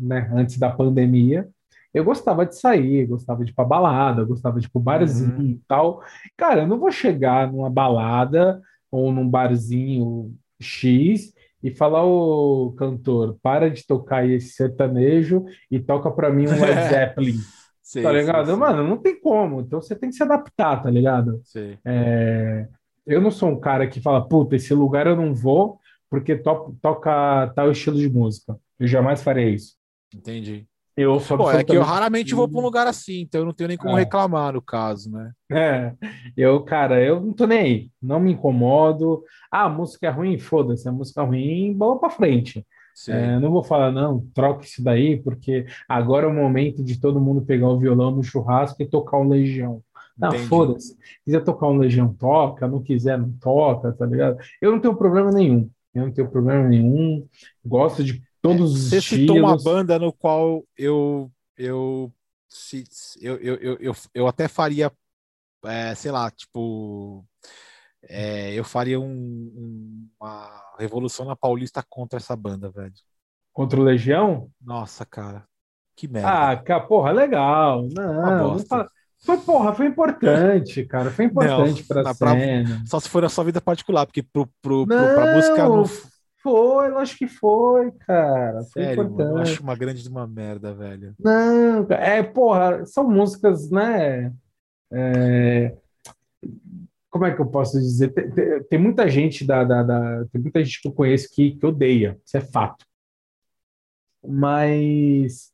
[0.01, 1.48] né, antes da pandemia,
[1.97, 5.60] eu gostava de sair, gostava de ir pra balada, gostava de ir pro barzinho e
[5.66, 6.02] tal.
[6.36, 8.60] Cara, eu não vou chegar numa balada
[8.90, 11.32] ou num barzinho X
[11.62, 16.89] e falar, ô cantor, para de tocar esse sertanejo e toca pra mim um Led
[16.89, 17.39] Zeppelin,
[17.82, 18.47] Sei, tá ligado?
[18.47, 18.56] sei.
[18.56, 21.40] Mano, não tem como, então você tem que se adaptar, tá ligado?
[21.85, 22.68] É,
[23.06, 25.78] eu não sou um cara que fala, puta, esse lugar eu não vou
[26.10, 28.56] porque to- toca tal estilo de música.
[28.78, 29.74] Eu jamais farei isso.
[30.14, 30.66] Entendi.
[30.97, 33.52] Eu sou Pô, é que eu raramente vou pra um lugar assim, então eu não
[33.52, 34.01] tenho nem como É.
[34.01, 35.31] reclamar no caso, né?
[35.52, 35.93] É,
[36.35, 39.23] eu, cara, eu não tô nem aí, não me incomodo.
[39.51, 42.66] Ah, a música é ruim, foda-se, a música é ruim, bola pra frente.
[43.09, 47.20] É, não vou falar, não, troque isso daí, porque agora é o momento de todo
[47.20, 49.82] mundo pegar o violão no churrasco e tocar um Legião.
[50.18, 50.97] Não, foda-se.
[51.23, 54.39] Quiser tocar um Legião, toca, não quiser, não toca, tá ligado?
[54.62, 55.68] Eu não tenho problema nenhum.
[55.94, 57.27] Eu não tenho problema nenhum.
[57.64, 62.12] Gosto de todos os Você citou uma banda no qual eu eu
[62.48, 62.85] se,
[63.20, 64.90] eu, eu, eu, eu, até faria,
[65.64, 67.24] é, sei lá, tipo,
[68.02, 72.93] é, eu faria um- um- uma revolução na Paulista contra essa banda, velho.
[73.52, 74.51] Contra o Legião?
[74.60, 75.44] Nossa, cara,
[75.97, 76.28] que merda.
[76.52, 77.86] Ah, cara, porra, legal.
[77.94, 81.10] Não, não fala- Foi, porra, foi importante, cara.
[81.10, 82.82] Foi importante Não, pra pra- cena.
[82.86, 85.85] Só se for na sua vida particular, porque pro, pro, pro, pra música não.
[86.47, 88.62] Foi, lógico que foi, cara.
[88.73, 89.51] Foi Sério, mano, eu importante.
[89.52, 91.12] acho uma grande de uma merda, velho.
[91.18, 94.32] Não, é, porra, são músicas, né?
[94.93, 95.77] é,
[97.10, 98.12] como é que eu posso dizer?
[98.12, 101.56] Tem, tem- tem muita gente da, da- da- tem muita gente que eu conheço que,
[101.56, 102.85] que odeia, isso é fato.
[104.24, 105.51] Mas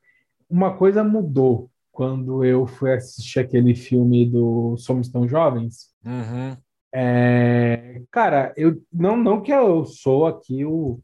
[0.49, 5.91] uma coisa mudou quando eu fui assistir aquele filme do Somos Tão Jovens.
[6.05, 6.57] Uhum.
[6.95, 11.01] É, cara, eu não, não que eu sou aqui o,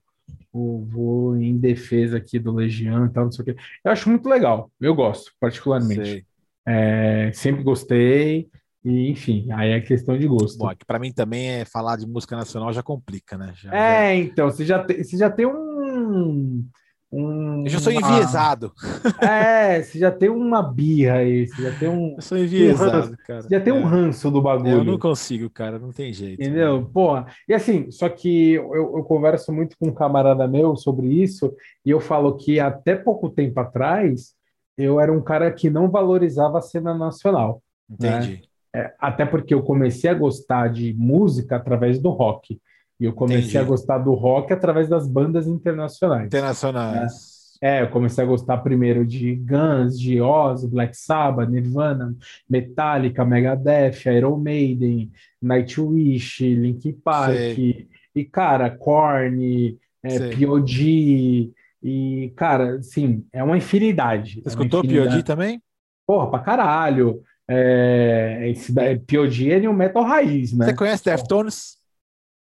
[0.52, 3.56] o vou em defesa aqui do Legião e tal, não sei o quê.
[3.85, 6.27] Eu acho muito legal, eu gosto, particularmente.
[6.66, 8.51] É, sempre gostei,
[8.85, 10.59] e enfim, aí é questão de gosto.
[10.59, 13.52] Bom, é que pra mim também é falar de música nacional já complica, né?
[13.56, 16.66] Já, já- É, então, você já tem, você já tem um,
[17.10, 18.72] um Eu já sou uma- enviesado.
[19.20, 23.43] É, você já tem uma birra aí, você já tem um, Eu sou enviesado, cara.
[23.43, 23.85] você já tem um É.
[23.85, 24.70] ranço do bagulho.
[24.70, 26.40] Eu não consigo, cara, não tem jeito.
[26.43, 26.85] Entendeu?
[26.93, 27.26] Porra.
[27.48, 31.55] E assim, só que eu, eu converso muito com um camarada meu sobre isso,
[31.85, 34.35] e eu falo que até pouco tempo atrás
[34.76, 37.62] eu era um cara que não valorizava a cena nacional.
[37.90, 38.43] Entendi.
[38.74, 42.60] É, até porque eu comecei a gostar de música através do rock.
[43.00, 43.58] E eu comecei Entendi.
[43.58, 46.26] a gostar do rock através das bandas internacionais.
[46.26, 47.38] Internacionais.
[47.60, 52.14] É, eu comecei a gostar primeiro de Guns, de Oz, Black Sabbath, Nirvana,
[52.48, 55.10] Metallica, Megadeth, Iron Maiden,
[55.42, 57.88] Nightwish, Linkin Park, Sei.
[58.14, 60.28] e cara, Korn, é.
[60.28, 61.50] P.O.D.
[61.82, 64.34] e cara, assim, é uma infinidade.
[64.34, 65.08] Você é uma escutou infinidade.
[65.10, 65.22] P.O.D.
[65.24, 65.62] também?
[66.06, 67.22] Porra, pra caralho.
[67.50, 69.52] É, esse da, P.O.D.
[69.52, 70.66] é new metal raiz, né?
[70.66, 71.77] Você conhece Deftones?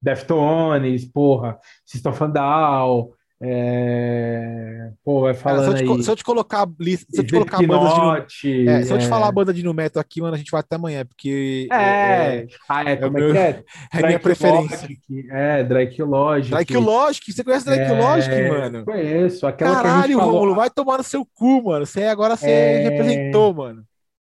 [0.07, 3.11] Deftones, porra, System of Down,
[3.43, 4.93] É...
[5.05, 6.03] Pô, vai Cara, falando se, eu te, aí.
[6.03, 9.05] se eu te colocar lista, se eu te colocar bandas de é, se eu te
[9.05, 9.09] é.
[9.09, 11.77] falar a banda de nu metal aqui, mano, a gente vai até amanhã, porque é,
[11.77, 13.65] É, é, ah, é, como meu- é que é?
[13.93, 14.89] é minha preferência.
[14.89, 16.51] Logic, é, Drake Logic.
[16.51, 18.85] Drake Logic, você conhece Drake É, Logic, mano?
[18.85, 21.85] Conheço, aquela Caralho, Rômulo, vai tomar no seu cu, mano.
[21.87, 22.79] Você agora você É.
[22.91, 23.85] representou, mano.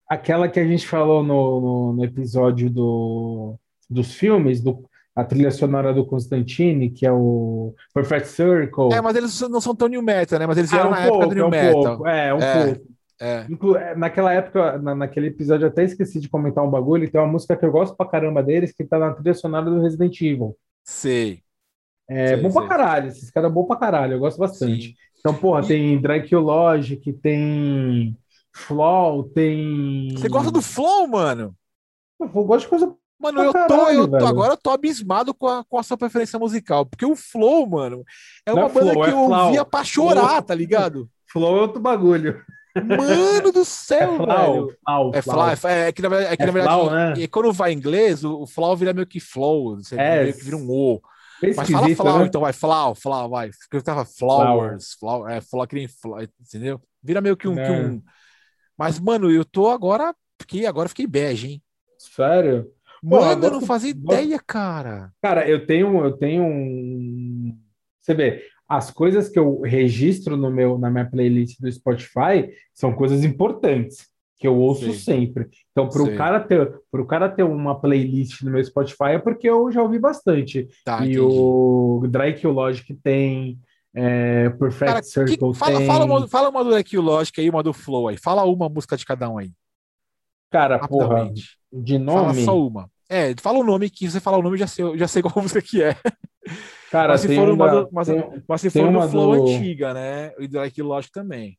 [0.08, 3.58] aquela que a gente falou no, no, no episódio do,
[3.90, 4.87] dos filmes, do,
[5.20, 8.92] a trilha sonora do Constantine, que é o Perfect Circle.
[8.92, 10.46] É, mas eles não são tão new metal, né?
[10.46, 11.82] Mas eles Ah, vieram um na época pouco, do new é um metal.
[11.82, 12.64] pouco, é, um É.
[12.66, 12.88] pouco.
[13.20, 13.46] É.
[13.50, 17.10] Inclu- é, Naquela época, na- naquele episódio, eu até esqueci de comentar um bagulho.
[17.10, 19.80] Tem uma música que eu gosto pra caramba deles, que tá na trilha sonora do
[19.82, 20.56] Resident Evil.
[20.84, 21.42] Sei.
[22.08, 22.68] É Sei, bom pra sei.
[22.68, 24.88] caralho, esses caras é bom pra caralho, eu gosto bastante.
[24.88, 24.94] Sim.
[25.18, 28.16] Então, porra, E- tem Drake Logic, tem
[28.54, 30.10] Flow, tem.
[30.16, 31.54] Você gosta do Flow, mano?
[32.20, 32.94] Eu gosto de coisa.
[33.20, 35.96] Mano, eu tô, caralho, eu tô- agora eu tô abismado com a, com a sua
[35.96, 36.86] preferência musical.
[36.86, 38.04] Porque o Flow, mano,
[38.46, 39.44] é Não uma é banda Flow, que é eu Flow.
[39.46, 40.42] ouvia pra chorar, Flow.
[40.42, 41.10] tá ligado?
[41.30, 42.42] Flow é outro bagulho.
[42.76, 44.76] Mano do É céu, Flow, velho.
[44.84, 45.48] Flow, É Flow.
[45.48, 47.14] É, é que na verdade, é que, É na verdade Flow, né?
[47.16, 49.76] e quando vai em inglês, o, o Flow vira meio que Flow.
[49.78, 50.22] Você É.
[50.22, 51.00] meio que vira um O.
[51.56, 52.26] Mas fala né?
[52.26, 53.50] então vai, Flow, Flow, vai.
[53.50, 56.80] Porque eu tava Flowers, Flow, é, Flow que nem Flow, entendeu?
[57.02, 57.70] Vira meio que um, que É.
[57.86, 58.02] um.
[58.76, 60.14] Mas, mano, eu tô agora.
[60.36, 61.62] Porque agora eu fiquei bege, hein?
[61.98, 62.70] Sério?
[63.02, 65.12] Mano, eu não fazia ideia, cara.
[65.22, 67.56] Cara, eu tenho, eu tenho um.
[68.00, 72.92] Você vê, as coisas que eu registro no meu, na minha playlist do Spotify são
[72.92, 74.06] coisas importantes
[74.38, 74.92] que eu ouço Sei.
[74.92, 75.48] sempre.
[75.72, 79.48] Então, para o cara ter, pro cara ter uma playlist no meu Spotify é porque
[79.48, 80.68] eu já ouvi bastante.
[80.84, 81.18] Tá, e entendi.
[81.20, 83.58] o Drake Logic tem,
[83.94, 85.86] é, Perfect Cara, que- Circle fala, tem.
[85.86, 88.16] fala, uma, fala uma do Leque Logic aí, uma do Flow aí.
[88.16, 89.50] Fala uma música de cada um aí,
[90.50, 91.30] Cara, porra,
[91.72, 92.90] de Fala nome, só uma.
[93.08, 95.60] É, fala o nome, que você fala o nome, já sei, já sei qual música
[95.62, 95.94] que é.
[96.90, 99.42] cara, mas se for uma do- mas- tem- Mas se for do uma Flow do-
[99.42, 100.32] antiga, né?
[100.38, 101.58] E do Leque Logic também.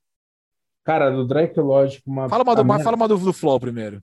[0.84, 2.28] cara, do Drake Logic, uma.
[2.30, 4.02] Fala uma do, minha- fala uma do, do Flow primeiro.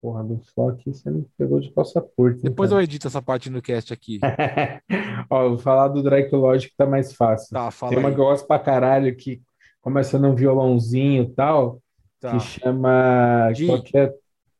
[0.00, 2.36] Porra, do Flock, você me pegou de calça curta.
[2.38, 2.80] hein, Depois cara?
[2.80, 4.20] eu edito essa parte no cast aqui.
[5.28, 7.48] Ó, vou falar do Drake Logic tá mais fácil.
[7.52, 8.14] Tá, fala Tem uma aí.
[8.14, 9.42] que eu gosto pra caralho que
[9.80, 11.82] começa num violãozinho e tal,
[12.20, 12.32] Tá.
[12.32, 13.50] que chama.
[13.54, 13.66] Di.
[13.66, 14.14] qual que é?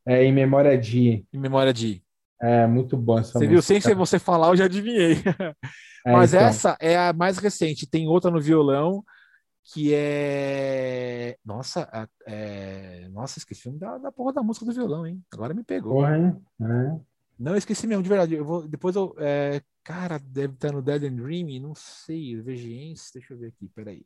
[0.07, 1.25] É em memória de.
[1.33, 2.03] Em memória de.
[2.41, 3.57] É muito bom essa Você viu?
[3.57, 3.75] música.
[3.75, 5.17] Sem ser você falar, eu já adivinhei.
[6.07, 6.47] É, Mas então.
[6.47, 7.87] essa é a mais recente.
[7.87, 9.05] Tem outra no violão
[9.65, 11.37] que é.
[11.45, 13.09] Nossa, é...
[13.11, 15.21] Nossa, esqueci o nome da, da porra da música do violão, hein?
[15.31, 15.95] Agora me pegou.
[15.95, 16.41] Porra?
[16.63, 17.01] É.
[17.39, 18.35] Não, esqueci mesmo, de verdade.
[18.37, 18.67] Eu vou...
[18.67, 19.15] Depois eu.
[19.19, 22.41] é, Cara, deve estar no Dead and Dream, não sei.
[22.41, 24.05] VGS, deixa eu ver aqui, peraí.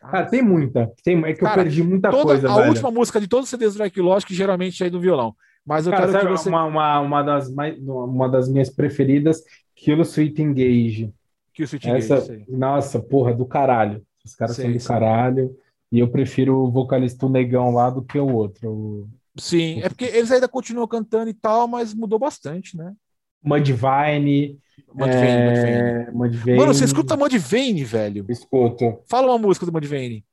[0.00, 0.92] Cara, tem muita.
[1.02, 2.68] Tem, é que Cara, eu perdi muita Toda, coisa, a velho.
[2.68, 5.34] última música de todos os CDs do Logic geralmente é do violão.
[5.66, 6.48] Mas eu Cara, quero que você.
[6.48, 9.42] uma, uma, uma, das mais, uma das minhas preferidas,
[9.74, 11.12] Kill Sweet Engage.
[11.58, 12.44] O Sweet Essa, Engage, sei.
[12.48, 14.02] nossa, porra, do caralho.
[14.24, 15.56] Os caras Sei, são do caralho.
[15.90, 18.70] E eu prefiro o vocalista o negão lá do que o outro.
[18.70, 22.94] O Sim, é porque eles ainda continuam cantando e tal, mas mudou bastante, né?
[23.42, 24.58] Mudvayne.
[24.94, 26.58] Mudvayne, é, Mudvayne.
[26.58, 28.24] Mano, você escuta Mudvayne, velho?
[28.28, 29.00] Escuto.
[29.08, 30.24] Fala uma música do Mudvayne.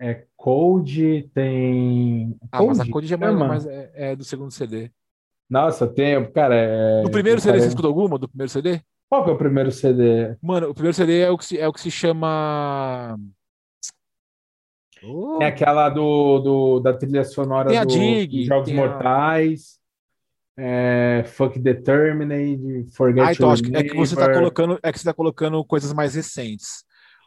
[0.00, 2.36] É Cold, tem.
[2.50, 2.90] Ah, mas a Cold?
[2.92, 4.90] Code já é, mais, mais- é, é do segundo CD.
[5.48, 6.30] Nossa, tem.
[6.32, 7.02] Cara, é.
[7.02, 8.80] Do primeiro CD, cara, você escutou alguma do primeiro CD?
[9.08, 10.36] Qual que é o primeiro CD?
[10.40, 13.18] Mano, o primeiro CD é o que se, é o que se chama.
[15.02, 18.78] Oh, É aquela do, do, da trilha sonora Tem a do, Dig, dos Jogos tem
[18.78, 19.79] a- Mortais.
[20.62, 24.40] É, Fuck Determined, Forget Ah, então acho que é que você tá Neighbor.
[24.52, 26.84] colocando, é que você tá colocando coisas mais recentes.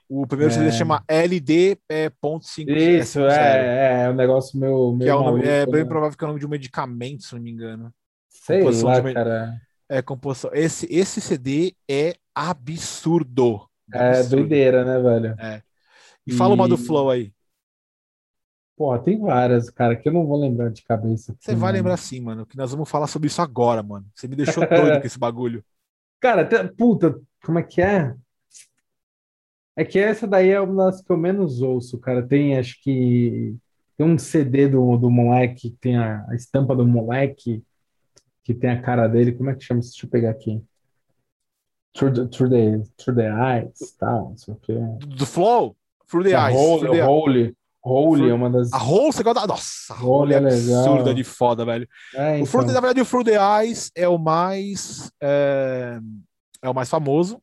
[0.07, 0.55] O primeiro É.
[0.55, 5.10] CD chama LD é, ponto cinco- Isso, zero, é, é, um negócio meu, que meio
[5.10, 5.88] é, o nome, é maluco, bem né?
[5.89, 7.91] provável que é o nome de um medicamento, se não me engano.
[8.30, 9.53] Sei composição lá, de cara.
[9.89, 10.51] É composição.
[10.53, 13.61] Esse, esse CD é absurdo.
[13.93, 14.35] É Absurdo.
[14.38, 15.35] doideira, né, velho?
[16.27, 17.31] E fala uma do E- Flow aí.
[18.75, 21.35] Porra, tem várias, cara, que eu não vou lembrar de cabeça.
[21.39, 24.05] Você vai lembrar sim, mano, que nós vamos falar sobre isso agora, mano.
[24.15, 25.63] Você me deixou doido com esse bagulho.
[26.19, 28.15] Cara, até- puta, como é que é?
[29.75, 32.25] É que essa daí é uma das que eu menos ouço, cara.
[32.25, 33.55] Tem, acho que.
[33.97, 37.63] Tem um CD do, do moleque, que tem a, a estampa do moleque,
[38.43, 39.33] que tem a cara dele.
[39.33, 39.81] Como é que chama?
[39.81, 40.63] Deixa eu pegar aqui.
[41.95, 44.73] Through the, through the, through the Eyes, tal, não sei o quê.
[45.05, 45.75] Do, Flow?
[46.07, 46.57] Through the A Eyes.
[46.57, 48.72] Holy, Through the- Holy, Holy é uma das.
[48.72, 49.45] A Hole, você gosta.
[49.45, 50.80] Nossa, a Hole é Hole é legal.
[50.85, 51.88] absurda de foda, velho.
[52.15, 52.73] É, O Through, então.
[52.76, 55.11] na verdade, o Through the Eyes é o mais...
[55.22, 55.99] É,
[56.61, 57.41] é o mais famoso,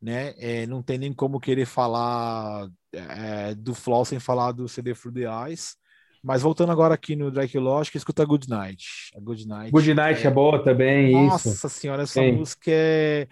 [0.00, 0.32] né?
[0.38, 5.12] É, não tem nem como querer falar é, do Flow sem falar do CD Through
[5.14, 5.76] the Eyes.
[6.24, 8.84] Mas voltando agora aqui no Drake Logic, escuta Good Night.
[9.16, 9.70] A Good Night.
[9.70, 11.48] Good Night é boa também, isso.
[11.48, 12.32] Nossa senhora, essa Sim.
[12.32, 13.28] música é.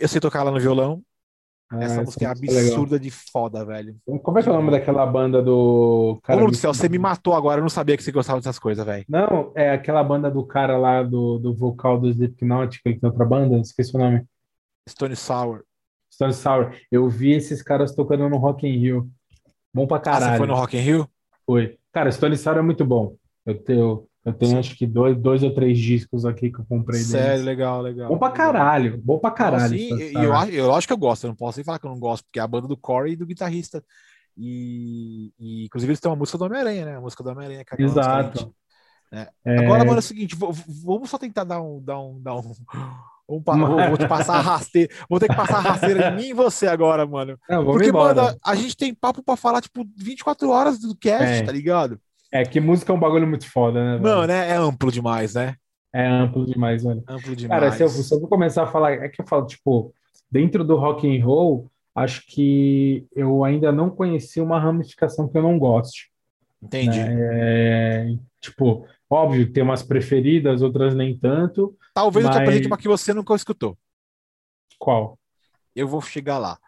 [0.00, 1.02] Eu sei tocar ela no violão,
[1.68, 3.96] Ah, essa, essa música é absurda de foda, velho.
[4.22, 6.18] Como é que é o nome daquela banda do.
[6.22, 8.58] Cara, Ô, do céu, você me matou agora, eu não sabia que você gostava dessas
[8.58, 9.04] coisas, velho.
[9.08, 13.10] Não, é aquela banda do cara lá do, do vocal do Slipknot, que ele tem
[13.10, 14.24] outra banda, esqueci o nome.
[14.88, 15.64] Stone Sour.
[16.12, 16.72] Stone Sour.
[16.90, 19.10] Eu vi esses caras tocando no Rock in Rio.
[19.74, 20.24] Bom pra caralho.
[20.24, 21.08] Ah, você foi no Rock in Rio?
[21.44, 21.76] Foi.
[21.92, 23.16] Cara, Stone Sour é muito bom.
[23.44, 27.00] Eu tenho, eu tenho acho que dois, dois ou três discos aqui que eu comprei
[27.00, 27.44] Sério, deles.
[27.44, 28.08] legal, legal.
[28.08, 29.78] Bom pra caralho, bom pra caralho.
[29.78, 31.90] Sim, e eu, eu, acho que eu gosto, eu não posso nem falar que eu
[31.92, 33.84] não gosto, porque é a banda do Corey e do guitarrista.
[34.36, 36.96] E, e inclusive eles têm uma música do Homem-Aranha, né?
[36.96, 37.64] A música do Homem-Aranha.
[37.70, 38.52] É Exato.
[39.12, 39.28] É.
[39.44, 39.64] É...
[39.64, 42.40] Agora, mano, é o seguinte, vamos só tentar dar um, dar um, dar um,
[43.28, 46.34] vou, vou te passar a rasteira, vou ter que passar a rasteira em mim e
[46.34, 47.38] você agora, mano.
[47.46, 48.22] Porque, embora.
[48.24, 51.42] mano, a gente tem papo pra falar, tipo, 24 horas do cast, é.
[51.44, 52.00] tá ligado?
[52.36, 53.98] É, que música é um bagulho muito foda, né?
[53.98, 54.50] Não, né?
[54.50, 55.54] É amplo demais, né?
[55.92, 57.02] É amplo demais, velho.
[57.08, 57.60] Amplo demais.
[57.60, 59.94] Cara, se eu, se eu vou começar a falar, é que eu falo, tipo,
[60.30, 65.42] dentro do rock and roll, acho que eu ainda não conheci uma ramificação que eu
[65.42, 66.10] não goste.
[66.62, 66.98] Entendi.
[66.98, 67.16] Né?
[67.32, 71.74] É, tipo, óbvio, tem umas preferidas, outras nem tanto.
[71.94, 72.34] Talvez mas...
[72.34, 73.78] eu te apresente uma que você nunca escutou.
[74.78, 75.18] Qual?
[75.74, 76.58] Eu vou chegar lá.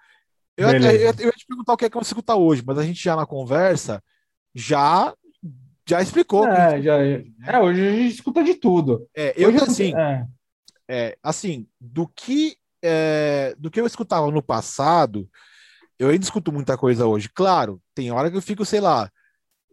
[0.57, 2.79] Eu, eu, eu, eu, ia te perguntar o que é que você escuta hoje, mas
[2.79, 4.03] a gente já na conversa
[4.55, 5.15] já
[5.89, 6.47] já explicou.
[6.47, 7.25] É, já, né?
[7.47, 9.09] é, hoje a gente escuta de tudo.
[9.17, 10.27] É, eu hoje, assim, é.
[10.89, 11.19] é.
[11.23, 15.29] assim, do que é, do que eu escutava no passado,
[15.99, 17.29] eu ainda escuto muita coisa hoje.
[17.29, 19.11] Claro, tem hora que eu fico, sei lá,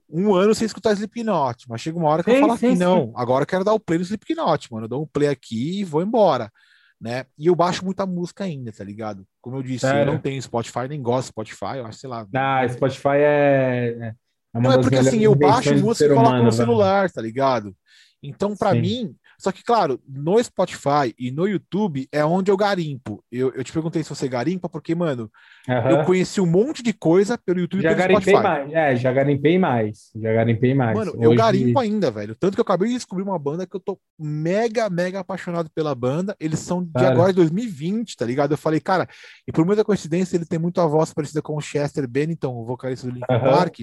[0.09, 2.77] um ano sem escutar Slipknot, mas chega uma hora que sim, eu falo sim, assim,
[2.77, 4.85] não, agora eu quero dar o play no Slipknot, mano.
[4.85, 6.51] Eu dou um play aqui e vou embora,
[6.99, 7.25] né?
[7.37, 9.27] E eu baixo muita música ainda, tá ligado?
[9.41, 10.01] Como eu disse, Sério?
[10.01, 12.25] eu não tenho Spotify, nem gosto de Spotify, eu acho, sei lá.
[12.33, 14.13] Ah, Spotify é,
[14.55, 17.75] é não, é porque assim, eu baixo música e coloco no celular, tá ligado?
[18.23, 23.23] Então, para mim, só que, claro, no Spotify e no YouTube é onde eu garimpo.
[23.31, 25.29] Eu, eu te perguntei se você garimpa, porque, mano,
[25.67, 25.89] uhum.
[25.89, 28.43] eu conheci um monte de coisa pelo YouTube já e pelo Spotify.
[28.43, 28.73] Mais.
[28.73, 30.11] É, já garimpei mais.
[30.15, 30.97] Já garimpei mais.
[30.97, 31.23] Mano, Hoje...
[31.23, 32.35] eu garimpo ainda, velho.
[32.35, 35.93] Tanto que eu acabei de descobrir uma banda que eu tô mega, mega apaixonado pela
[35.93, 36.35] banda.
[36.39, 37.11] Eles são de cara.
[37.11, 38.51] agora de 2020, tá ligado?
[38.51, 39.07] Eu falei, cara,
[39.47, 42.65] e por muita coincidência, ele tem muito a voz parecida com o Chester Bennington, o
[42.65, 43.39] vocalista do Linkin uhum.
[43.41, 43.79] Park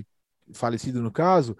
[0.52, 1.56] falecido no caso.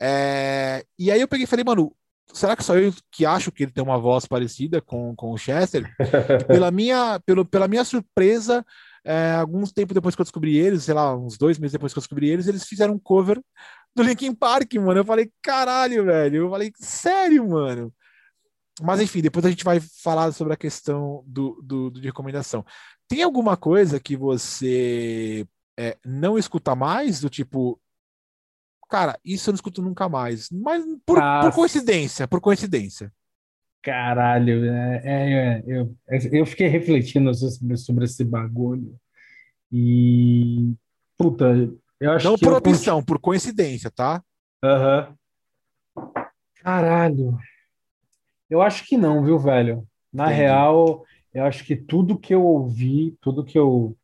[0.00, 1.94] É, e aí eu peguei e falei, mano,
[2.32, 5.38] será que só eu que acho que ele tem uma voz parecida com, com o
[5.38, 5.90] Chester?
[6.46, 8.64] pela, minha, pelo, pela minha surpresa,
[9.04, 11.98] é, alguns tempo depois que eu descobri eles, sei lá, uns dois meses depois que
[11.98, 13.40] eu descobri eles, eles fizeram um cover
[13.94, 15.00] do Linkin Park, mano.
[15.00, 16.44] Eu falei, caralho, velho.
[16.44, 17.92] Eu falei, sério, mano.
[18.80, 22.64] Mas enfim, depois a gente vai falar sobre a questão do, do, do de recomendação.
[23.08, 25.46] Tem alguma coisa que você
[25.76, 27.80] é, não escuta mais, do tipo,
[28.88, 30.50] Cara, isso eu não escuto nunca mais.
[30.50, 33.12] Mas por, por coincidência, por coincidência.
[33.82, 35.96] Caralho, é, é, é, eu,
[36.32, 38.98] eu fiquei refletindo sobre, sobre esse bagulho.
[39.70, 40.72] E.
[41.16, 41.46] Puta,
[42.00, 42.44] eu acho não que.
[42.44, 44.22] Não por opção, por coincidência, tá?
[44.62, 45.14] Aham.
[45.96, 46.04] Uhum.
[46.62, 47.38] Caralho.
[48.50, 49.86] Eu acho que não, viu, velho?
[50.12, 50.40] Na Entendi.
[50.40, 53.96] real, eu acho que tudo que eu ouvi, tudo que eu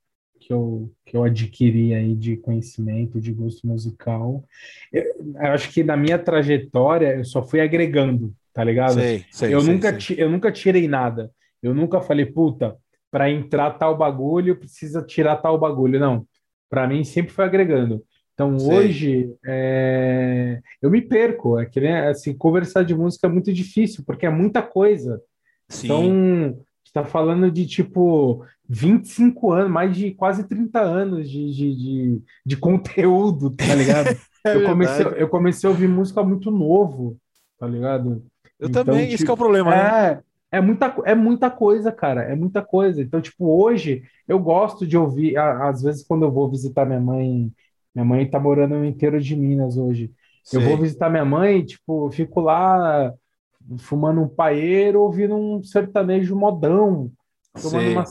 [0.45, 4.45] que eu, que eu adquiri aí de conhecimento, de gosto musical.
[4.93, 8.95] Eu, eu, acho que na minha trajetória eu só fui agregando, tá ligado?
[8.95, 10.17] Sei, sei, eu, sei, nunca sei.
[10.19, 11.31] eu nunca tirei nada.
[11.63, 12.77] Eu nunca falei, puta,
[13.11, 15.99] para entrar tal bagulho precisa tirar tal bagulho.
[15.99, 16.27] Não.
[16.69, 18.05] Para mim sempre foi agregando.
[18.35, 20.61] Então hoje é...
[20.83, 21.59] eu me perco.
[21.59, 25.23] É que né, assim, conversar de música é muito difícil, porque é muita coisa.
[25.71, 25.87] Sim.
[25.87, 26.65] Então,
[26.95, 32.57] está falando de tipo 25 anos, mais de quase 30 anos de, de, de, de
[32.57, 34.17] conteúdo, tá ligado?
[34.47, 37.19] é eu, comecei, eu comecei a ouvir música muito novo,
[37.59, 38.25] tá ligado?
[38.61, 40.23] Eu então, também, tipo, isso é o problema, é, né?
[40.53, 43.03] É muita, é muita coisa, cara, é muita coisa.
[43.03, 47.53] Então, tipo, hoje eu gosto de ouvir, às vezes quando eu vou visitar minha mãe,
[47.93, 50.13] minha mãe tá morando no inteiro de Minas hoje.
[50.53, 53.13] Eu vou visitar minha mãe, tipo, fico lá
[53.79, 57.11] fumando um paeiro, ouvindo um sertanejo modão,
[57.61, 58.05] tomando uma,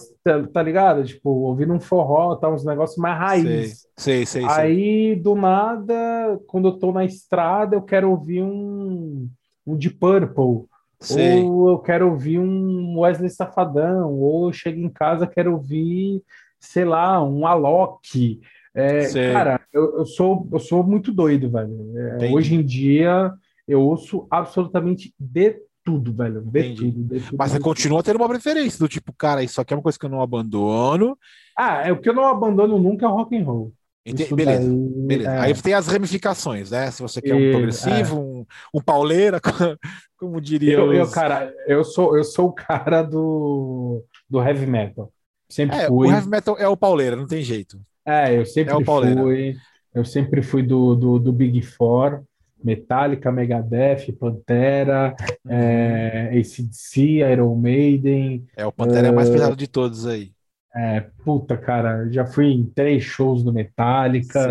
[0.51, 1.03] tá ligado?
[1.03, 3.87] Tipo, ouvindo um forró, tá, uns negócios mais raiz.
[3.97, 4.45] Sei, sei, sei.
[4.49, 9.27] Aí, do nada, quando eu tô na estrada, eu quero ouvir um,
[9.65, 10.65] um de Purple.
[10.99, 11.43] Sei.
[11.43, 16.23] Ou eu quero ouvir um Wesley Safadão, ou eu chego em casa, quero ouvir,
[16.59, 18.39] sei lá, um Alok.
[18.73, 21.93] É, cara, eu, eu, sou, eu sou muito doido, velho.
[22.21, 23.31] É, hoje em dia,
[23.73, 26.41] eu ouço absolutamente de tudo, velho.
[26.41, 29.73] De tudo, de tudo, Mas você continua tendo uma preferência do tipo, cara, isso aqui
[29.73, 31.17] é uma coisa que eu não abandono.
[31.57, 33.73] Ah, é o que eu não abandono nunca é o rock and roll.
[34.05, 35.31] Entendi, beleza, daí, beleza.
[35.31, 35.39] É.
[35.39, 36.91] Aí tem as ramificações, né?
[36.91, 38.19] Se você quer um progressivo, é.
[38.19, 39.39] um, um pauleira,
[40.17, 40.97] como diria eu, os...
[40.97, 45.11] eu, cara, eu sou, eu sou o cara do, do heavy metal.
[45.49, 46.07] sempre É, fui.
[46.07, 47.79] o heavy metal é o pauleira, não tem jeito.
[48.05, 49.21] É, eu sempre É o pauleira.
[49.21, 49.55] fui.
[49.93, 52.23] Eu sempre fui do, do, do Big Four,
[52.63, 55.15] Metallica, Megadeth, Pantera,
[55.47, 58.45] é, AC/DC, Iron Maiden.
[58.55, 60.31] É, o Pantera é mais pesado de todos aí.
[60.75, 64.49] É, puta, cara, já fui em três shows do Metallica,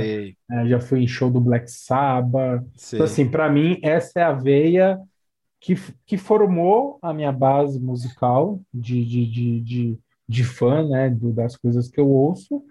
[0.51, 2.63] é, já fui em show do Black Sabbath.
[2.77, 2.97] sei.
[2.99, 5.01] Então, assim, para mim, essa é a veia
[5.61, 5.75] que,
[6.07, 9.99] que formou a minha base musical de, de, de, de,
[10.29, 12.63] de fã, né, do- das coisas que eu ouço.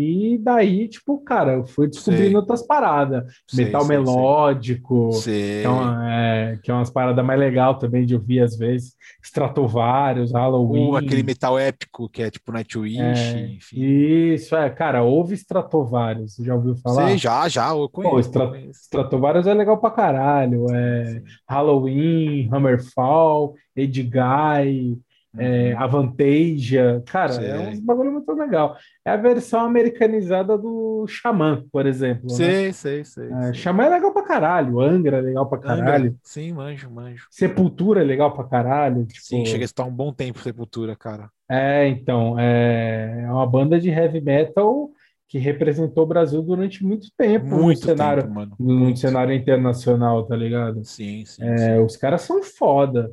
[0.00, 2.36] E daí, tipo, cara, eu fui descobrindo Sei.
[2.36, 3.24] outras paradas.
[3.48, 8.06] Sei, Metal sei, melódico, que é, uma- é, que é umas paradas mais legais também
[8.06, 8.94] de ouvir às vezes.
[9.22, 10.86] Stratovarius, Halloween.
[10.88, 13.80] Ou aquele metal épico que é tipo Nightwish, É, enfim.
[13.80, 17.08] Isso, é, cara, ouve Stratovarius, já ouviu falar?
[17.08, 18.28] Sei, já, já, eu conheço.
[18.30, 18.80] Stra- conheço.
[18.82, 20.66] Stratovarius é legal pra caralho.
[20.72, 24.98] É Halloween, Hammerfall, Edguy,
[25.36, 27.02] é, Avantasia.
[27.06, 27.50] Cara, Sei.
[27.50, 28.76] é um bagulho muito legal.
[29.04, 32.24] É a versão americanizada do Xamã, por exemplo.
[32.30, 32.34] né?
[32.34, 33.28] Sei, sei, sei.
[33.32, 33.54] É, sei.
[33.54, 37.26] Xamã é legal pra caralho, Angra é legal pra caralho, Angra, Sim, manjo, manjo.
[37.30, 39.04] Sepultura é legal pra caralho.
[39.06, 41.28] Tipo, Sim, cheguei a estar um bom tempo Sepultura, cara.
[41.50, 44.90] É, então, é é uma banda de heavy metal
[45.26, 48.56] que representou o Brasil durante muito tempo no Muito cenário, tempo, mano.
[48.58, 48.98] no Muito.
[48.98, 50.82] cenário internacional, tá ligado?
[50.84, 51.82] Sim, sim, É, sim.
[51.84, 53.10] os caras são foda.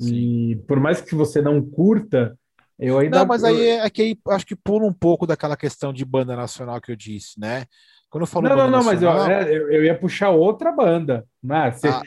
[0.00, 2.36] E por mais que você não curta,
[2.78, 3.18] eu ainda.
[3.18, 6.04] Não, mas aí é é que aí acho que pula um pouco daquela questão de
[6.04, 7.64] banda nacional que eu disse, né?
[8.10, 10.72] Quando eu falo Não, não, não, mas eu, nacional, é, eu, eu ia puxar outra
[10.72, 11.26] banda.
[11.42, 11.74] Né?
[11.84, 12.02] Ah.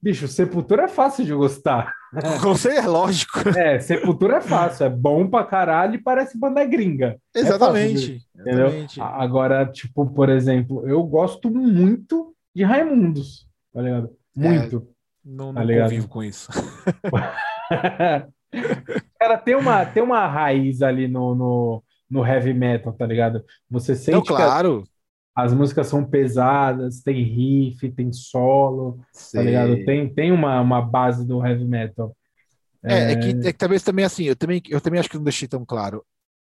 [0.00, 1.90] Bicho, Sepultura é fácil de gostar.
[2.42, 3.38] você é lógico.
[3.56, 7.16] É, Sepultura é fácil, é bom pra caralho e parece banda gringa.
[7.34, 8.22] É de- Exatamente.
[8.38, 8.66] Entendeu?
[8.66, 9.00] Exatamente.
[9.00, 14.10] Agora, tipo, por exemplo, eu gosto muito de Raimundos, tá ligado?
[14.36, 14.86] Muito.
[15.24, 15.68] Não, Tá não ligado?
[15.68, 16.48] convivo com isso.
[19.18, 23.44] Cara, tem uma, tem uma raiz ali no, no, no heavy metal, tá ligado?
[23.70, 24.88] Você sente Então, que claro.
[25.36, 29.00] as músicas são pesadas, tem riff, tem solo,
[29.34, 29.42] tá sei.
[29.42, 29.82] ligado?
[29.84, 32.16] Tem, tem uma, uma base do heavy metal.
[32.86, 35.24] É, é que, é que talvez também assim, eu também, eu também acho que não
[35.24, 36.04] deixei tão claro.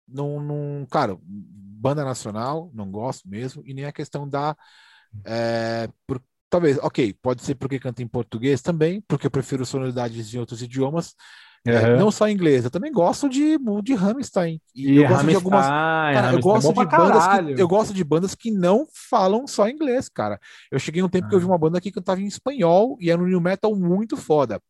[0.09, 4.57] Não, não, cara, banda nacional, não gosto mesmo, e nem a questão da.
[5.25, 6.23] é, por-
[6.55, 10.63] talvez, ok, pode ser porque canta em português também, porque eu prefiro sonoridades de outros
[10.63, 11.15] idiomas,
[11.67, 11.97] é, Aham.
[11.97, 14.61] não só em inglês, eu também gosto de, de Rammstein.
[14.75, 15.67] E, E eu gosto de algumas.
[15.67, 17.57] Cara, eu é gosto bom de bandas caralho.
[17.57, 20.39] que, eu gosto de bandas que não falam só inglês, cara.
[20.71, 21.41] Eu cheguei um tempo que eu Ah.
[21.41, 24.61] vi uma banda que cantava em espanhol e era um new metal muito foda.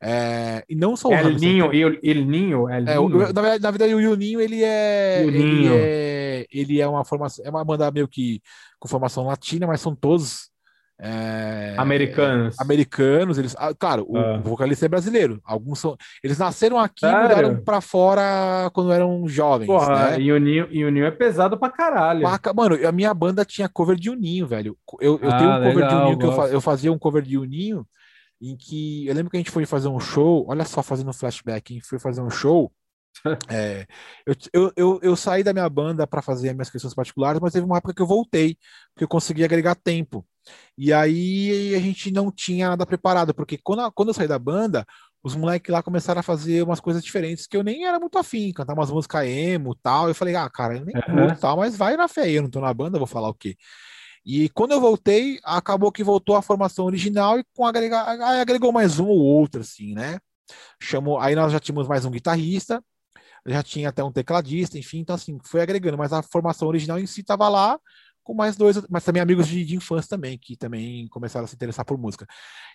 [0.00, 3.32] É, e não só o El Ninho, El, El Ninho, El é, o- Ninho.
[3.32, 5.72] na, verdade, na verdade, o Juninho, ele é, ele Juninho.
[5.74, 8.42] é, ele é uma formação, é uma banda meio que
[8.78, 10.51] com formação latina, mas são todos
[11.04, 12.54] é, Americanos.
[12.60, 13.36] americanos.
[13.38, 14.38] Eles, ah, claro, o, Ah.
[14.38, 15.40] o vocalista é brasileiro.
[15.44, 17.22] Alguns são, eles nasceram aqui e Sério?
[17.28, 20.20] mudaram pra fora quando eram jovens, Porra, né?
[20.20, 22.22] e o Ninho, e o Ninho é pesado pra caralho.
[22.54, 24.76] Mano, a minha banda tinha cover de Uninho, velho.
[25.00, 26.98] Eu, eu Ah, tenho um cover de legal, Uninho que eu, fa- eu fazia um
[26.98, 27.84] cover de Uninho
[28.40, 31.72] em que eu lembro que a gente foi fazer um show, olha só, fazendo flashback,
[31.72, 32.72] a gente foi fazer um show.
[33.50, 33.86] é,
[34.26, 37.52] eu, eu, eu, eu saí da minha banda para fazer as minhas questões particulares, mas
[37.52, 38.56] teve uma época que eu voltei,
[38.94, 40.24] porque eu consegui agregar tempo.
[40.76, 44.86] E aí a gente não tinha nada preparado, porque quando, quando eu saí da banda,
[45.22, 48.52] os moleques lá começaram a fazer umas coisas diferentes que eu nem era muito afim,
[48.52, 50.08] cantar umas músicas emo e tal.
[50.08, 51.26] Eu falei, ah, cara, eu nem Aham.
[51.26, 53.56] curto tal, mas vai na fé, eu não tô na banda, vou falar o quê?
[54.24, 58.72] E quando eu voltei, acabou que voltou a formação original e com agregar, aí agregou
[58.72, 60.18] mais um ou outro, assim, né?
[60.80, 62.82] Chamou, aí nós já tínhamos mais um guitarrista,
[63.46, 67.06] já tinha até um tecladista, enfim, então assim, foi agregando, mas a formação original em
[67.06, 67.78] si estava lá
[68.22, 71.54] com mais dois, mas também amigos de, de infância também, que também começaram a se
[71.54, 72.26] interessar por música.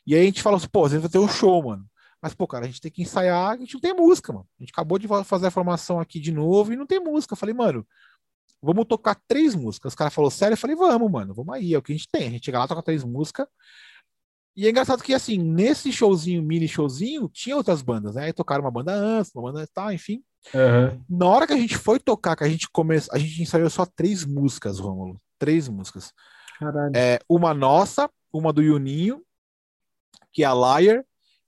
[0.06, 1.86] E aí a gente falou assim, pô, a gente vai ter um show, mano.
[2.22, 4.48] Mas, pô, cara, a gente tem que ensaiar, a gente não tem música, mano.
[4.60, 7.34] A gente acabou de fazer a formação aqui de novo e não tem música.
[7.34, 7.86] Eu falei, mano,
[8.62, 9.92] vamos tocar três músicas.
[9.94, 10.54] Os caras falaram, sério?
[10.54, 12.28] Eu falei, vamos, mano, vamos aí, é o que a gente tem.
[12.28, 13.48] A gente chega lá, toca três músicas.
[14.56, 18.26] E é engraçado que, assim, nesse showzinho, mini showzinho, tinha outras bandas, né?
[18.26, 20.24] Aí tocaram uma banda antes, uma banda tal, enfim.
[20.54, 21.02] Aham.
[21.10, 23.86] Na hora que a gente foi tocar, que a gente começou, a gente ensaiou só
[23.86, 25.20] três músicas, Rômulo.
[25.38, 26.14] Três músicas.
[26.60, 26.96] Caralho.
[26.96, 29.22] É, uma nossa, uma do Juninho,
[30.32, 31.04] que é a Liar,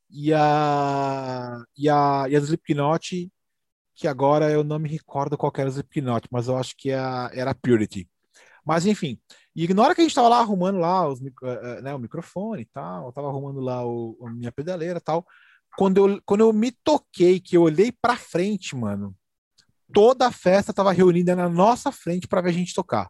[0.10, 3.32] e a, e a, e a Slipknot,
[3.96, 6.98] que agora eu não me recordo qual era o Slipknot, mas eu acho que é
[7.00, 8.10] a- era a Purity.
[8.66, 9.20] Mas enfim,
[9.56, 12.00] e na hora que a gente tava lá arrumando lá os, eh, eh, né, o
[12.00, 15.26] microfone e tal, eu tava arrumando lá o, a minha pedaleira e tal,
[15.80, 19.16] quando eu, quando eu me toquei, que eu olhei pra frente, mano,
[19.94, 23.10] toda a festa tava reunida na nossa frente pra ver a gente tocar.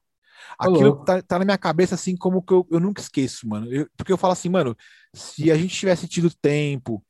[0.60, 3.74] Aquilo tá, tá na minha cabeça assim como que eu, eu nunca esqueço, mano.
[3.74, 4.78] Eu- porque eu falo assim, mano,
[5.16, 7.04] se a gente tivesse tido tempo,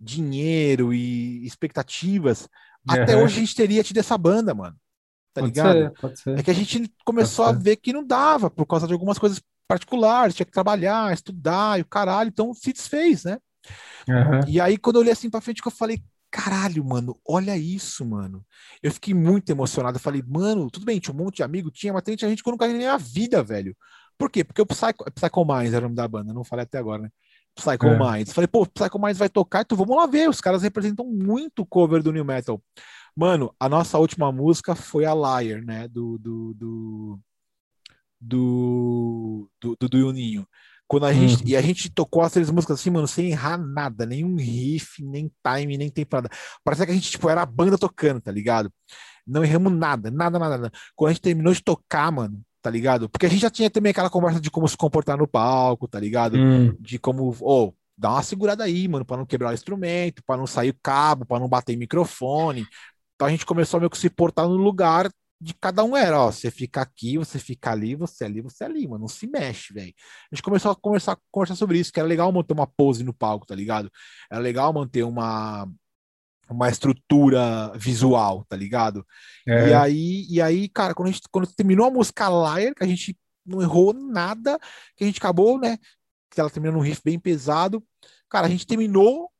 [0.00, 2.48] dinheiro e expectativas,
[2.88, 4.76] até hoje a gente teria tido essa banda, mano.
[5.32, 5.78] Tá pode ligado?
[5.78, 6.38] Ser, pode ser.
[6.38, 9.40] É que a gente começou a ver que não dava, por causa de algumas coisas
[9.68, 13.38] particulares, tinha que trabalhar, estudar e o caralho, então se desfez, né?
[14.08, 14.40] Uhum.
[14.48, 18.04] E aí, quando eu olhei assim pra frente, que eu falei, caralho, mano, olha isso,
[18.04, 18.44] mano.
[18.82, 19.96] Eu fiquei muito emocionado.
[19.96, 22.48] Eu falei, mano, tudo bem, tinha um monte de amigo, tinha, mas tem gente que
[22.48, 23.76] eu nunca vi na vida, velho.
[24.18, 24.44] Por quê?
[24.44, 27.10] Porque o Psycho, Psycho Minds era o nome da banda, não falei até agora, né?
[27.54, 27.98] Psycho é.
[27.98, 28.32] Minds.
[28.32, 30.28] Falei, pô, Psycho Minds vai tocar, então vamos lá ver.
[30.28, 32.60] Os caras representam muito o cover do New Metal.
[33.16, 35.86] Mano, a nossa última música foi a Liar, né?
[35.88, 36.18] Do.
[36.18, 37.20] do, do
[38.26, 40.48] do, do, do, do Juninho.
[40.86, 41.28] Quando a uhum.
[41.28, 45.02] gente, e a gente tocou as três músicas assim, mano, sem errar nada, nenhum riff,
[45.02, 46.28] nem time, nem tempo nada.
[46.62, 48.70] Parece que a gente, tipo, era a banda tocando, tá ligado?
[49.26, 50.72] Não erramos nada, nada, nada, nada.
[50.94, 53.08] Quando a gente terminou de tocar, mano, tá ligado?
[53.08, 55.98] Porque a gente já tinha também aquela conversa de como se comportar no palco, tá
[55.98, 56.34] ligado?
[56.34, 56.76] Uhum.
[56.78, 60.46] De como, oh, dá uma segurada aí, mano, para não quebrar o instrumento, para não
[60.46, 62.66] sair o cabo, para não bater microfone.
[63.14, 66.18] Então a gente começou a meio que se portar no lugar de cada um era,
[66.20, 69.72] ó, você fica aqui, você fica ali, você ali, você ali, mano, não se mexe,
[69.74, 69.92] velho.
[70.30, 73.12] A gente começou a conversar, conversar sobre isso, que era legal manter uma pose no
[73.12, 73.90] palco, tá ligado?
[74.30, 75.68] Era legal manter uma
[76.48, 79.06] uma estrutura visual, tá ligado?
[79.48, 79.68] É.
[79.70, 82.86] E aí, e aí, cara, quando a gente quando terminou a música Liar, que a
[82.86, 84.58] gente não errou nada,
[84.96, 85.78] que a gente acabou, né?
[86.30, 87.82] Que ela terminou num riff bem pesado.
[88.28, 89.30] Cara, a gente terminou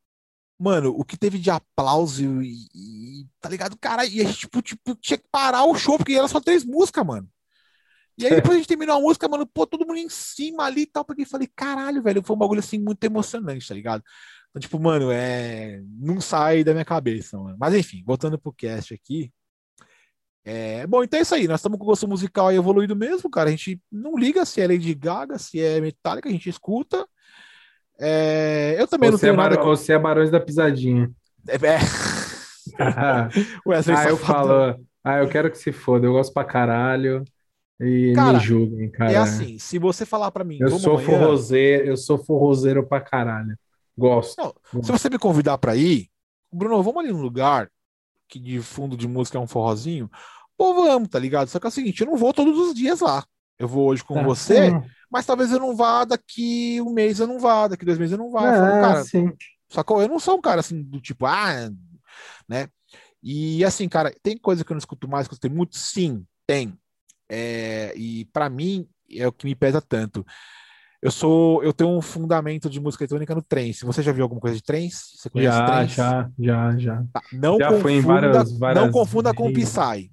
[0.58, 3.76] Mano, o que teve de aplauso e, e tá ligado?
[3.76, 6.64] Cara, e a gente tipo, tipo, tinha que parar o show, porque era só três
[6.64, 7.28] músicas, mano.
[8.16, 10.82] E aí depois a gente terminou a música, mano, pô, todo mundo em cima ali
[10.82, 14.04] e tal, porque eu falei, caralho, velho, foi um bagulho assim muito emocionante, tá ligado?
[14.50, 15.82] Então, tipo, mano, é.
[15.98, 17.56] Não sai da minha cabeça, mano.
[17.58, 19.32] Mas enfim, voltando pro cast aqui.
[20.44, 20.86] É...
[20.86, 21.48] Bom, então é isso aí.
[21.48, 23.48] Nós estamos com o gosto musical evoluído mesmo, cara.
[23.48, 27.04] A gente não liga se é Lady Gaga, se é Metallica, a gente escuta.
[27.98, 29.62] É, eu também não tenho é nada.
[29.62, 31.10] Você é Barões da Pisadinha.
[31.48, 31.54] É.
[31.54, 31.78] é.
[32.78, 33.28] ah,
[34.08, 34.80] eu falo.
[35.02, 36.06] Ah, eu quero que se foda.
[36.06, 37.24] Eu gosto pra caralho.
[37.80, 39.12] E cara, me julguem, cara.
[39.12, 40.58] É assim, se você falar para mim.
[40.60, 41.06] Eu sou amanhã...
[41.06, 43.56] forrozeiro, eu sou forrozeiro pra caralho.
[43.96, 44.40] Gosto.
[44.40, 44.86] Não, gosto.
[44.86, 46.08] Se você me convidar para ir,
[46.52, 47.70] Bruno, vamos ali num lugar
[48.28, 50.10] que de fundo de música é um forrozinho.
[50.56, 51.48] Pô, vamos, tá ligado?
[51.48, 53.24] Só que é o seguinte, eu não vou todos os dias lá.
[53.58, 54.22] Eu vou hoje com tá.
[54.22, 54.72] você,
[55.14, 58.18] mas talvez eu não vá daqui um mês, eu não vá, daqui dois meses eu
[58.18, 58.46] não vá.
[58.46, 59.32] É, eu falo, cara, sim.
[59.68, 60.02] Sacou?
[60.02, 61.70] Eu não sou um cara assim do tipo, ah,
[62.48, 62.66] né?
[63.22, 65.78] E assim, cara, tem coisa que eu não escuto mais, que eu escuto muito?
[65.78, 66.76] Sim, tem.
[67.30, 70.26] É, e para mim é o que me pesa tanto.
[71.00, 73.84] Eu sou, eu tenho um fundamento de música eletrônica no trance.
[73.84, 75.16] Você já viu alguma coisa de trance?
[75.16, 75.94] Você conhece já, trance?
[75.94, 77.04] Já, já, já.
[77.12, 80.10] Tá, não já confunda, várias, várias não confunda com Psy.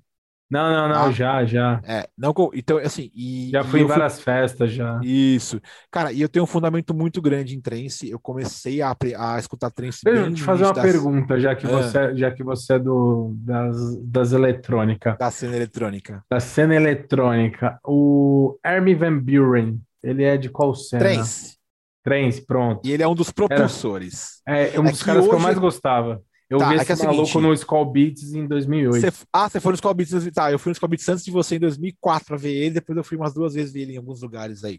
[0.52, 1.82] Não, não, não, ah, já, já.
[1.86, 3.10] É, não, então, assim.
[3.16, 4.24] E, já fui em várias fui...
[4.26, 5.00] festas já.
[5.02, 5.62] Isso.
[5.90, 8.10] Cara, e eu tenho um fundamento muito grande em trance.
[8.10, 10.02] Eu comecei a, a escutar trance.
[10.04, 10.84] Deixa eu te fazer uma das...
[10.84, 11.70] pergunta, já que, ah.
[11.70, 15.18] você, já que você é do, das, das eletrônicas.
[15.18, 16.22] Da cena eletrônica.
[16.30, 17.80] Da cena eletrônica.
[17.86, 21.06] O Armin Van Buren, ele é de qual cena?
[21.06, 21.56] Trance.
[22.04, 22.82] Trance, pronto.
[22.84, 24.42] E ele é um dos propulsores.
[24.46, 26.22] É, é um dos caras que eu mais gostava.
[26.52, 29.00] Eu tá, vi é esse é maluco seguinte, no Skull Beats em 2008.
[29.00, 30.32] Cê, ah, você foi no Skull Beats?
[30.34, 32.98] Tá, eu fui no Skull Beats antes de você em 2004 pra ver ele, depois
[32.98, 34.78] eu fui umas duas vezes ver ele em alguns lugares aí.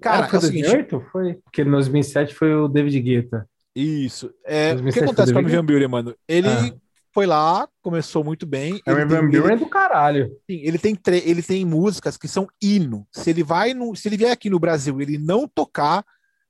[0.00, 0.90] Cara, foi é 2008?
[0.90, 1.34] Seguinte, foi?
[1.34, 3.48] Porque em 2007 foi o David Guetta.
[3.76, 4.34] Isso.
[4.44, 6.16] É, o que acontece com o Van Buren, mano?
[6.26, 6.74] Ele ah.
[7.14, 8.80] foi lá, começou muito bem.
[8.84, 10.36] O Van Buren é do caralho.
[10.50, 13.06] Sim, ele tem, ele tem músicas que são hino.
[13.12, 16.04] Se ele vai no, se ele vier aqui no Brasil, ele não tocar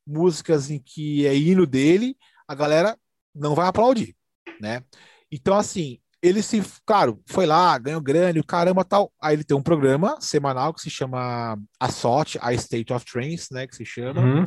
[0.07, 2.17] músicas em que é hino dele,
[2.49, 2.97] a galera
[3.35, 4.17] não vai aplaudir
[4.63, 4.83] né?
[5.31, 9.13] Então, assim, ele se, claro, foi lá, ganhou grana, o caramba tal.
[9.21, 13.51] Aí ele tem um programa semanal que se chama A Sorte, a State of Trains,
[13.51, 13.67] né?
[13.67, 14.21] Que se chama.
[14.21, 14.45] Uhum.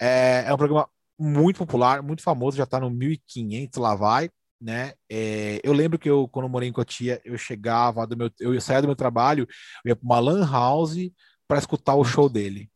[0.00, 4.28] É, é, um programa muito popular, muito famoso, já tá no 1500, lá vai,
[4.60, 4.94] né?
[5.08, 8.60] É, eu lembro que eu, quando eu morei em Cotia, eu chegava do meu, eu
[8.60, 9.46] saía do meu trabalho,
[9.84, 10.96] eu ia para uma lan house
[11.46, 12.68] para escutar o show dele.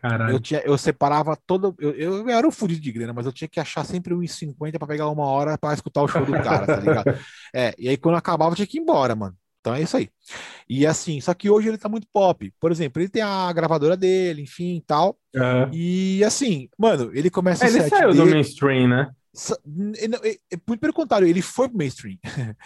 [0.00, 0.32] Caralho.
[0.32, 1.74] Eu, tinha, eu separava todo.
[1.78, 4.88] Eu, eu, era um fudido de grana, mas eu tinha que achar sempre 1,50 para
[4.88, 7.04] pegar uma hora para escutar o show do cara, tá ligado?
[7.52, 9.34] É, e aí quando acabava, eu tinha que ir embora, mano.
[9.60, 10.08] Então é isso aí.
[10.68, 12.52] E assim, só que hoje ele tá muito pop.
[12.60, 15.18] Por exemplo, ele tem a gravadora dele, enfim e tal.
[15.34, 15.68] Uhum.
[15.72, 18.24] E assim, mano, ele começa é, Ele saiu dele...
[18.24, 19.10] do mainstream, né?
[20.66, 22.16] Muito pelo contrário, ele foi pro mainstream.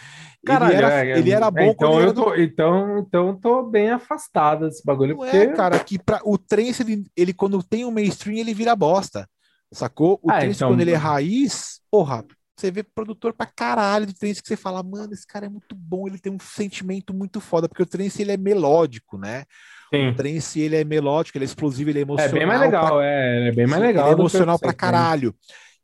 [0.45, 2.41] Caralho, ele, era, é, ele era bom então eu tô, do...
[2.41, 5.11] então, então tô bem afastado desse bagulho.
[5.11, 5.37] Não porque...
[5.37, 8.75] é, cara, que pra, o trance, ele, ele quando tem o um mainstream, ele vira
[8.75, 9.29] bosta.
[9.73, 10.19] Sacou?
[10.23, 10.71] O ah, trance, então...
[10.71, 12.25] quando ele é raiz, porra,
[12.57, 15.75] você vê produtor pra caralho de trance que você fala, mano, esse cara é muito
[15.75, 19.45] bom, ele tem um sentimento muito foda, porque o trance ele é melódico, né?
[19.93, 20.09] Sim.
[20.09, 22.37] O trance ele é melódico, ele é explosivo, ele é emocional.
[22.37, 23.05] É bem mais legal, pra...
[23.05, 24.07] é, é bem mais legal.
[24.07, 25.35] Ele é emocional pra caralho.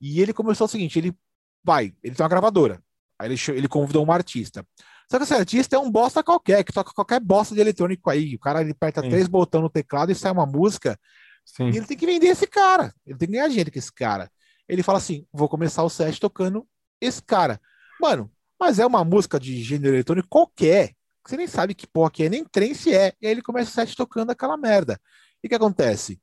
[0.01, 1.15] E ele começou o seguinte: ele
[1.63, 2.83] vai, ele tem uma gravadora.
[3.19, 4.67] Aí ele, ele convidou um artista.
[5.11, 8.35] Só que esse artista é um bosta qualquer, que toca qualquer bosta de eletrônico aí.
[8.35, 9.11] O cara ele aperta Sim.
[9.11, 10.99] três botões no teclado e sai uma música.
[11.45, 11.71] Sim.
[11.71, 12.95] E ele tem que vender esse cara.
[13.05, 14.31] Ele tem que ganhar dinheiro com esse cara.
[14.69, 16.67] Ele fala assim: vou começar o set tocando
[17.01, 17.61] esse cara.
[18.01, 20.95] Mano, mas é uma música de gênero eletrônico qualquer.
[21.27, 23.13] Você nem sabe que porra que é, nem trance é.
[23.21, 25.01] E aí ele começa o set tocando aquela merda.
[25.43, 26.21] E o que acontece?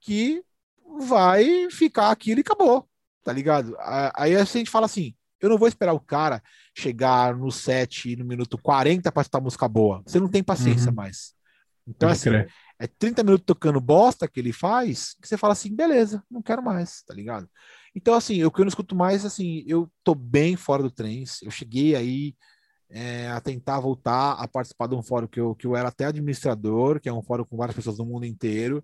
[0.00, 0.42] Que
[1.00, 2.88] vai ficar aquilo e acabou.
[3.28, 3.76] Tá ligado?
[4.16, 6.42] Aí a gente fala assim: eu não vou esperar o cara
[6.74, 10.02] chegar no set no minuto 40 para escutar música boa.
[10.06, 10.94] Você não tem paciência uhum.
[10.94, 11.34] mais.
[11.86, 12.50] Então, assim, crer.
[12.78, 16.62] é 30 minutos tocando bosta que ele faz, que você fala assim, beleza, não quero
[16.62, 17.46] mais, tá ligado?
[17.94, 21.22] Então, assim, o que eu não escuto mais, assim, eu tô bem fora do trem.
[21.42, 22.34] Eu cheguei aí
[22.88, 26.06] é, a tentar voltar a participar de um fórum que eu, que eu era até
[26.06, 28.82] administrador, que é um fórum com várias pessoas do mundo inteiro.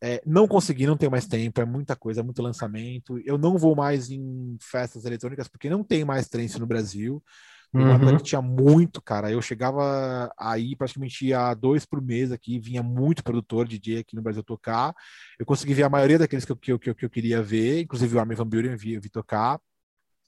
[0.00, 3.18] É, não consegui, não tenho mais tempo, é muita coisa, é muito lançamento.
[3.24, 7.22] Eu não vou mais em festas eletrônicas porque não tem mais trance no Brasil.
[7.74, 8.16] Uhum.
[8.16, 9.30] que tinha muito, cara.
[9.30, 14.22] Eu chegava aí praticamente ia dois por mês aqui, vinha muito produtor DJ aqui no
[14.22, 14.94] Brasil tocar.
[15.38, 17.42] Eu consegui ver a maioria daqueles que eu, que eu, que eu, que eu queria
[17.42, 19.60] ver, inclusive o Armin Van Buren eu vi, eu vi tocar.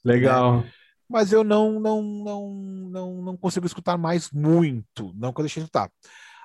[0.04, 0.60] Legal.
[0.60, 0.72] Né?
[1.08, 2.54] Mas eu não, não, não,
[2.90, 5.90] não, não consigo escutar mais muito, não que eu deixei de escutar.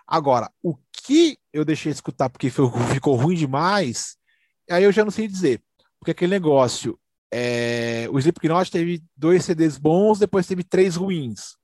[0.08, 2.50] Agora, o que eu deixei de escutar porque
[2.94, 4.18] ficou ruim demais,
[4.70, 5.62] aí eu já não sei dizer.
[6.00, 7.00] Porque aquele negócio,
[7.32, 11.56] é, o Slipknot teve dois CDs bons, depois teve três ruins.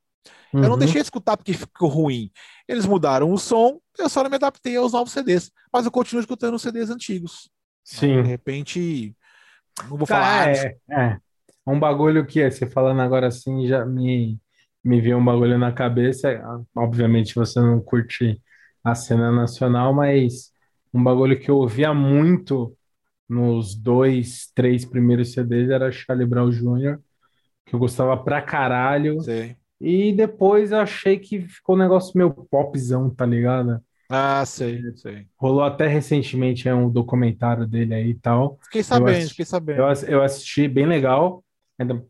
[0.53, 0.61] Uhum.
[0.61, 0.79] Eu não uhum.
[0.79, 2.31] deixei de escutar porque ficou ruim.
[2.67, 5.51] Eles mudaram o som, eu só não me adaptei aos novos CDs.
[5.71, 7.49] Mas eu continuo escutando os CDs antigos.
[7.83, 8.21] Sim.
[8.21, 9.15] De repente,
[9.89, 10.49] não vou falar.
[10.49, 11.17] É, é,
[11.65, 14.39] um bagulho que você falando agora assim já me
[14.83, 16.41] me veio um bagulho na cabeça.
[16.75, 18.41] Obviamente você não curte
[18.83, 20.51] a cena nacional, mas
[20.93, 22.75] um bagulho que eu ouvia muito
[23.29, 26.99] nos dois, três primeiros CDs era Charlie Brown Jr.,
[27.65, 29.21] que eu gostava pra caralho.
[29.21, 29.55] Sim.
[29.79, 33.81] E depois eu achei que ficou um negócio meio popzão, tá ligado?
[34.09, 35.25] Ah, sei, sei.
[35.37, 38.59] Rolou até recentemente é, um documentário dele aí e tal.
[38.63, 39.79] Fiquei sabendo, assisti, fiquei sabendo.
[39.79, 41.43] Eu, eu assisti bem legal.
[41.79, 42.05] Ainda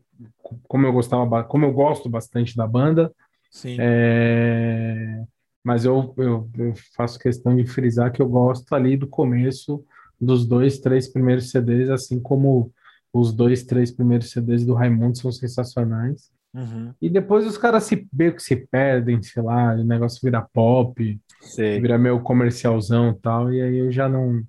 [0.68, 3.12] como eu gostava, como eu gosto bastante da banda.
[3.50, 3.76] Sim.
[3.78, 5.22] É,
[5.62, 9.84] mas eu, eu, eu, faço questão de frisar que eu gosto ali do começo
[10.20, 12.72] dos dois, três primeiros CDs, assim como
[13.12, 16.30] os dois, três primeiros CDs do Raimundo são sensacionais.
[16.54, 16.92] Uhum.
[17.00, 21.20] E depois os caras se meio que se perdem, sei lá, o negócio vira pop,
[21.40, 21.80] Sei.
[21.80, 24.42] vira meio comercialzão e tal, e aí eu já não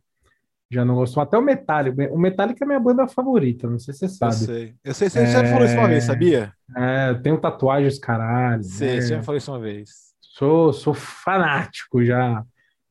[0.74, 1.20] já não gosto.
[1.20, 2.14] Até o Metallica.
[2.14, 4.34] O Metallica é minha banda favorita, não sei se você sabe.
[4.34, 4.76] Eu sei.
[4.84, 5.26] Eu sei, você é...
[5.28, 6.54] já falou isso uma vez, sabia?
[6.76, 8.64] É, eu tenho tatuagens, caralho.
[8.64, 9.02] Sei, né?
[9.02, 9.90] você já falou isso uma vez.
[10.20, 12.44] Sou, sou fanático já.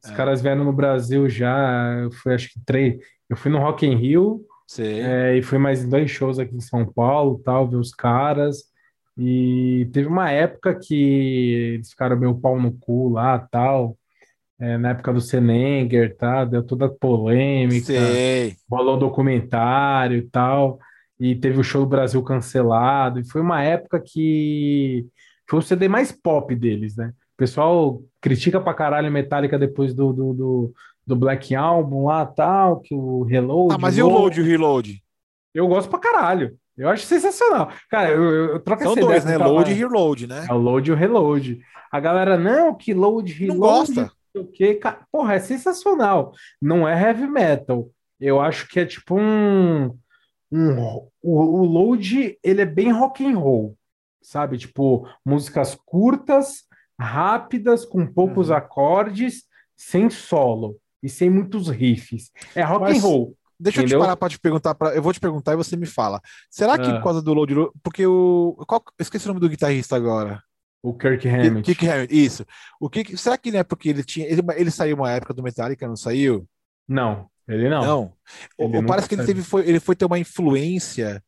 [0.02, 0.14] Os é.
[0.14, 1.98] caras vieram no Brasil já.
[2.02, 3.00] Eu fui, acho que três.
[3.28, 4.44] Eu fui no Rock in Rio.
[4.78, 8.64] É, e fui mais dois shows aqui em São Paulo, tal, ver os caras.
[9.18, 13.98] E teve uma época que eles ficaram meio pau no cu lá, tal
[14.62, 16.44] é, na época do Senenger, tá?
[16.44, 18.55] Deu toda polêmica, Sei.
[18.70, 20.78] rolou documentário e tal,
[21.18, 25.05] e teve o show do Brasil cancelado, e foi uma época que
[25.51, 27.09] foi o CD mais pop deles, né?
[27.09, 30.72] O pessoal critica pra caralho Metallica depois do, do, do,
[31.09, 33.74] do Black Album lá tal, que o Reload.
[33.74, 35.02] Ah, mas e o Load e o Reload?
[35.52, 36.56] Eu gosto pra caralho.
[36.78, 37.68] Eu acho sensacional.
[37.90, 39.36] Cara, eu, eu, eu troco São dois, né?
[39.36, 40.47] Load e Reload, né?
[40.48, 41.60] É o Load e o Reload.
[41.90, 43.59] A galera, não, que Load, Reload.
[43.59, 44.80] Não gosta o que,
[45.10, 46.32] porra, é sensacional.
[46.60, 47.90] Não é heavy metal.
[48.18, 49.86] Eu acho que é tipo um,
[50.50, 50.80] um
[51.22, 53.76] o, o load, ele é bem rock and roll,
[54.22, 54.59] sabe?
[54.59, 56.64] Tipo, músicas curtas,
[56.98, 58.56] rápidas, com poucos uhum.
[58.56, 59.44] acordes,
[59.76, 62.30] sem solo e sem muitos riffs.
[62.54, 62.98] É rock Mas...
[62.98, 63.36] and roll.
[63.59, 63.98] Deixa Entendeu?
[63.98, 64.92] eu te parar para te perguntar, pra...
[64.92, 66.20] eu vou te perguntar e você me fala.
[66.50, 66.96] Será que ah.
[66.96, 68.82] por causa do load, porque o qual...
[68.98, 70.42] esqueci o nome do guitarrista agora.
[70.82, 71.62] O Kirk Hammett.
[71.62, 72.44] Kirk Hammett, isso.
[72.80, 75.42] O que será que não é porque ele tinha ele, ele saiu uma época do
[75.42, 76.46] Metallica, não saiu?
[76.88, 77.82] Não, ele não.
[77.82, 78.12] Não.
[78.59, 81.22] Ele parece que ele teve foi ele foi ter uma influência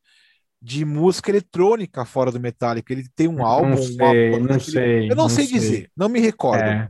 [0.61, 2.91] de música eletrônica fora do Metallica.
[2.91, 5.03] Ele tem um não álbum, sei, uma não sei.
[5.05, 6.63] Eu não, não sei, sei, dizer, não me recordo.
[6.63, 6.89] É.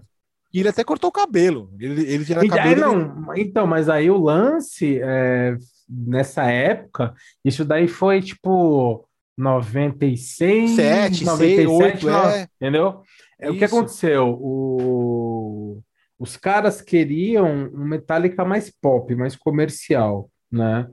[0.53, 1.69] E ele até cortou o cabelo.
[1.77, 2.95] Ele, ele era cabelo.
[2.95, 5.57] não, Então, mas aí o lance é,
[5.89, 7.13] nessa época,
[7.43, 9.05] isso daí foi tipo
[9.37, 12.47] 96, 7, 97, 8, é.
[12.55, 13.01] entendeu?
[13.39, 14.37] É, o que aconteceu?
[14.39, 15.81] O,
[16.17, 20.87] os caras queriam um Metallica mais pop, mais comercial, né?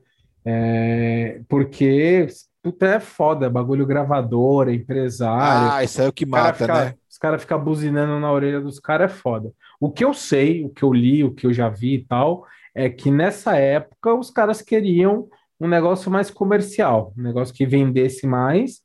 [0.44, 2.26] É, porque
[2.62, 5.72] puta, é foda, bagulho gravador, empresário.
[5.72, 6.94] Ah, isso é o que mata, fica, né?
[7.10, 9.52] Os caras ficam buzinando na orelha dos caras, é foda.
[9.80, 12.46] O que eu sei, o que eu li, o que eu já vi e tal,
[12.74, 15.28] é que nessa época os caras queriam
[15.62, 18.80] um negócio mais comercial, um negócio que vendesse mais.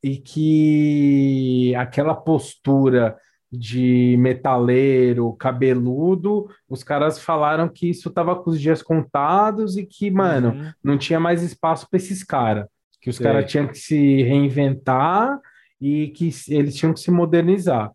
[0.00, 3.16] e que aquela postura
[3.50, 10.08] de metaleiro, cabeludo, os caras falaram que isso tava com os dias contados e que,
[10.08, 10.70] mano, Uhum.
[10.84, 12.66] não tinha mais espaço para esses caras,
[13.00, 15.40] que os caras tinham que se reinventar
[15.80, 17.90] e que eles tinham que se modernizar.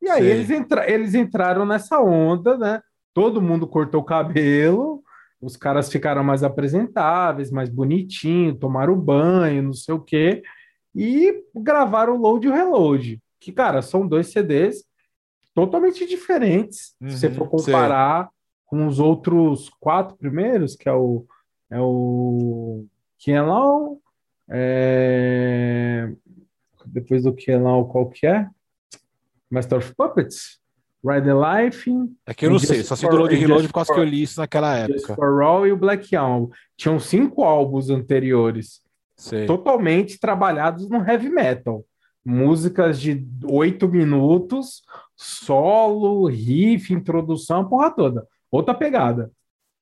[0.00, 2.80] E aí eles, entra eles entraram nessa onda, né?
[3.12, 5.02] Todo mundo cortou o cabelo,
[5.40, 10.42] os caras ficaram mais apresentáveis, mais bonitinhos, tomaram banho, não sei o quê,
[10.94, 14.84] e gravaram o Load e o Reload, que, cara, são dois CDs
[15.54, 18.28] totalmente diferentes, se você Uhum, for comparar
[18.66, 21.24] com os outros quatro primeiros, que é o
[21.70, 22.86] é o
[23.18, 24.00] Kienlau,
[24.48, 26.10] é...
[26.86, 28.48] depois do Kienlau, qual que é?
[29.50, 30.58] Master of Puppets,
[31.10, 31.90] Ride the Life,
[32.26, 33.74] É que eu não Just sei, só sei do for- Load e Just Reload por
[33.74, 35.14] causa for- que eu li isso naquela Just época.
[35.16, 36.50] for All e o Black Album.
[36.76, 38.80] Tinham cinco álbuns anteriores,
[39.16, 39.46] Sei.
[39.46, 41.84] totalmente trabalhados no heavy metal.
[42.24, 44.82] Músicas de oito minutos,
[45.16, 48.26] solo, riff, introdução, a porra toda.
[48.50, 49.30] Outra pegada.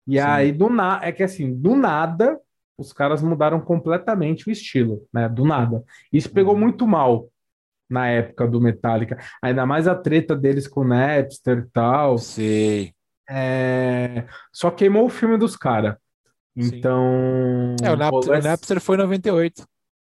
[0.06, 0.20] E Sim.
[0.20, 1.00] aí, do na...
[1.02, 2.38] é que assim, do nada,
[2.78, 5.28] os caras mudaram completamente o estilo, né?
[5.28, 5.82] Do nada.
[6.12, 6.60] Isso pegou Uhum.
[6.60, 7.26] muito mal
[7.88, 9.16] na época do Metallica.
[9.42, 12.18] Ainda mais a treta deles com o Napster e tal.
[12.18, 12.92] Sei.
[13.28, 15.96] É, Só queimou o filme dos caras.
[16.56, 17.76] Então.
[17.82, 19.66] É, o, Nap rolou o Napster foi em 98.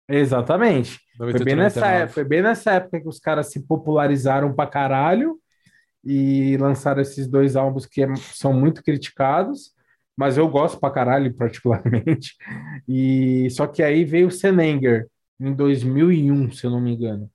[0.09, 0.99] Exatamente.
[1.17, 2.03] Foi 98, bem, nessa, 99.
[2.03, 5.39] época- foi bem nessa época que os caras se popularizaram pra caralho
[6.05, 9.71] e lançaram esses dois álbuns que é- são muito criticados,
[10.17, 12.35] mas eu gosto pra caralho, particularmente.
[12.89, 15.07] E só que aí veio o Senenger
[15.41, 17.31] em 2001, se eu não me engano.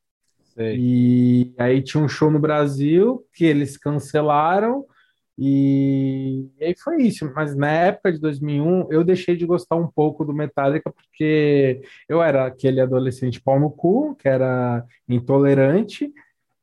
[0.57, 0.75] Sei.
[0.79, 4.85] E aí tinha um show no Brasil que eles cancelaram
[5.37, 7.31] e, e aí foi isso.
[7.35, 12.23] Mas na época de 2001 eu deixei de gostar um pouco do Metallica porque eu
[12.23, 16.11] era aquele adolescente pau no cu, que era intolerante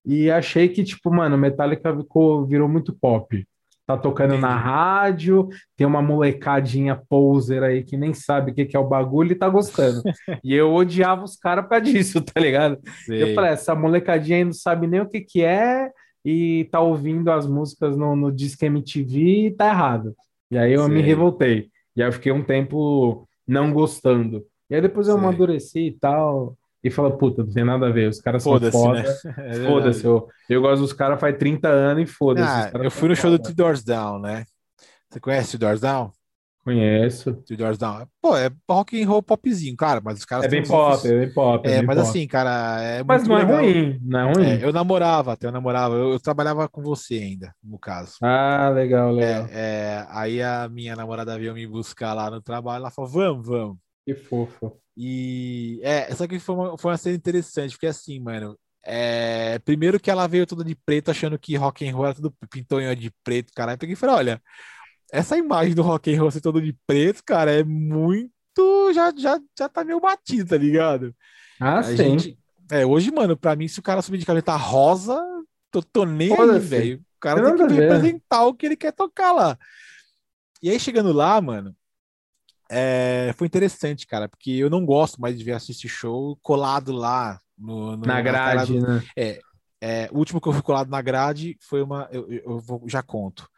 [0.04, 3.46] e achei que tipo, mano, Metallica ficou, virou muito pop.
[3.86, 4.64] Tá tocando na Entendi.
[4.64, 9.32] rádio, tem uma molecadinha poser aí que nem sabe o que que é o bagulho
[9.32, 10.00] e tá gostando.
[10.42, 12.78] E eu odiava os caras causa disso, tá ligado?
[13.08, 13.34] Eu Sei.
[13.34, 15.90] falei, essa molecadinha aí não sabe nem o que que é
[16.24, 20.14] e tá ouvindo as músicas no, no Disque MTV e tá errado.
[20.50, 21.02] E aí eu me Sei.
[21.02, 21.68] revoltei.
[21.94, 24.44] E aí eu fiquei um tempo não gostando.
[24.70, 25.22] E aí depois eu Sei.
[25.22, 26.56] amadureci e tal.
[26.84, 28.10] E falei, puta, não tem nada a ver.
[28.10, 29.02] Os caras são foda.
[29.02, 29.14] né?
[29.38, 29.66] É.
[29.66, 30.04] Foda-se.
[30.04, 32.46] Eu, eu gosto dos caras faz 30 anos e foda-se.
[32.46, 33.38] Ah, os eu fui no show do.
[33.38, 34.44] Two Doors Down, né?
[35.10, 36.12] Você conhece Two Doors Down?
[36.64, 37.34] Conheço.
[37.46, 38.06] Two Doors Down.
[38.22, 41.18] Pô, é rock and roll popzinho, cara, mas os caras É bem pop, riffs- é
[41.26, 41.68] bem pop.
[41.68, 42.08] É, bem mas pop.
[42.08, 43.62] assim, cara, é Mas muito não é legal.
[43.62, 44.46] ruim, não é ruim.
[44.46, 45.94] É, eu namorava, até eu namorava.
[45.94, 48.14] Eu, eu trabalhava com você ainda, no caso.
[48.22, 49.46] Ah, legal, legal.
[49.50, 53.76] É, aí a minha namorada veio me buscar lá no trabalho, ela falou, vamos, vamos.
[54.06, 54.80] Que fofo.
[54.96, 59.98] E é, só que foi uma, foi uma cena interessante, porque assim, mano, é, primeiro
[59.98, 63.10] que ela veio toda de preto, achando que rock and roll era tudo pintonho de
[63.24, 63.72] preto, cara.
[63.72, 64.42] Eu peguei e falei, olha,
[65.12, 69.40] essa imagem do rock and roll ser todo de preto, cara, é muito, já, já,
[69.58, 71.14] já tá meio batido, tá ligado?
[71.60, 71.96] Ah, A sim.
[71.96, 72.38] gente,
[72.70, 75.20] é, hoje, mano, pra mim, se o cara subir de camiseta rosa,
[75.70, 76.98] tô, tô nem aí, velho.
[77.16, 79.58] O cara Tem que representar o que ele quer tocar lá.
[80.62, 81.74] E aí, chegando lá, mano,
[82.70, 87.38] é, foi interessante, cara, porque eu não gosto mais de ver assistir show colado lá
[87.58, 89.02] no, no- Na grade, do- né?
[89.80, 92.08] é, o último que eu fui colado na grade foi uma.
[92.10, 93.48] Eu, eu- vou- já conto.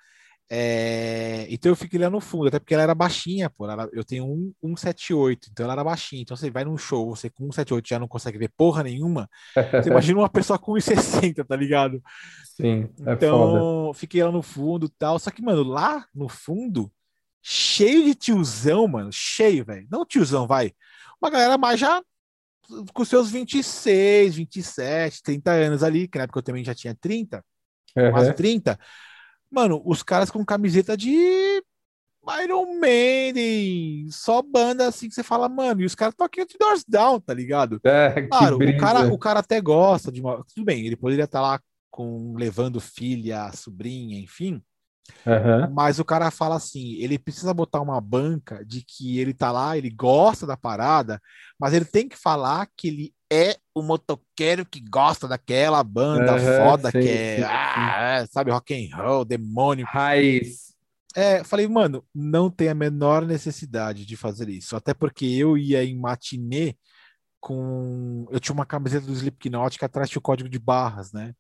[0.51, 3.69] É, então eu fiquei lá no fundo, até porque ela era baixinha, pô.
[3.69, 6.23] ela- eu tenho um, 178, então ela era baixinha.
[6.23, 9.29] Então você vai num show, você com 178 já não consegue ver porra nenhuma.
[9.83, 12.03] Você imagina uma pessoa com 160, tá ligado?
[12.45, 13.17] Sim, é foda.
[13.17, 15.19] Então, fiquei lá no fundo e tal.
[15.19, 16.91] Só que, mano, lá no fundo,
[17.49, 19.13] cheio de tiozão, mano.
[19.13, 19.87] Cheio, velho.
[19.89, 20.73] Não tiozão, vai.
[21.23, 22.03] Uma galera mais já
[22.93, 27.45] com seus 26, 27, 30 anos ali, que na época eu também já tinha 30,
[28.11, 28.37] quase Uhum.
[28.37, 28.79] 30.
[29.49, 31.63] Mano, os caras com camiseta de
[32.43, 36.85] Iron Maiden, só banda assim que você fala, mano, e os caras tocam de Doors
[36.85, 37.81] Down, tá ligado?
[37.85, 40.45] É, Claro, o cara, o cara até gosta de uma.
[40.53, 41.61] Tudo bem, ele poderia estar lá
[41.93, 44.61] com levando filha, sobrinha, enfim.
[45.27, 45.71] Aham.
[45.73, 49.77] Mas o cara fala assim, ele precisa botar uma banca de que ele tá lá,
[49.77, 51.21] ele gosta da parada,
[51.59, 56.65] mas ele tem que falar que ele é o motoqueiro que gosta daquela banda Aham,
[56.65, 59.87] foda sim, que é, sim, ah, é, sabe, rock and roll, demônio.
[59.87, 60.67] Raiz.
[61.15, 64.77] É, falei, mano, não tem a menor necessidade de fazer isso.
[64.77, 66.77] Até porque eu ia em matinê
[67.41, 68.27] com.
[68.31, 71.33] Eu tinha uma camiseta do Slipknot que atrás tinha o código de barras, né?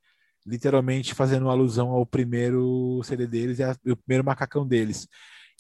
[0.46, 5.08] Literalmente fazendo alusão ao primeiro CD deles e, a- o primeiro macacão deles.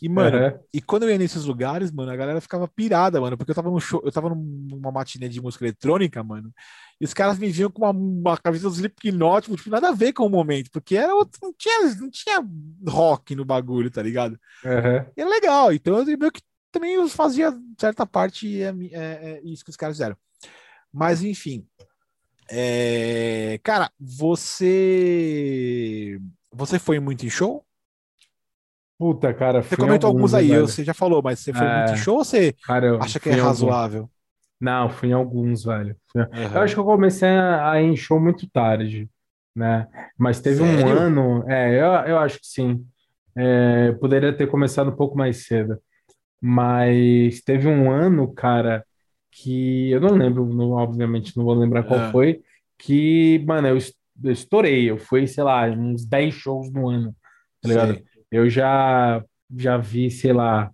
[0.00, 0.60] E, mano, Aham.
[0.72, 3.70] e quando eu ia nesses lugares, mano, a galera ficava pirada, mano, porque eu tava
[3.70, 6.52] num show, eu tava num- numa matinê de música eletrônica, mano,
[7.00, 10.12] e os caras me vinham com uma, uma camisa do Slipknot, tipo, nada a ver
[10.12, 12.44] com o momento, porque era outro, não tinha, não tinha
[12.86, 14.38] rock no bagulho, tá ligado?
[14.64, 15.06] Aham.
[15.16, 19.40] E é legal, então eu meio que também eu fazia certa parte é, é, é
[19.44, 20.16] isso que os caras fizeram.
[20.92, 21.66] Mas enfim,
[22.50, 25.00] é, cara, você
[26.52, 27.64] você foi muito em show?
[28.98, 30.58] Puta, cara, Você comentou alguns alguns, aí, velho.
[30.58, 31.68] você já falou, mas você foi É.
[31.68, 33.76] muito em show ou você Cara, acha que é alguns.
[33.76, 34.10] razoável?
[34.60, 35.96] Não, fui em alguns, velho.
[36.12, 36.22] Fui-
[36.54, 39.10] Eu acho que eu comecei a, a ir em show muito tarde,
[39.56, 39.88] né?
[40.18, 40.88] Mas teve um Sério?
[40.88, 42.86] ano, é, eu, eu acho que sim.
[43.36, 45.78] É, poderia ter começado um pouco mais cedo.
[46.40, 48.86] Mas teve um ano, cara,
[49.42, 52.10] que eu não lembro, não- obviamente não vou lembrar qual Ah.
[52.12, 52.42] foi,
[52.78, 53.94] que, mano, eu, es-
[54.24, 54.90] eu estourei.
[54.90, 57.14] Eu fui, sei lá, uns 10 shows no ano,
[57.60, 57.94] tá ligado?
[57.94, 58.04] Sei.
[58.30, 59.22] Eu já,
[59.56, 60.70] já vi, sei lá,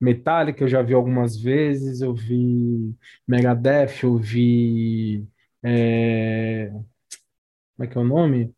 [0.00, 2.94] Metallica, eu já vi algumas vezes, eu vi
[3.28, 5.24] Megadeth, eu vi.
[5.62, 6.70] é,
[7.76, 8.52] Como é que é o nome?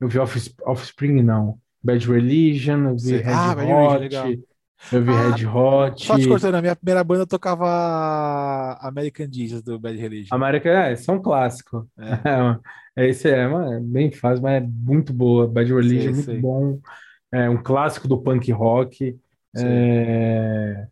[0.00, 1.58] Eu vi Offs- Offspring, não.
[1.82, 3.16] Bad Religion, eu vi.
[3.16, 4.44] Red Ah, Hot.
[4.92, 6.06] Eu vi Ah, Red Hot.
[6.06, 10.34] Só te cortando, a minha primeira banda tocava American Jesus do Bad Religion.
[10.34, 11.88] América, é, esse é um clássico.
[12.96, 15.46] É, esse é, mano, é bem fácil, mas é muito boa.
[15.46, 16.40] Bad Religion Sei, é muito sei.
[16.40, 16.78] bom.
[17.32, 19.16] É um clássico do punk rock.
[19.56, 20.86] É,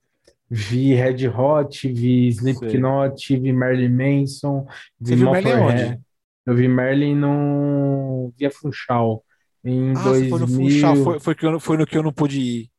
[0.50, 3.88] vi Red Hot, vi Slipknot, vi Marilyn
[4.20, 4.66] Manson,
[5.00, 5.84] Você vi viu Merlin Motorhead.
[5.84, 6.00] onde?
[6.46, 9.24] Eu vi Merlin no Via Funchal
[9.64, 11.04] em Ah, você foi no Funchal, 2000.
[11.04, 12.71] foi, foi, que eu não- foi no que eu não pude ir.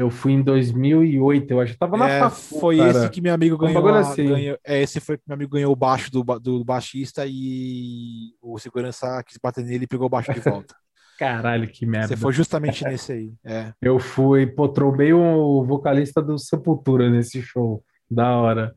[0.00, 1.74] Eu fui em 2008, eu acho.
[1.74, 2.90] Eu tava na É, facu, foi cara.
[2.90, 4.28] esse que meu amigo ganhou, a- assim.
[4.28, 8.58] ganhou- é, esse foi que meu amigo ganhou o baixo do, do baixista e o
[8.58, 10.74] segurança quis bater nele e pegou o baixo de volta.
[11.18, 12.08] Caralho, que merda.
[12.08, 13.34] Você foi justamente nesse aí.
[13.44, 13.74] É.
[13.82, 17.84] Eu fui, pô, trombei o vocalista do Sepultura nesse show.
[18.10, 18.74] Da hora.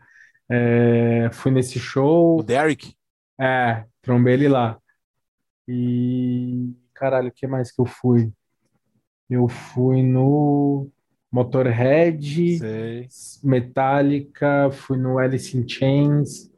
[0.51, 2.43] É, fui nesse O show.
[2.43, 2.93] Derek?
[3.39, 4.77] É, trombei ele lá.
[5.67, 8.29] E caralho, o que mais que eu fui?
[9.29, 10.89] Eu fui no
[11.34, 13.11] Motorhead, Sei.
[13.43, 16.51] Metallica, fui no Alice in Chains.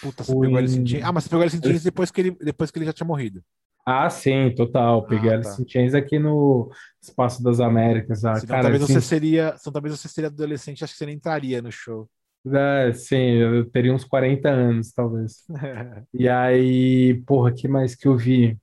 [0.00, 1.04] Puta, você Fui pegou Alice in Chains.
[1.04, 3.06] Ah, mas você pegou Alice in Chains depois que ele, depois que ele já tinha
[3.06, 3.42] morrido.
[3.86, 5.06] Ah, sim, total.
[5.06, 5.62] Peguei Ah, Alice tá.
[5.62, 8.24] in Chains aqui no Espaço das Américas.
[8.24, 11.06] Ah, Senão cara, talvez assim, você seria, senão talvez você seria adolescente, acho que você
[11.06, 12.08] nem entraria no show.
[12.52, 15.46] é, sim, eu teria uns 40 anos, talvez.
[16.14, 18.58] E aí, porra, que mais que eu vi?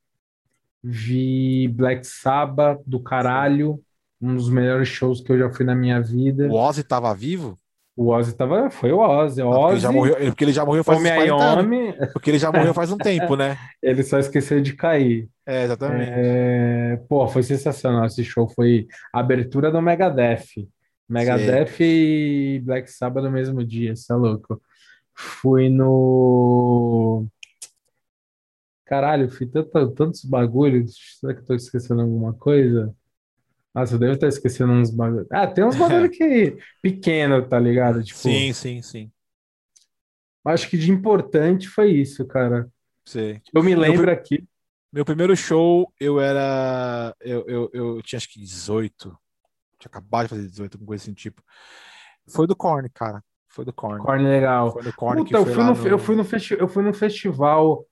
[0.84, 3.84] Vi Black Sabbath do caralho,
[4.26, 6.48] um dos melhores shows que eu já fui na minha vida.
[6.48, 7.58] O Ozzy tava vivo?
[7.96, 10.66] O Ozzy tava, foi o Ozzy, Ah, porque ele já Ozzy, morreu, porque ele já
[10.66, 11.66] morreu faz uns Homem aí 40 anos.
[11.66, 13.58] Homem, Porque ele já morreu faz um tempo, né?
[13.82, 15.30] ele só esqueceu de cair.
[15.46, 16.12] É, exatamente.
[16.14, 20.68] É, pô, foi sensacional esse show, foi abertura do Megadeth.
[21.08, 24.62] Megadeth e Black Sabbath no mesmo dia, isso é louco.
[25.14, 27.26] Fui no.
[28.84, 31.18] Caralho, fui tanto, tantos bagulhos.
[31.20, 32.94] Será que eu tô esquecendo alguma coisa?
[33.76, 35.28] Nossa, eu devo estar esquecendo uns bagulhos.
[35.30, 38.02] Ah, tem uns bagulho que pequeno, tá ligado?
[38.02, 39.12] Tipo, Sim, sim, sim.
[40.46, 42.70] acho que de importante foi isso, cara.
[43.04, 43.42] Sei.
[43.54, 44.48] Eu me lembro aqui.
[44.94, 47.14] Meu primeiro show, eu era.
[47.20, 49.10] Eu, eu, eu tinha acho que 18.
[49.78, 51.44] Tinha acabado de fazer 18, alguma coisa assim, tipo.
[52.28, 53.22] Foi do Korn, cara.
[53.50, 54.02] Foi do Korn.
[54.02, 54.72] Corne legal.
[54.72, 56.84] Foi do Korn que Puta, eu fui no, no- eu fui no, festi eu fui
[56.84, 57.86] no festival,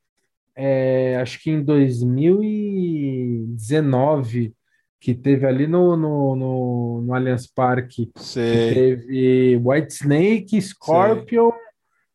[0.55, 4.55] é, acho que em 2019,
[5.03, 8.73] que teve ali no, no, no, no Allianz Parque, que Sei.
[8.73, 11.51] teve Whitesnake, Scorpion,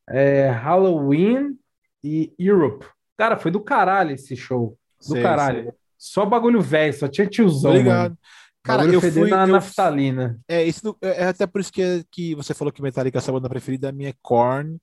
[0.09, 1.55] é, Halloween
[2.03, 2.87] e Europe.
[3.15, 4.75] Cara, foi do caralho esse show.
[5.07, 5.65] Do sei, caralho.
[5.65, 5.73] sei.
[5.99, 8.03] Só bagulho velho, só tinha tiozão, Obrigado.
[8.05, 8.19] mano.
[8.65, 9.29] Cara, eu fui.
[9.29, 10.41] na eu- naftalina.
[10.49, 13.23] É, isso é é até por isso que, que você falou que Metallica é a
[13.23, 14.79] sua banda preferida, a minha é Korn.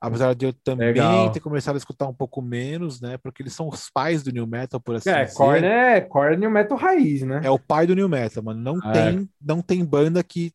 [0.00, 1.32] Apesar de eu também Legal.
[1.32, 3.16] ter começado a escutar um pouco menos, né?
[3.18, 5.36] Porque eles são os pais do New Metal, por assim É, dizer.
[5.36, 7.40] Korn é, Korn é o metal raiz, né?
[7.42, 8.60] É o pai do New Metal, mano.
[8.60, 8.92] Não É.
[8.92, 10.52] tem, não tem banda que.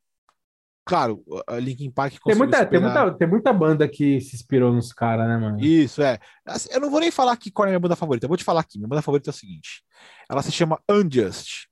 [0.84, 4.91] Claro, a Linkin Park Tem muita, tem muita, tem muita banda que se inspirou nos
[4.91, 5.59] caras, né, mano?
[5.63, 6.18] Isso, é.
[6.45, 8.26] Assim, Eu não vou nem falar que Korn é minha banda favorita.
[8.26, 8.77] Eu vou te falar aqui.
[8.77, 9.84] Minha banda favorita é o seguinte.
[10.30, 11.68] Ela se chama Unjust.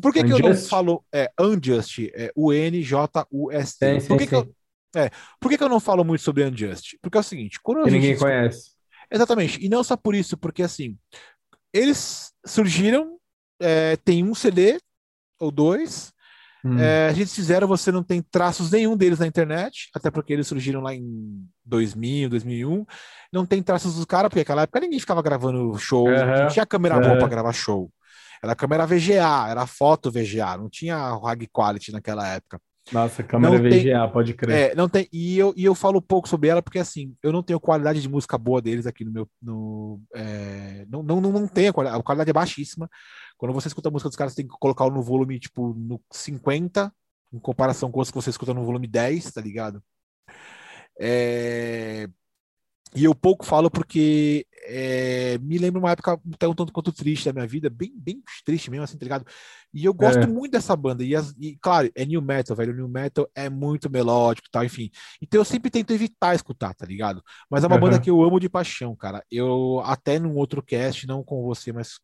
[0.00, 2.10] Por que, que eu não falo é, Unjust?
[2.14, 4.00] É U-N-J-U-S-T.
[4.06, 4.54] Por, que, que, eu,
[4.96, 5.10] é,
[5.40, 6.98] por que, que eu não falo muito sobre Unjust?
[7.02, 8.72] Porque é o seguinte, quando Que ninguém conhece.
[9.10, 9.64] Exatamente.
[9.64, 10.96] E não só por isso, porque assim,
[11.72, 13.18] eles surgiram,
[13.60, 14.78] é, tem um CD
[15.38, 16.12] ou dois.
[16.64, 16.78] Hum.
[16.78, 20.46] É, a gente fizeram, você não tem traços nenhum deles na internet, até porque eles
[20.46, 22.84] surgiram lá em 2000, 2001.
[23.32, 26.66] Não tem traços dos caras, porque naquela época ninguém ficava gravando show, Aham, não tinha
[26.66, 27.18] câmera boa aham.
[27.18, 27.90] pra gravar show.
[28.42, 32.60] Era câmera VGA, era foto VGA, não tinha high quality naquela época.
[32.92, 34.72] Nossa, câmera Não tem- VGA, pode crer.
[34.72, 37.42] É, não tem, e eu, e eu falo pouco sobre ela porque assim, eu não
[37.42, 39.28] tenho qualidade de música boa deles aqui no meu.
[39.42, 42.88] No, é, não, não, não, não tenho a qualidade, a qualidade é baixíssima.
[43.36, 46.00] Quando você escuta a música dos caras, você tem que colocar no volume, tipo, no
[46.10, 46.92] 50,
[47.32, 49.82] em comparação com os que você escuta no volume 10, tá ligado?
[50.98, 52.08] É,
[52.94, 57.24] E eu pouco falo porque é, me lembra uma época até um tanto quanto triste
[57.26, 59.26] da minha vida, bem, bem triste mesmo, assim, tá ligado?
[59.72, 60.28] E eu gosto É.
[60.28, 61.04] muito dessa banda.
[61.04, 62.72] E, as- e, claro, é new metal, velho.
[62.72, 64.90] O new metal é muito melódico e tal, enfim.
[65.22, 67.22] Então eu sempre tento evitar escutar, tá ligado?
[67.50, 67.78] Mas é uma Aham.
[67.78, 69.24] banda que eu amo de paixão, cara.
[69.30, 71.98] Eu até num outro cast, não com você, mas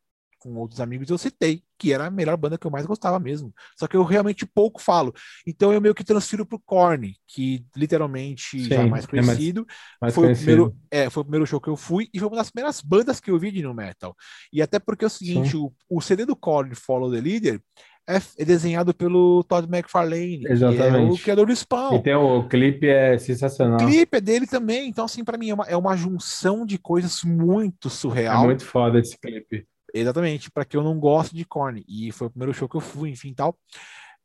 [0.45, 3.53] com outros amigos, eu citei que era a melhor banda que eu mais gostava mesmo.
[3.79, 5.13] Só que eu realmente pouco falo.
[5.47, 9.27] Então eu meio que transfiro pro Korn, que literalmente já é Sim, mais é mais-
[9.27, 9.67] conhecido.
[10.01, 10.47] Mais foi, o conhecido.
[10.47, 13.21] primeiro, é, foi o primeiro show que eu fui e foi uma das primeiras bandas
[13.21, 14.15] que eu vi de no metal.
[14.53, 17.61] E até porque é o seguinte, o, o CD do Korn, Follow the Leader,
[18.07, 21.23] é, é desenhado pelo Todd McFarlane, que é o Exatamente.
[21.23, 21.97] criador do Spawn.
[21.97, 23.79] E tem o, o clipe é O sensacional.
[23.79, 27.23] clipe é dele também, então assim, pra mim é uma, é uma junção de coisas
[27.25, 28.45] muito É surreal.
[28.45, 29.67] muito foda esse clipe.
[29.97, 31.85] Exatamente, pra que eu não gosto de Korn.
[31.89, 33.57] E foi o primeiro show que eu fui, enfim, tal.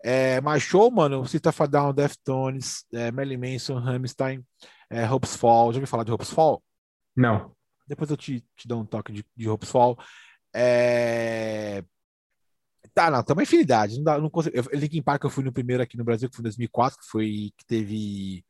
[0.03, 4.43] É, mas show, mano, System of a Down, Deftones, é, Marilyn Manson, Rammstein,
[4.89, 5.71] é, Hopes Fall.
[5.71, 6.63] Já ouviu falar de Hopes Fall?
[7.15, 7.53] Não.
[7.87, 9.97] Depois eu te, te dou um toque de, de Hopes Fall.
[10.53, 11.83] É...
[12.93, 13.97] Tá, não, tem uma infinidade.
[13.97, 14.55] Não dá, não consigo.
[14.55, 17.05] Eu, Linkin Park eu fui no primeiro aqui no Brasil, que foi em 2004, que
[17.05, 18.43] foi que teve.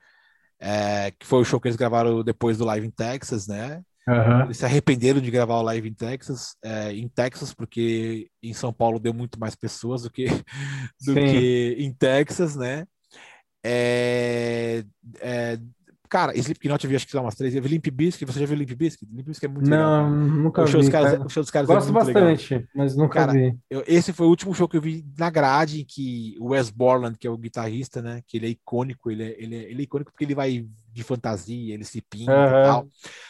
[0.59, 3.83] é, que foi o show que eles gravaram depois do Live in Texas, né?
[4.07, 4.45] Aham.
[4.45, 8.73] Eles se arrependeram de gravar o live em Texas, é, em Texas, porque em São
[8.73, 10.26] Paulo deu muito mais pessoas do que,
[11.05, 11.26] do Sim.
[11.30, 12.85] que em Texas, né?
[13.63, 14.84] É,
[15.19, 15.59] é,
[16.10, 17.56] cara, Slipknot eu vi acho que são umas três.
[17.56, 19.06] Eu vi Limp Bizkit, você já viu Limp Bizkit?
[19.11, 19.90] Limp Bizkit é muito legal.
[19.90, 20.91] Não, nunca O show, dos vi.
[20.91, 21.26] caras, cara.
[21.26, 22.06] o show dos caras é Gosto legal.
[22.06, 23.57] bastante, mas nunca Cara, vi.
[23.69, 26.69] Eu- esse foi o último show que eu vi na grade, em que o Wes
[26.69, 28.22] Borland, que é o guitarrista, né?
[28.27, 31.03] Que ele é icônico, ele é, ele é, ele é icônico porque ele vai de
[31.03, 32.64] fantasia, ele se pinta e Aham.
[32.64, 32.88] tal.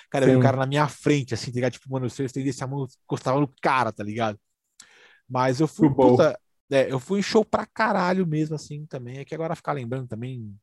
[0.10, 0.44] Cara, eu vi o Sim.
[0.44, 1.74] cara na minha frente, assim, tá ligado?
[1.74, 4.40] Tipo, mano, se eu estendesse a mão, encostava no cara, tá ligado?
[5.28, 6.40] Mas eu fui, puta,
[6.72, 9.18] é, eu fui em show pra caralho mesmo, assim, também.
[9.20, 10.56] É que agora ficar lembrando também.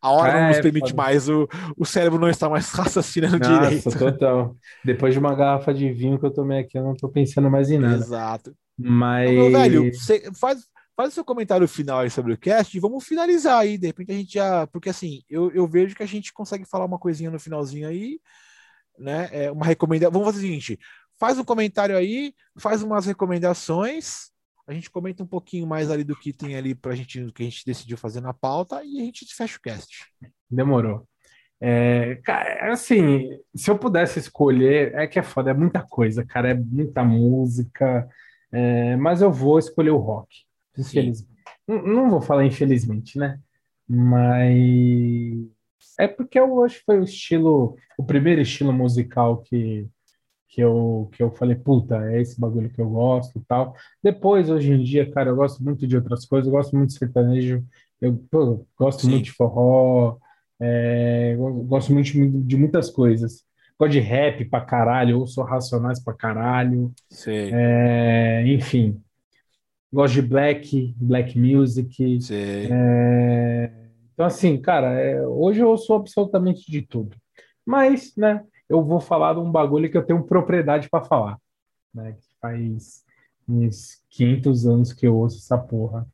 [0.00, 3.90] A hora não É, nos permite mais, o, o cérebro não está mais raciocinando direito.
[3.90, 4.56] Nossa, total.
[4.84, 7.70] Depois de uma garrafa de vinho que eu tomei aqui, eu não tô pensando mais
[7.70, 8.04] em nada.
[8.04, 8.54] Exato.
[8.76, 9.30] Mas.
[9.30, 10.64] Então, meu velho, cê faz,
[10.96, 13.78] faz o seu comentário final aí sobre o cast e vamos finalizar aí.
[13.78, 14.66] De repente a gente já.
[14.68, 18.20] Porque assim, eu, eu vejo que a gente consegue falar uma coisinha no finalzinho aí,
[18.98, 19.28] né?
[19.32, 20.12] É uma recomendação.
[20.12, 20.78] Vamos fazer o seguinte:
[21.18, 24.30] faz um comentário aí, faz umas recomendações.
[24.68, 27.42] A gente comenta um pouquinho mais ali do que tem ali pra gente, do que
[27.42, 30.04] a gente decidiu fazer na pauta e a gente fecha o cast.
[30.50, 31.08] Demorou.
[31.58, 36.50] É, cara, assim, se eu pudesse escolher, é que é foda, é muita coisa, cara,
[36.50, 38.06] é muita música,
[38.52, 40.44] é, mas eu vou escolher o rock.
[40.76, 41.32] Infelizmente.
[41.66, 43.40] Não, não vou falar infelizmente, né?
[43.88, 45.48] Mas
[45.98, 49.88] é porque eu acho que foi o estilo, o primeiro estilo musical que,
[50.48, 53.74] que eu, que eu falei, puta, é esse bagulho que eu gosto e tal.
[54.02, 56.98] Depois, hoje em dia, cara, eu gosto muito de outras coisas, eu gosto muito de
[56.98, 57.62] sertanejo,
[58.00, 59.10] eu pô, gosto Sim.
[59.10, 60.16] muito de forró,
[60.58, 63.44] é, gosto muito de, de muitas coisas.
[63.78, 66.92] Gosto de rap pra caralho, ouço Racionais pra caralho,
[67.52, 69.00] é, enfim.
[69.92, 72.18] Gosto de black, black music.
[72.70, 73.70] é,
[74.12, 77.16] então, assim, cara, é, hoje eu ouço absolutamente de tudo.
[77.64, 81.38] Mas, né, eu vou falar de um bagulho que eu tenho propriedade pra falar,
[81.94, 82.12] né?
[82.12, 83.04] Que faz
[83.48, 86.06] uns 500 anos que eu ouço essa porra.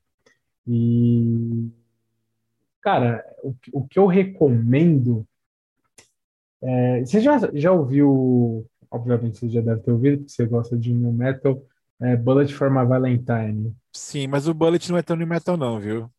[0.66, 1.70] E,
[2.81, 5.26] cara, o, que- o que eu recomendo.
[6.62, 8.66] é, você já, já ouviu?
[8.90, 11.62] Obviamente você já deve ter ouvido, porque você gosta de new metal.
[12.01, 13.74] É, Bullet for My Valentine.
[13.93, 16.10] Sim, mas o Bullet não é tão new metal, não, viu?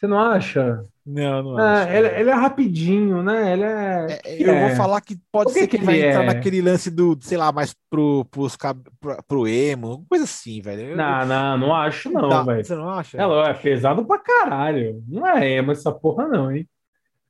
[0.00, 0.82] Você não acha?
[1.04, 1.92] Não, não Ah, acho.
[1.92, 3.52] ele, ele é rapidinho, né?
[3.52, 4.20] Ele é.
[4.24, 4.68] É, eu é?
[4.68, 6.26] vou falar que pode que ser que, que vai ele entrar é?
[6.26, 8.56] naquele lance do, sei lá, mais pro, pros,
[8.98, 10.82] pro, pro emo, coisa assim, velho.
[10.90, 12.64] Eu- Não, não, não acho não, velho.
[12.64, 13.18] Você não acha?
[13.18, 15.02] Ela é pesado pra caralho.
[15.06, 16.66] Não é emo essa porra, não, hein?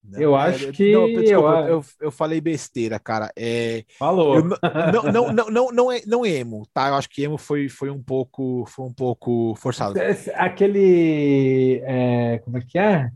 [0.03, 3.31] Não, eu é- acho que Não, desculpa, eu- eu, eu falei besteira, cara.
[3.37, 4.43] É, Falou.
[4.43, 6.89] não, não, não, não, não, é, não emo, tá?
[6.89, 9.99] Eu acho que emo foi, foi um pouco, foi um pouco forçado.
[10.35, 11.81] Aquele.
[11.85, 13.11] é, como é que é?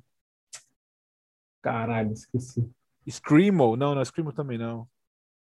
[1.63, 2.69] Caralho, esqueci.
[3.09, 3.77] Screamo?
[3.77, 4.87] Não, não, Screamo também não.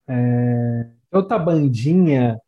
[0.08, 2.40] É, outra bandinha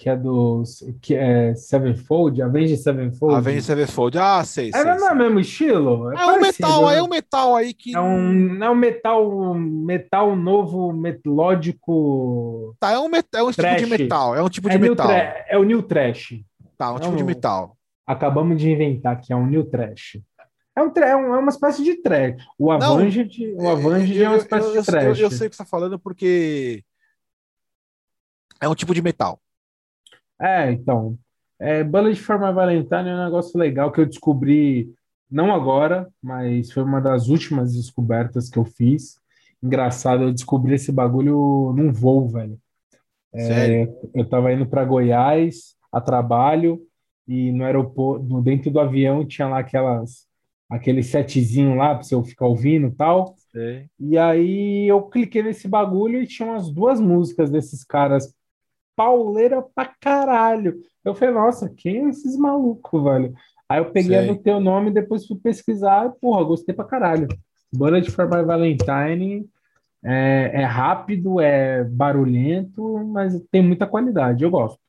[0.00, 0.84] que é dos.
[1.02, 3.34] que é Sevenfold, Avenged Sevenfold.
[3.34, 4.16] Avenged Sevenfold.
[4.16, 4.80] Ah, sei, sei.
[4.80, 5.08] É, não é sei.
[5.08, 6.12] o mesmo estilo?
[6.12, 6.96] É um parecido, metal, né?
[6.98, 7.96] é um metal aí que.
[7.96, 12.76] É um, é um metal, metal novo, melódico.
[12.78, 14.36] Tá, é um, met- é um tipo de metal.
[14.36, 15.10] É um tipo É, de new metal.
[15.10, 16.40] é o New Trash.
[16.76, 17.26] Tá, um tipo de Não.
[17.26, 17.76] metal.
[18.06, 20.20] Acabamos de inventar que é um new trash.
[20.76, 22.36] É, um, é, um- é uma espécie de trash.
[22.56, 25.18] O Avenged, o Avenged é uma espécie eu, de eu- trash.
[25.18, 26.84] eu- eu sei o que você tá falando porque
[28.60, 29.40] é um tipo de metal.
[30.40, 31.18] É, então.
[31.60, 34.88] É, Bullet for My Valentine é um negócio legal que eu descobri,
[35.30, 39.18] não agora, mas foi uma das últimas descobertas que eu fiz.
[39.62, 42.58] Engraçado, eu descobri esse bagulho num voo, velho.
[43.34, 43.92] Sério?
[44.14, 46.80] Eu tava indo para Goiás a trabalho
[47.26, 50.26] e no aeroporto, no- dentro do avião tinha lá aquelas,
[50.70, 53.34] aquele setzinho lá para você ficar ouvindo e tal.
[53.52, 53.88] Sei.
[53.98, 58.32] E aí eu cliquei nesse bagulho e tinha umas duas músicas desses caras
[58.98, 60.80] pauleira pra caralho.
[61.04, 63.32] Eu falei, nossa, quem é esses malucos, velho?
[63.68, 64.28] Aí eu peguei, Sei.
[64.28, 67.28] anotei o nome, depois fui pesquisar porra, gostei pra caralho.
[67.72, 69.48] Bullet for My Valentine
[70.02, 74.42] é, é rápido, é barulhento, mas tem muita qualidade.
[74.42, 74.80] Eu gosto.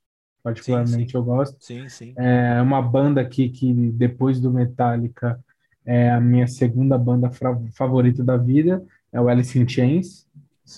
[0.41, 1.17] Particularmente sim.
[1.17, 1.57] eu gosto.
[1.59, 2.13] Sim, sim.
[2.17, 5.39] É uma banda aqui que, depois do Metallica,
[5.85, 7.29] é a minha segunda banda
[7.73, 10.27] favorita da vida, é o Alice in Chains.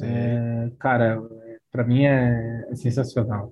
[0.01, 1.21] É, cara,
[1.72, 3.52] pra mim é, é sensacional.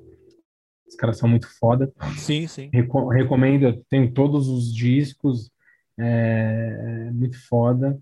[0.88, 1.91] Os caras são muito foda.
[2.18, 2.70] Sim, sim.
[2.74, 5.52] Reco- recomendo, tenho todos os discos,
[6.00, 7.98] é, é muito foda.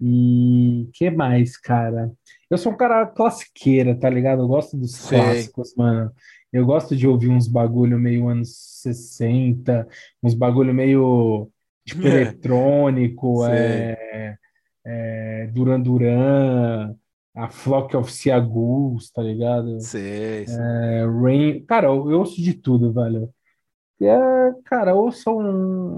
[0.00, 2.10] E que mais, cara?
[2.50, 4.42] Eu sou um cara classiqueira, tá ligado?
[4.42, 5.18] Eu gosto dos Sei.
[5.18, 6.10] clássicos, mano.
[6.52, 9.86] Eu gosto de ouvir uns bagulho meio anos 60,
[10.22, 11.48] uns bagulho meio
[11.86, 12.10] tipo É.
[12.22, 14.36] eletrônico, é,
[14.84, 16.94] é, Duran Duran,
[17.34, 19.80] a Flock of Seagulls, tá ligado?
[19.80, 20.56] Sei, sei.
[20.56, 23.28] É, Rain, cara, eu, eu ouço de tudo, velho.
[24.00, 25.36] É, cara, ou são,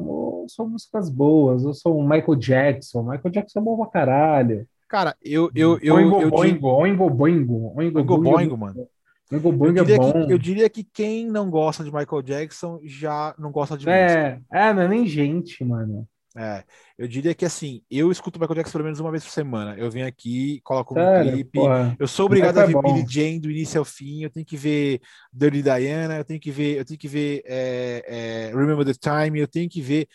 [0.06, 3.02] ou são músicas boas, ou são Michael Jackson.
[3.02, 4.66] Michael Jackson é bom pra caralho.
[4.88, 8.86] Cara, eu, eu, eu, Oingo eu, Boingo, Oingo Boingo, Oingo Oingo Boingo, mano.
[9.32, 10.12] Oingo eu Boingo é diria bom.
[10.12, 14.42] que, eu diria que quem não gosta de Michael Jackson já não gosta de música.
[14.52, 16.06] É, é, não é nem gente, mano.
[16.38, 16.64] É,
[16.98, 19.74] eu diria que assim, eu escuto Michael Jackson pelo menos uma vez por semana.
[19.78, 21.58] Eu venho aqui, coloco um Sério, clipe.
[21.58, 21.96] porra.
[21.98, 22.94] Eu sou obrigado a Michael ver é bom.
[22.94, 24.22] Billie Jean do início ao fim.
[24.22, 25.00] Eu tenho que ver
[25.32, 26.18] Dirty Diana.
[26.18, 29.40] Eu tenho que ver, eu tenho que ver é, é, Remember the Time.
[29.40, 30.06] Eu tenho que ver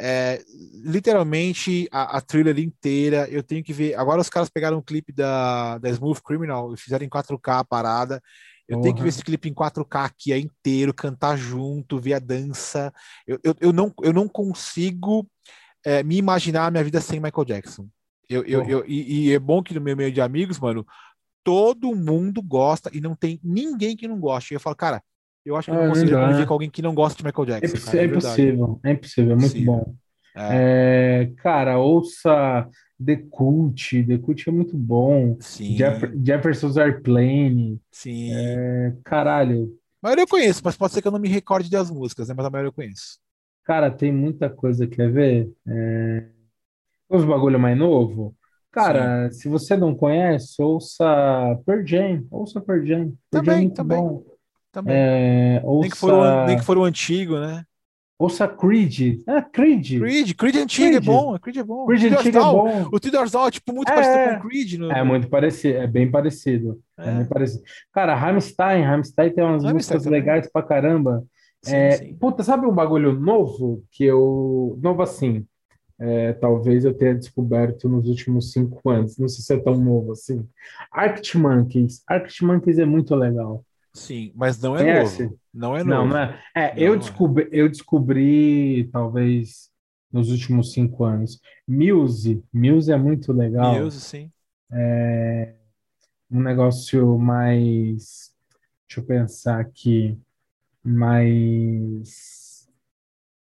[0.00, 0.40] é,
[0.84, 3.28] literalmente a, a thriller inteira.
[3.28, 3.94] Eu tenho que ver.
[3.94, 7.64] Agora os caras pegaram um clipe da, da Smooth Criminal e fizeram em 4K a
[7.64, 8.22] parada.
[8.68, 12.18] Eu tenho que ver esse clipe em 4K aqui é inteiro, cantar junto, ver a
[12.18, 12.92] dança.
[13.26, 15.26] Eu, eu, eu, não, eu não consigo
[15.84, 17.88] é, me imaginar a minha vida sem Michael Jackson.
[18.28, 20.86] Eu, eu, eu, e, e é bom que no meu meio de amigos, mano,
[21.42, 24.52] todo mundo gosta e não tem ninguém que não goste.
[24.52, 25.02] Eu falo, cara,
[25.46, 26.26] eu acho que eu não não conseguiria dá.
[26.26, 27.72] conviver com alguém que não gosta de Michael É, Jackson.
[27.72, 28.42] possi- cara, é verdade.
[28.42, 29.94] impossível, é impossível, é muito bom.
[30.36, 32.68] É, É, cara, ouça
[33.04, 35.38] The Cult, The Cult é muito bom.
[35.40, 38.32] sim, Jeff- Jefferson's Airplane, sim.
[38.32, 39.78] é, caralho.
[40.02, 42.34] A maioria eu conheço, mas pode ser que eu não me recorde das músicas, né?
[42.36, 43.18] Mas a maioria eu conheço.
[43.64, 45.52] Cara, tem muita coisa, quer ver?
[45.66, 46.28] É...
[47.08, 48.36] Os bagulho mais novo?
[48.70, 51.04] Cara, se você não conhece, ouça
[51.66, 53.12] Pearl Jam, ouça Pearl Jam.
[53.32, 53.98] Jam é Também, muito também.
[53.98, 54.24] bom.
[54.72, 54.96] Também.
[54.96, 57.64] É, nem, que for o, ouça, nem que for o antigo, né?
[58.18, 59.22] Ouça Creed.
[59.26, 59.98] Ah, Creed.
[59.98, 61.04] Creed, Creed antigo é Creed.
[61.04, 61.86] bom, Creed é bom.
[61.86, 62.88] Creed Three antigo é bom.
[62.92, 63.94] O Down é tipo muito É.
[63.94, 64.72] parecido com Creed.
[64.78, 66.80] No, É muito parecido, é bem parecido.
[66.98, 67.14] É, É.
[67.14, 67.62] bem parecido.
[67.92, 70.20] Cara, Rammstein, Rammstein tem umas Rammstein músicas também.
[70.20, 71.24] legais pra caramba.
[71.62, 72.14] Sim, É, sim.
[72.14, 74.78] puta, sabe um bagulho novo que eu.
[74.82, 75.44] Novo assim.
[76.00, 79.18] é, talvez eu tenha descoberto nos últimos cinco anos.
[79.18, 80.46] Não sei se é tão novo assim.
[80.92, 82.02] Arctic Monkeys.
[82.06, 83.64] Arctic Monkeys é muito legal.
[83.92, 85.22] Sim, mas não é Conhece?
[85.24, 85.40] novo.
[85.52, 86.08] Não é Não, novo.
[86.08, 86.42] não é.
[86.54, 86.98] É, Não, eu não é.
[86.98, 89.70] descobri, eu descobri, talvez,
[90.12, 91.40] nos últimos cinco anos.
[91.66, 92.42] Muse.
[92.52, 93.74] Muse é muito legal.
[93.82, 94.30] Muse, sim.
[94.72, 95.54] É
[96.30, 98.32] um negócio mais.
[98.88, 100.18] Deixa eu pensar aqui.
[100.84, 102.68] Mais.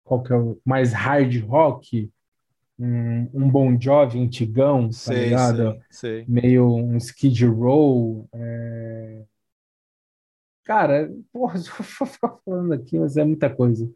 [0.03, 0.59] Qual que é o.
[0.65, 2.11] Mais hard rock.
[2.79, 5.73] Um, um Bon Jovi antigão, tá Sei, ligado?
[5.91, 6.25] sei, sei.
[6.27, 8.27] Meio um Skid Row.
[8.33, 9.23] é.
[10.71, 11.63] Cara, porra, eu
[11.99, 13.91] vou ficar falando aqui, mas é muita coisa.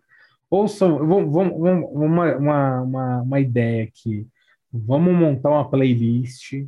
[0.50, 4.28] Ouçam, vamos, vamos, vamos- uma, uma, uma, uma ideia aqui.
[4.70, 6.68] Vamos montar uma playlist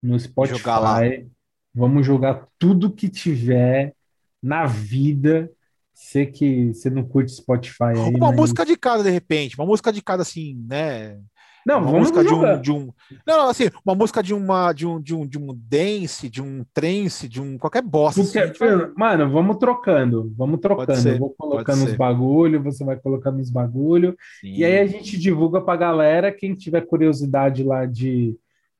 [0.00, 0.98] no Jogar lá.
[0.98, 1.28] Spotify.
[1.74, 3.94] Vamos jogar tudo que tiver
[4.40, 5.50] na vida.
[5.92, 8.36] Sei que você não curte Spotify aí, Uma mas...
[8.36, 9.58] música de cada, de repente.
[9.58, 11.20] Uma música de cada, assim, né?
[11.66, 12.92] Não, uma música de um, de um.
[13.26, 16.64] Não, assim, uma música de uma de um, de um, de um dance, de um
[16.72, 18.20] trance, de um qualquer bosta.
[18.22, 20.98] assim, Porque, a gente vai- mano, vamos trocando, vamos trocando.
[20.98, 24.16] ser, Eu vou colocando os bagulho, você vai colocando os bagulho.
[24.42, 28.36] E aí a gente divulga pra galera, quem tiver curiosidade lá de,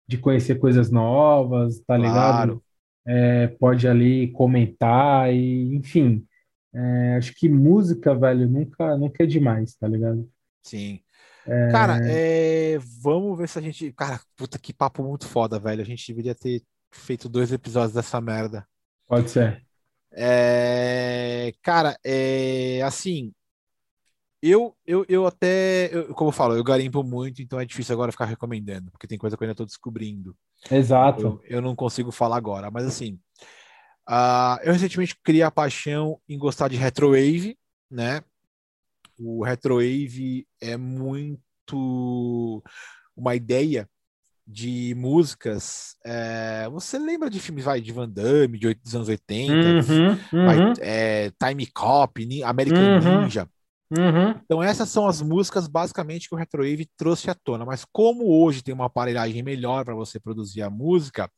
[0.08, 2.14] de conhecer coisas novas, tá ligado?
[2.14, 2.62] Claro.
[3.06, 6.24] É, pode ali comentar e, enfim.
[6.72, 10.28] É, acho que música, velho, nunca, nunca é demais, tá ligado?
[10.62, 11.00] Sim.
[11.68, 13.92] Cara, é, vamos ver se a gente.
[13.92, 15.82] Cara, puta que papo muito foda, velho.
[15.82, 18.66] A gente deveria ter feito dois episódios dessa merda.
[19.06, 19.64] Pode ser.
[20.12, 23.32] É, cara, é assim.
[24.42, 28.10] Eu, eu, eu até, eu- como eu falo, eu garimpo muito, então é difícil agora
[28.10, 30.34] ficar recomendando, porque tem coisa que eu ainda tô descobrindo.
[30.70, 31.40] Exato.
[31.44, 33.20] Eu, eu não consigo falar agora, mas assim,
[34.08, 37.58] ah, eu recentemente criei a paixão em gostar de retrowave,
[37.90, 38.22] né?
[39.20, 42.62] O retrowave é muito
[43.14, 43.88] uma ideia
[44.46, 45.96] de músicas.
[46.04, 50.58] é, você lembra de filmes vai, de Van Damme, de dos anos 80, Uhum, vai,
[50.58, 53.22] uhum, é, Time Cop, American Uhum.
[53.22, 53.48] Ninja.
[53.96, 54.40] uhum.
[54.44, 57.64] Então, essas são as músicas basicamente que o Retrowave trouxe à tona.
[57.64, 61.30] Mas como hoje tem uma aparelhagem melhor para você produzir a música,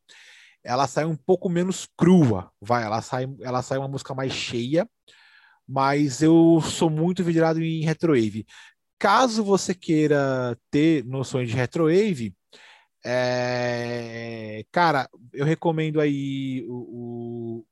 [0.65, 4.89] ela sai um pouco menos crua, vai, ela sai, ela sai uma música mais cheia,
[5.67, 8.47] mas eu sou muito vidrado em Retrowave.
[8.99, 12.35] Caso você queira ter noções de Retrowave,
[13.05, 17.65] é, cara, eu recomendo aí o,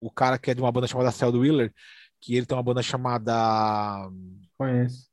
[0.00, 1.72] o, o cara que é de uma banda chamada Cell Wheeler,
[2.20, 4.08] que ele tem uma banda chamada
[4.56, 5.08] Conheço.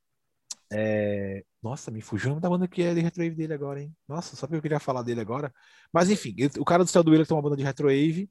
[1.62, 3.94] Nossa, me fugiu o nome da banda que é de retrowave dele agora, hein?
[4.06, 5.52] Nossa, só porque eu queria falar dele agora.
[5.92, 8.30] Mas enfim, o cara do do Wheeler tem uma banda de retrowave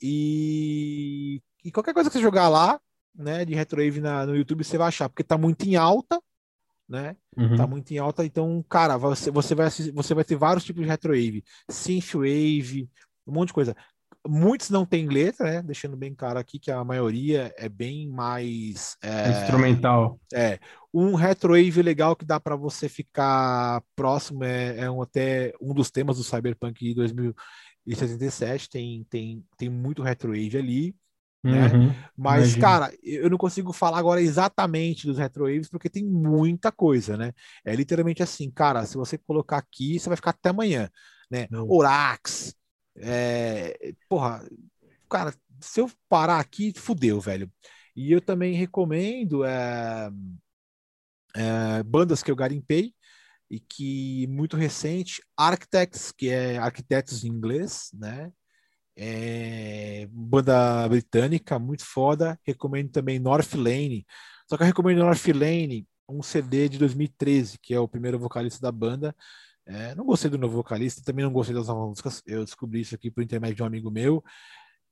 [0.00, 2.80] e, e qualquer coisa que você jogar lá,
[3.14, 6.20] né, de retrowave na, no YouTube, você vai achar, porque tá muito em alta,
[6.88, 7.16] né?
[7.36, 7.56] Uhum.
[7.56, 10.88] Tá muito em alta, então, cara, você, você vai você vai ter vários tipos de
[10.88, 12.88] retrowave, synthwave,
[13.26, 13.76] um monte de coisa.
[14.26, 15.62] Muitos não tem letra, né?
[15.62, 20.18] Deixando bem claro aqui que a maioria é bem mais é, Instrumental.
[20.32, 20.58] é,
[20.92, 25.90] um retrowave legal que dá para você ficar próximo é, é um, até um dos
[25.90, 28.70] temas do Cyberpunk 2077.
[28.70, 30.96] Tem, tem, tem muito retrowave ali,
[31.44, 31.66] né?
[31.66, 32.60] Uhum, Mas, imagino.
[32.62, 37.32] cara, eu não consigo falar agora exatamente dos retrowaves porque tem muita coisa, né?
[37.64, 40.90] É literalmente assim, cara, se você colocar aqui, você vai ficar até amanhã,
[41.30, 41.46] né?
[41.52, 41.66] Hum.
[41.68, 42.54] Orax,
[42.96, 44.42] é, porra,
[45.10, 47.50] cara, se eu parar aqui, fudeu, velho.
[47.94, 50.10] E eu também recomendo é,
[51.36, 52.94] é, bandas que eu garimpei
[53.50, 58.32] e que muito recente, Architects, que é arquitetos em inglês, né?
[58.96, 62.38] É, banda britânica, muito foda.
[62.44, 64.06] Recomendo também North Lane.
[64.48, 68.60] Só que eu recomendo North Lane, um CD de 2013, que é o primeiro vocalista
[68.60, 69.14] da banda.
[69.66, 72.22] É, não gostei do novo vocalista, também não gostei das novas músicas.
[72.26, 74.22] Eu descobri isso aqui por intermédio de um amigo meu.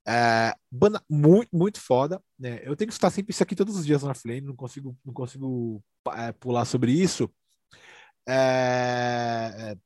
[0.07, 2.21] É, banda muito, muito foda.
[2.39, 2.61] Né?
[2.65, 5.13] Eu tenho que estar sempre isso aqui todos os dias na Flame, não consigo, não
[5.13, 5.83] consigo
[6.17, 7.31] é, pular sobre isso.
[8.29, 9.77] É,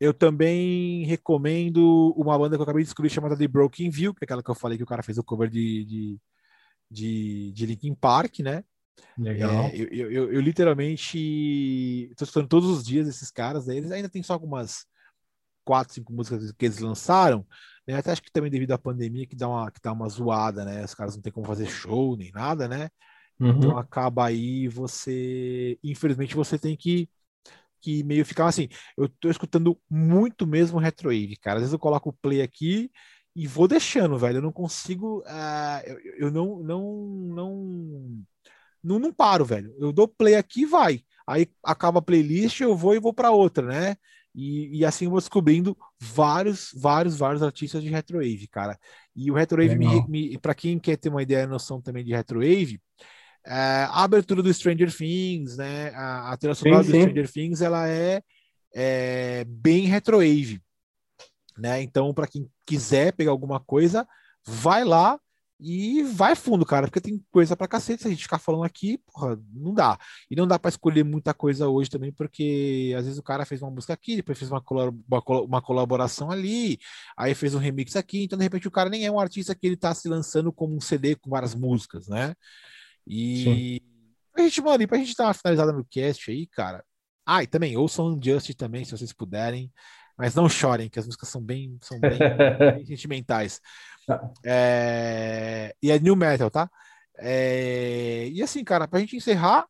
[0.00, 4.24] eu também recomendo uma banda que eu acabei de descobrir chamada The Broken View, que
[4.24, 6.20] é aquela que eu falei que o cara fez o cover de, de,
[6.90, 8.64] de, de Linkin Park, né?
[9.18, 9.64] Legal.
[9.64, 11.18] É, eu, eu, eu, eu literalmente
[12.10, 13.76] estou escutando todos os dias esses caras, né?
[13.76, 14.86] eles ainda tem só algumas
[15.64, 17.46] quatro, cinco músicas que eles lançaram,
[17.86, 17.96] né?
[17.96, 20.84] Até acho que também devido à pandemia que dá uma, que dá uma zoada, né?
[20.84, 22.88] Os caras não tem como fazer show nem nada, né?
[23.46, 23.78] Então Uhum.
[23.78, 27.08] acaba aí você, infelizmente, você tem que,
[27.80, 28.68] que meio ficar assim.
[28.96, 31.56] Eu tô escutando muito mesmo retrowave, cara.
[31.56, 32.90] Às vezes eu coloco o play aqui
[33.34, 34.38] e vou deixando, velho.
[34.38, 36.82] Eu não consigo, ah, eu, eu não, não,
[37.34, 38.24] não,
[38.82, 39.74] não, não paro, velho.
[39.78, 41.02] Eu dou play aqui e vai.
[41.26, 43.96] Aí acaba a playlist, eu vou e vou para outra, né?
[44.34, 48.78] E, e assim eu vou descobrindo vários, vários, vários artistas de retrowave, cara.
[49.14, 52.80] E o retrowave, me, me, para quem quer ter uma ideia, noção também de retrowave,
[53.44, 55.90] a abertura do Stranger Things, né?
[55.94, 56.88] A, a trilha sonora do.
[56.88, 58.22] Stranger Things, ela é,
[58.74, 60.60] é bem retrowave,
[61.56, 61.82] né?
[61.82, 64.06] Então, para quem quiser pegar alguma coisa,
[64.44, 65.18] vai lá
[65.60, 68.02] e vai fundo, cara, porque tem coisa pra cacete.
[68.02, 69.98] Se a gente ficar falando aqui, porra, não dá.
[70.30, 73.60] E não dá pra escolher muita coisa hoje também, porque às vezes o cara fez
[73.60, 74.62] uma música aqui, depois fez uma,
[75.42, 76.78] uma colaboração ali,
[77.16, 79.66] aí fez um remix aqui, então de repente o cara nem é um artista que
[79.66, 82.36] ele tá se lançando como um CD com várias músicas, né?
[83.08, 83.80] E
[84.36, 86.84] a gente, mano, e pra gente dar uma finalizada no cast aí, cara.
[87.26, 89.72] Ah, e também ouçam Unjust também, se vocês puderem.
[90.16, 92.18] Mas não chorem, que as músicas são bem, são bem,
[92.76, 93.60] bem sentimentais.
[94.06, 94.30] Tá.
[94.44, 96.68] É, E é new metal, tá?
[97.18, 99.66] É, E assim, cara, pra gente encerrar,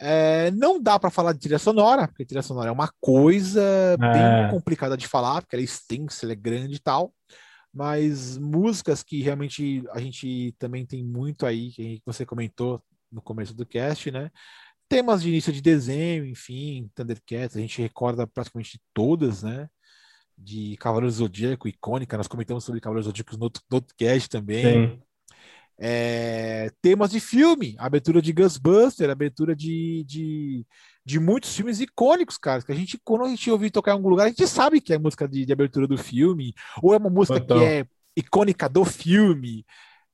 [0.00, 3.62] é, não dá pra falar de trilha sonora, porque trilha sonora é uma coisa
[3.98, 4.50] bem É.
[4.50, 7.14] complicada de falar, porque ela é extensa, ela é grande e tal.
[7.72, 13.54] Mas músicas que realmente a gente também tem muito aí, que você comentou no começo
[13.54, 14.30] do cast, né?
[14.88, 19.68] Temas de início de desenho, enfim, Thundercats, a gente recorda praticamente todas, né?
[20.36, 24.88] De Cavaleiro Zodíaco, icônica, nós comentamos sobre Cavaleiro Zodíaco no no outro cast também.
[24.90, 25.02] Sim.
[25.78, 30.66] É, temas de filme, abertura de Ghostbuster, abertura de, de,
[31.04, 32.62] de, muitos filmes icônicos, cara.
[32.62, 34.92] Que a gente, quando a gente ouve tocar em algum lugar, a gente sabe que
[34.92, 37.86] é música de, de abertura do filme, ou é uma música que é
[38.16, 39.64] icônica do filme,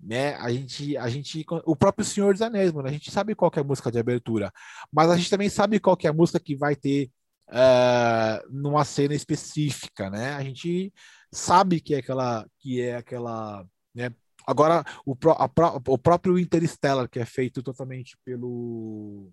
[0.00, 0.34] né?
[0.36, 3.60] A gente, a gente, o próprio Senhor dos Anéis, mano, a gente sabe qual é
[3.60, 4.52] a música de abertura,
[4.92, 7.10] mas a gente também sabe qual é a música que vai ter
[7.48, 10.34] uh, numa cena específica, né?
[10.34, 10.92] A gente
[11.32, 14.12] sabe que é aquela, que é aquela, né?
[14.48, 15.50] Agora, o, a,
[15.88, 19.30] o próprio Interstellar, que é feito totalmente pelo.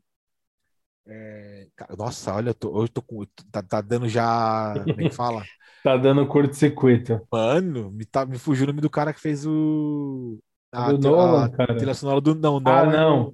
[1.07, 1.67] É,
[1.97, 3.25] nossa, olha, eu tô, eu tô com.
[3.49, 4.73] Tá, tá dando já.
[4.83, 5.41] Como é fala?
[5.81, 7.25] tá dando curto-circuito.
[7.31, 10.37] Mano, me, tá, me fugiu o nome do cara que fez o.
[10.69, 11.77] A, do Nolan, a, cara.
[11.77, 12.35] trilha sonora do.
[12.35, 13.33] Não, ah, não.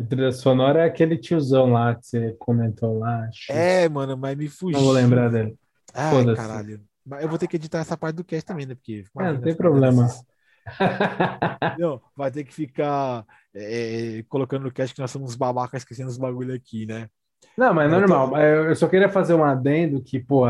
[0.00, 3.26] A trilha sonora é aquele tiozão lá que você comentou lá.
[3.26, 3.52] Acho.
[3.52, 4.78] É, mano, mas me fugiu.
[4.78, 5.58] Não vou lembrar dele.
[5.92, 6.80] Ai, caralho.
[7.20, 8.74] Eu vou ter que editar essa parte do cast também, né?
[8.74, 9.04] Porque.
[9.20, 10.04] É, não tem problema.
[10.04, 10.26] Vezes.
[11.78, 13.24] Não, vai ter que ficar
[13.54, 17.08] é, colocando no cast que nós somos babacas esquecendo os bagulho aqui, né?
[17.56, 18.30] Não, mas eu normal.
[18.30, 18.36] Tô...
[18.36, 20.42] Eu só queria fazer um adendo que, pô,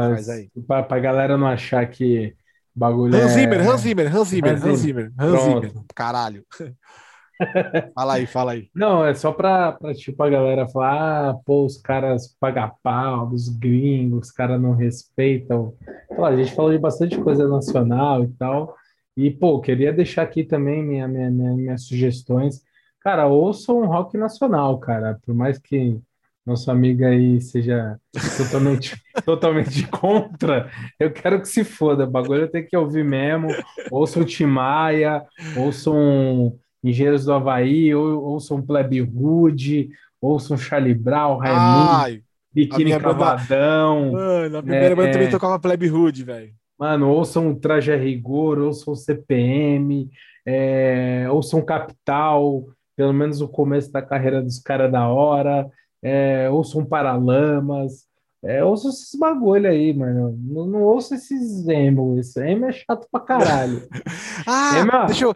[0.66, 2.34] pra, pra galera não achar que
[2.74, 3.34] bagulho Hans é...
[3.34, 6.44] Zimmer, Hans Zimmer, Hans Zimmer, Hans Zimmer, Hans Zimmer, caralho.
[7.94, 8.68] fala aí, fala aí.
[8.74, 13.28] Não, é só pra, pra tipo, a galera falar, ah, pô, os caras pagam pau,
[13.28, 15.74] os gringos, os caras não respeitam.
[16.14, 18.74] Pô, a gente falou de bastante coisa nacional e tal,
[19.18, 22.62] e, pô, queria deixar aqui também minha, minha, minha, minhas sugestões.
[23.00, 25.18] Cara, ouça um rock nacional, cara.
[25.26, 25.98] Por mais que
[26.46, 27.98] nossa amiga aí seja
[28.38, 30.70] totalmente, totalmente contra,
[31.00, 32.04] eu quero que se foda.
[32.04, 33.48] O bagulho tem que ouvir mesmo.
[33.90, 35.24] Ouça o Timaya,
[35.56, 39.90] ouça um Engenheiros do Havaí, ou, ouça um Plebe Rude,
[40.20, 42.22] ouça um Charlie Brown, Raimundo,
[42.54, 44.12] Biquíni Cavadão.
[44.12, 44.16] Banda...
[44.16, 46.52] Mano, a primeira é, banda também tocava Plebe Rude, velho.
[46.78, 50.10] Mano, ouçam Traje a Rigor, ouçam CPM,
[50.46, 55.68] é, ouçam Capital, pelo menos o começo da carreira dos caras da hora,
[56.02, 58.09] é, ouçam Paralamas,
[58.44, 60.38] é, ouçam esses bagulho aí, mano.
[60.40, 62.18] Não, não ouça esses emo.
[62.18, 63.88] Esse emo é chato pra caralho.
[64.46, 65.34] ah, emo, deixa eu.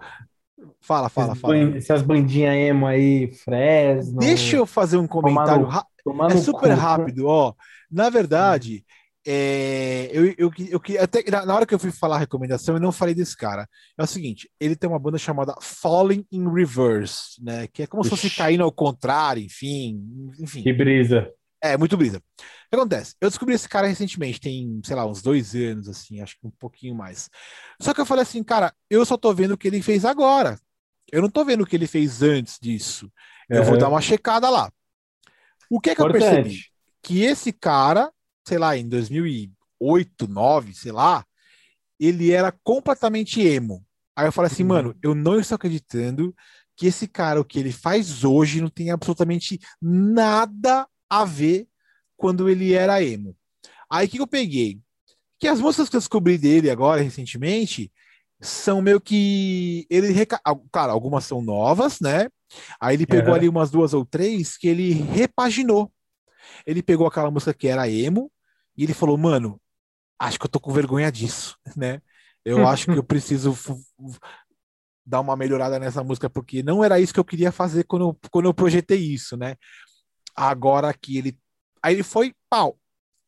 [0.80, 1.56] Fala, fala, fala.
[1.76, 4.18] Essas bandinhas emo aí, Fresno.
[4.18, 5.68] Deixa eu fazer um comentário.
[6.04, 6.80] Tomando, é super cu.
[6.80, 7.54] rápido, ó.
[7.90, 12.20] Na verdade, é, eu, eu, eu, eu, até na hora que eu fui falar a
[12.20, 13.68] recomendação, eu não falei desse cara.
[13.96, 17.68] É o seguinte: ele tem uma banda chamada Falling in Reverse, né?
[17.68, 18.10] Que é como Ixi.
[18.10, 20.02] se fosse caindo ao contrário, enfim.
[20.40, 20.62] enfim.
[20.62, 21.30] Que brisa.
[21.62, 22.18] É, muito brisa.
[22.18, 22.20] O
[22.70, 23.14] que acontece?
[23.20, 26.50] Eu descobri esse cara recentemente, tem, sei lá, uns dois anos, assim, acho que um
[26.50, 27.30] pouquinho mais.
[27.80, 30.58] Só que eu falei assim, cara, eu só tô vendo o que ele fez agora.
[31.12, 33.08] Eu não tô vendo o que ele fez antes disso.
[33.48, 33.68] Eu uhum.
[33.68, 34.72] vou dar uma checada lá.
[35.70, 36.24] O que é que Importante.
[36.24, 36.64] eu percebi?
[37.00, 38.10] Que esse cara
[38.46, 39.52] sei lá, em 2008,
[39.82, 41.24] 2009, sei lá,
[41.98, 43.84] ele era completamente emo.
[44.16, 44.68] Aí eu falei assim, uhum.
[44.68, 46.34] mano, eu não estou acreditando
[46.76, 51.66] que esse cara, o que ele faz hoje, não tem absolutamente nada a ver
[52.16, 53.36] quando ele era emo.
[53.90, 54.80] Aí o que eu peguei?
[55.38, 57.92] Que as músicas que eu descobri dele agora, recentemente,
[58.40, 59.86] são meio que.
[59.90, 60.12] Ele.
[60.12, 60.40] Reca...
[60.70, 62.28] Claro, algumas são novas, né?
[62.80, 63.34] Aí ele pegou uhum.
[63.34, 65.92] ali umas duas ou três que ele repaginou.
[66.66, 68.30] Ele pegou aquela música que era emo
[68.76, 69.60] e ele falou, mano,
[70.18, 72.00] acho que eu tô com vergonha disso, né?
[72.44, 73.56] Eu acho que eu preciso
[75.06, 78.18] dar uma melhorada nessa música, porque não era isso que eu queria fazer quando eu,
[78.30, 79.56] quando eu projetei isso, né?
[80.34, 81.38] Agora que ele.
[81.82, 82.78] Aí ele foi pau.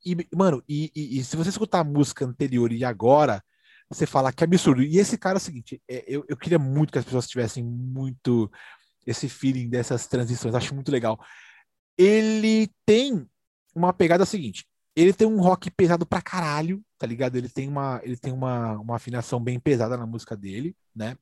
[0.04, 3.42] E, mano, e, e, e se você escutar a música anterior e agora,
[3.88, 4.82] você fala que absurdo.
[4.82, 7.62] E esse cara é o seguinte: é, eu, eu queria muito que as pessoas tivessem
[7.62, 8.50] muito
[9.06, 11.20] esse feeling dessas transições, acho muito legal
[11.98, 13.26] ele tem
[13.74, 14.66] uma pegada seguinte.
[14.96, 17.36] Ele tem um rock pesado pra caralho, tá ligado?
[17.36, 21.16] Ele tem uma, ele tem uma, uma afinação bem pesada na música dele, né?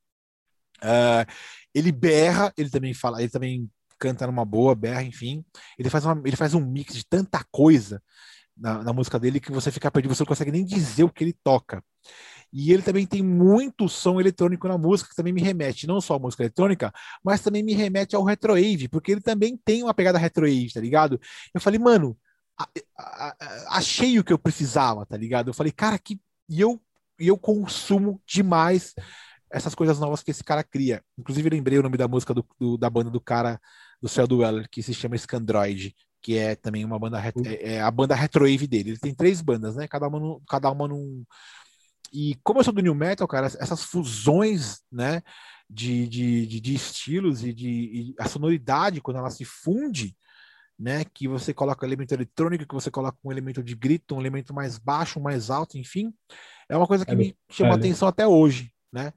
[0.81, 1.25] Uh,
[1.73, 5.43] ele berra, ele também fala, ele também canta numa boa, berra, enfim.
[5.77, 8.01] Ele faz, uma, ele faz um mix de tanta coisa
[8.55, 11.23] na, na música dele que você fica perdido, você não consegue nem dizer o que
[11.23, 11.83] ele toca.
[12.53, 16.15] E ele também tem muito som eletrônico na música, que também me remete não só
[16.15, 16.93] à música eletrônica,
[17.23, 21.19] mas também me remete ao retrowave, porque ele também tem uma pegada retrowave, tá ligado?
[21.51, 22.15] Eu falei, mano,
[22.55, 25.47] a, a, a, achei o que eu precisava, tá ligado?
[25.47, 26.79] Eu falei, cara, que e eu
[27.19, 28.93] e eu consumo demais
[29.49, 31.01] essas coisas novas que esse cara cria.
[31.17, 33.59] Inclusive, lembrei o nome da música do, do, da banda do cara
[34.01, 37.81] do Céu do Weller, que se chama Scandroid, que é também uma banda é, é
[37.81, 38.91] a banda retrowave dele.
[38.91, 39.87] Ele tem três bandas, né?
[39.87, 41.23] Cada uma, cada uma num,
[42.13, 45.23] e como eu sou do New Metal, cara, essas fusões, né,
[45.67, 50.15] de, de, de, de estilos e de e a sonoridade, quando ela se funde,
[50.77, 54.53] né, que você coloca elemento eletrônico, que você coloca um elemento de grito, um elemento
[54.53, 56.13] mais baixo, mais alto, enfim,
[56.69, 59.11] é uma coisa que é, me chama é, atenção até hoje, né?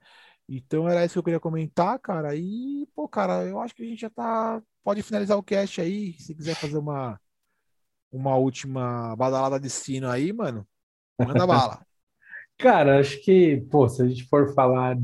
[0.48, 2.34] Então era isso que eu queria comentar, cara.
[2.36, 4.62] E, pô, cara, eu acho que a gente já tá.
[4.84, 6.12] Pode finalizar o cast aí.
[6.20, 7.20] Se quiser fazer uma,
[8.12, 10.66] uma última badalada de sino aí, mano,
[11.18, 11.84] manda bala.
[12.58, 14.98] Cara, acho que, pô, se a gente for falar,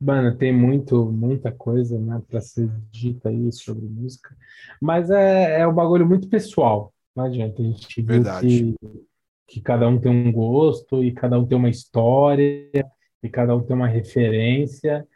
[0.00, 4.36] mano, tem muito, muita coisa, né, para ser dita aí sobre música,
[4.80, 8.46] mas é, é um bagulho muito pessoal, não adianta, a gente Verdade.
[8.46, 8.76] que,
[9.46, 12.68] que cada um tem um gosto e cada um tem uma história
[13.22, 15.06] e cada um tem uma referência,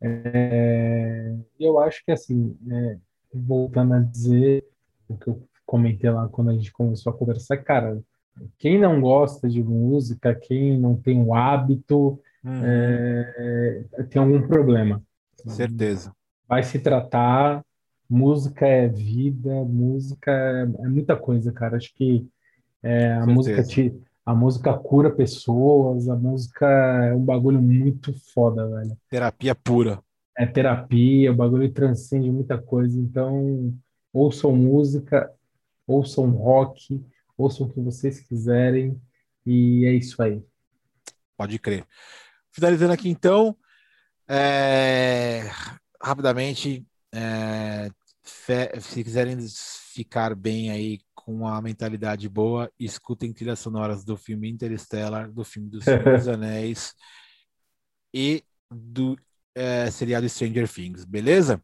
[0.00, 2.98] é, eu acho que, assim, é,
[3.32, 4.64] voltando a dizer
[5.08, 8.00] o que eu comentei lá quando a gente começou a conversar, cara,
[8.58, 14.46] quem não gosta de música, quem não tem o hábito, Uhum, é, é, tem algum
[14.46, 15.02] problema.
[15.46, 16.12] certeza.
[16.48, 17.64] Vai se tratar,
[18.08, 21.76] música é vida, música é, é muita coisa, cara.
[21.76, 22.26] Acho que
[22.82, 23.94] é, a música te,
[24.24, 26.66] a música cura pessoas, a música
[27.04, 28.96] é um bagulho muito foda, velho.
[29.08, 30.02] Terapia pura.
[30.38, 32.98] É terapia, o bagulho transcende muita coisa.
[32.98, 33.74] Então,
[34.12, 35.30] ouçam música,
[35.86, 37.02] ouçam rock,
[37.36, 39.00] ouçam o que vocês quiserem,
[39.44, 40.42] e é isso aí.
[41.36, 41.86] Pode crer.
[42.50, 43.56] Finalizando aqui, então,
[44.28, 45.42] é,
[46.02, 47.90] rapidamente, é,
[48.80, 49.36] se quiserem
[49.92, 55.68] ficar bem aí com uma mentalidade boa, escutem trilhas sonoras do filme Interstellar, do filme
[55.68, 56.94] do Senhor dos Anéis
[58.14, 59.16] e do
[59.54, 61.62] é, seriado Stranger Things, beleza?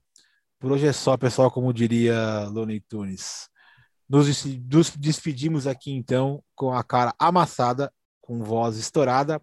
[0.59, 3.49] Por hoje é só, pessoal, como diria Looney Tunes.
[4.13, 7.91] Nos, nos despedimos aqui, então, com a cara amassada,
[8.21, 9.41] com voz estourada,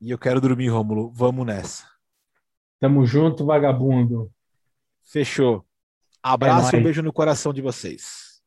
[0.00, 1.12] e eu quero dormir, Rômulo.
[1.12, 1.88] Vamos nessa.
[2.80, 4.32] Tamo junto, vagabundo.
[5.04, 5.64] Fechou.
[6.20, 8.42] Abraço e um beijo no coração de vocês.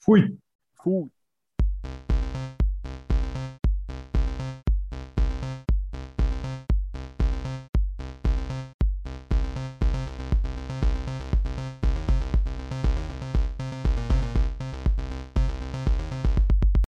[0.00, 0.36] Fui.
[0.84, 1.10] Fui.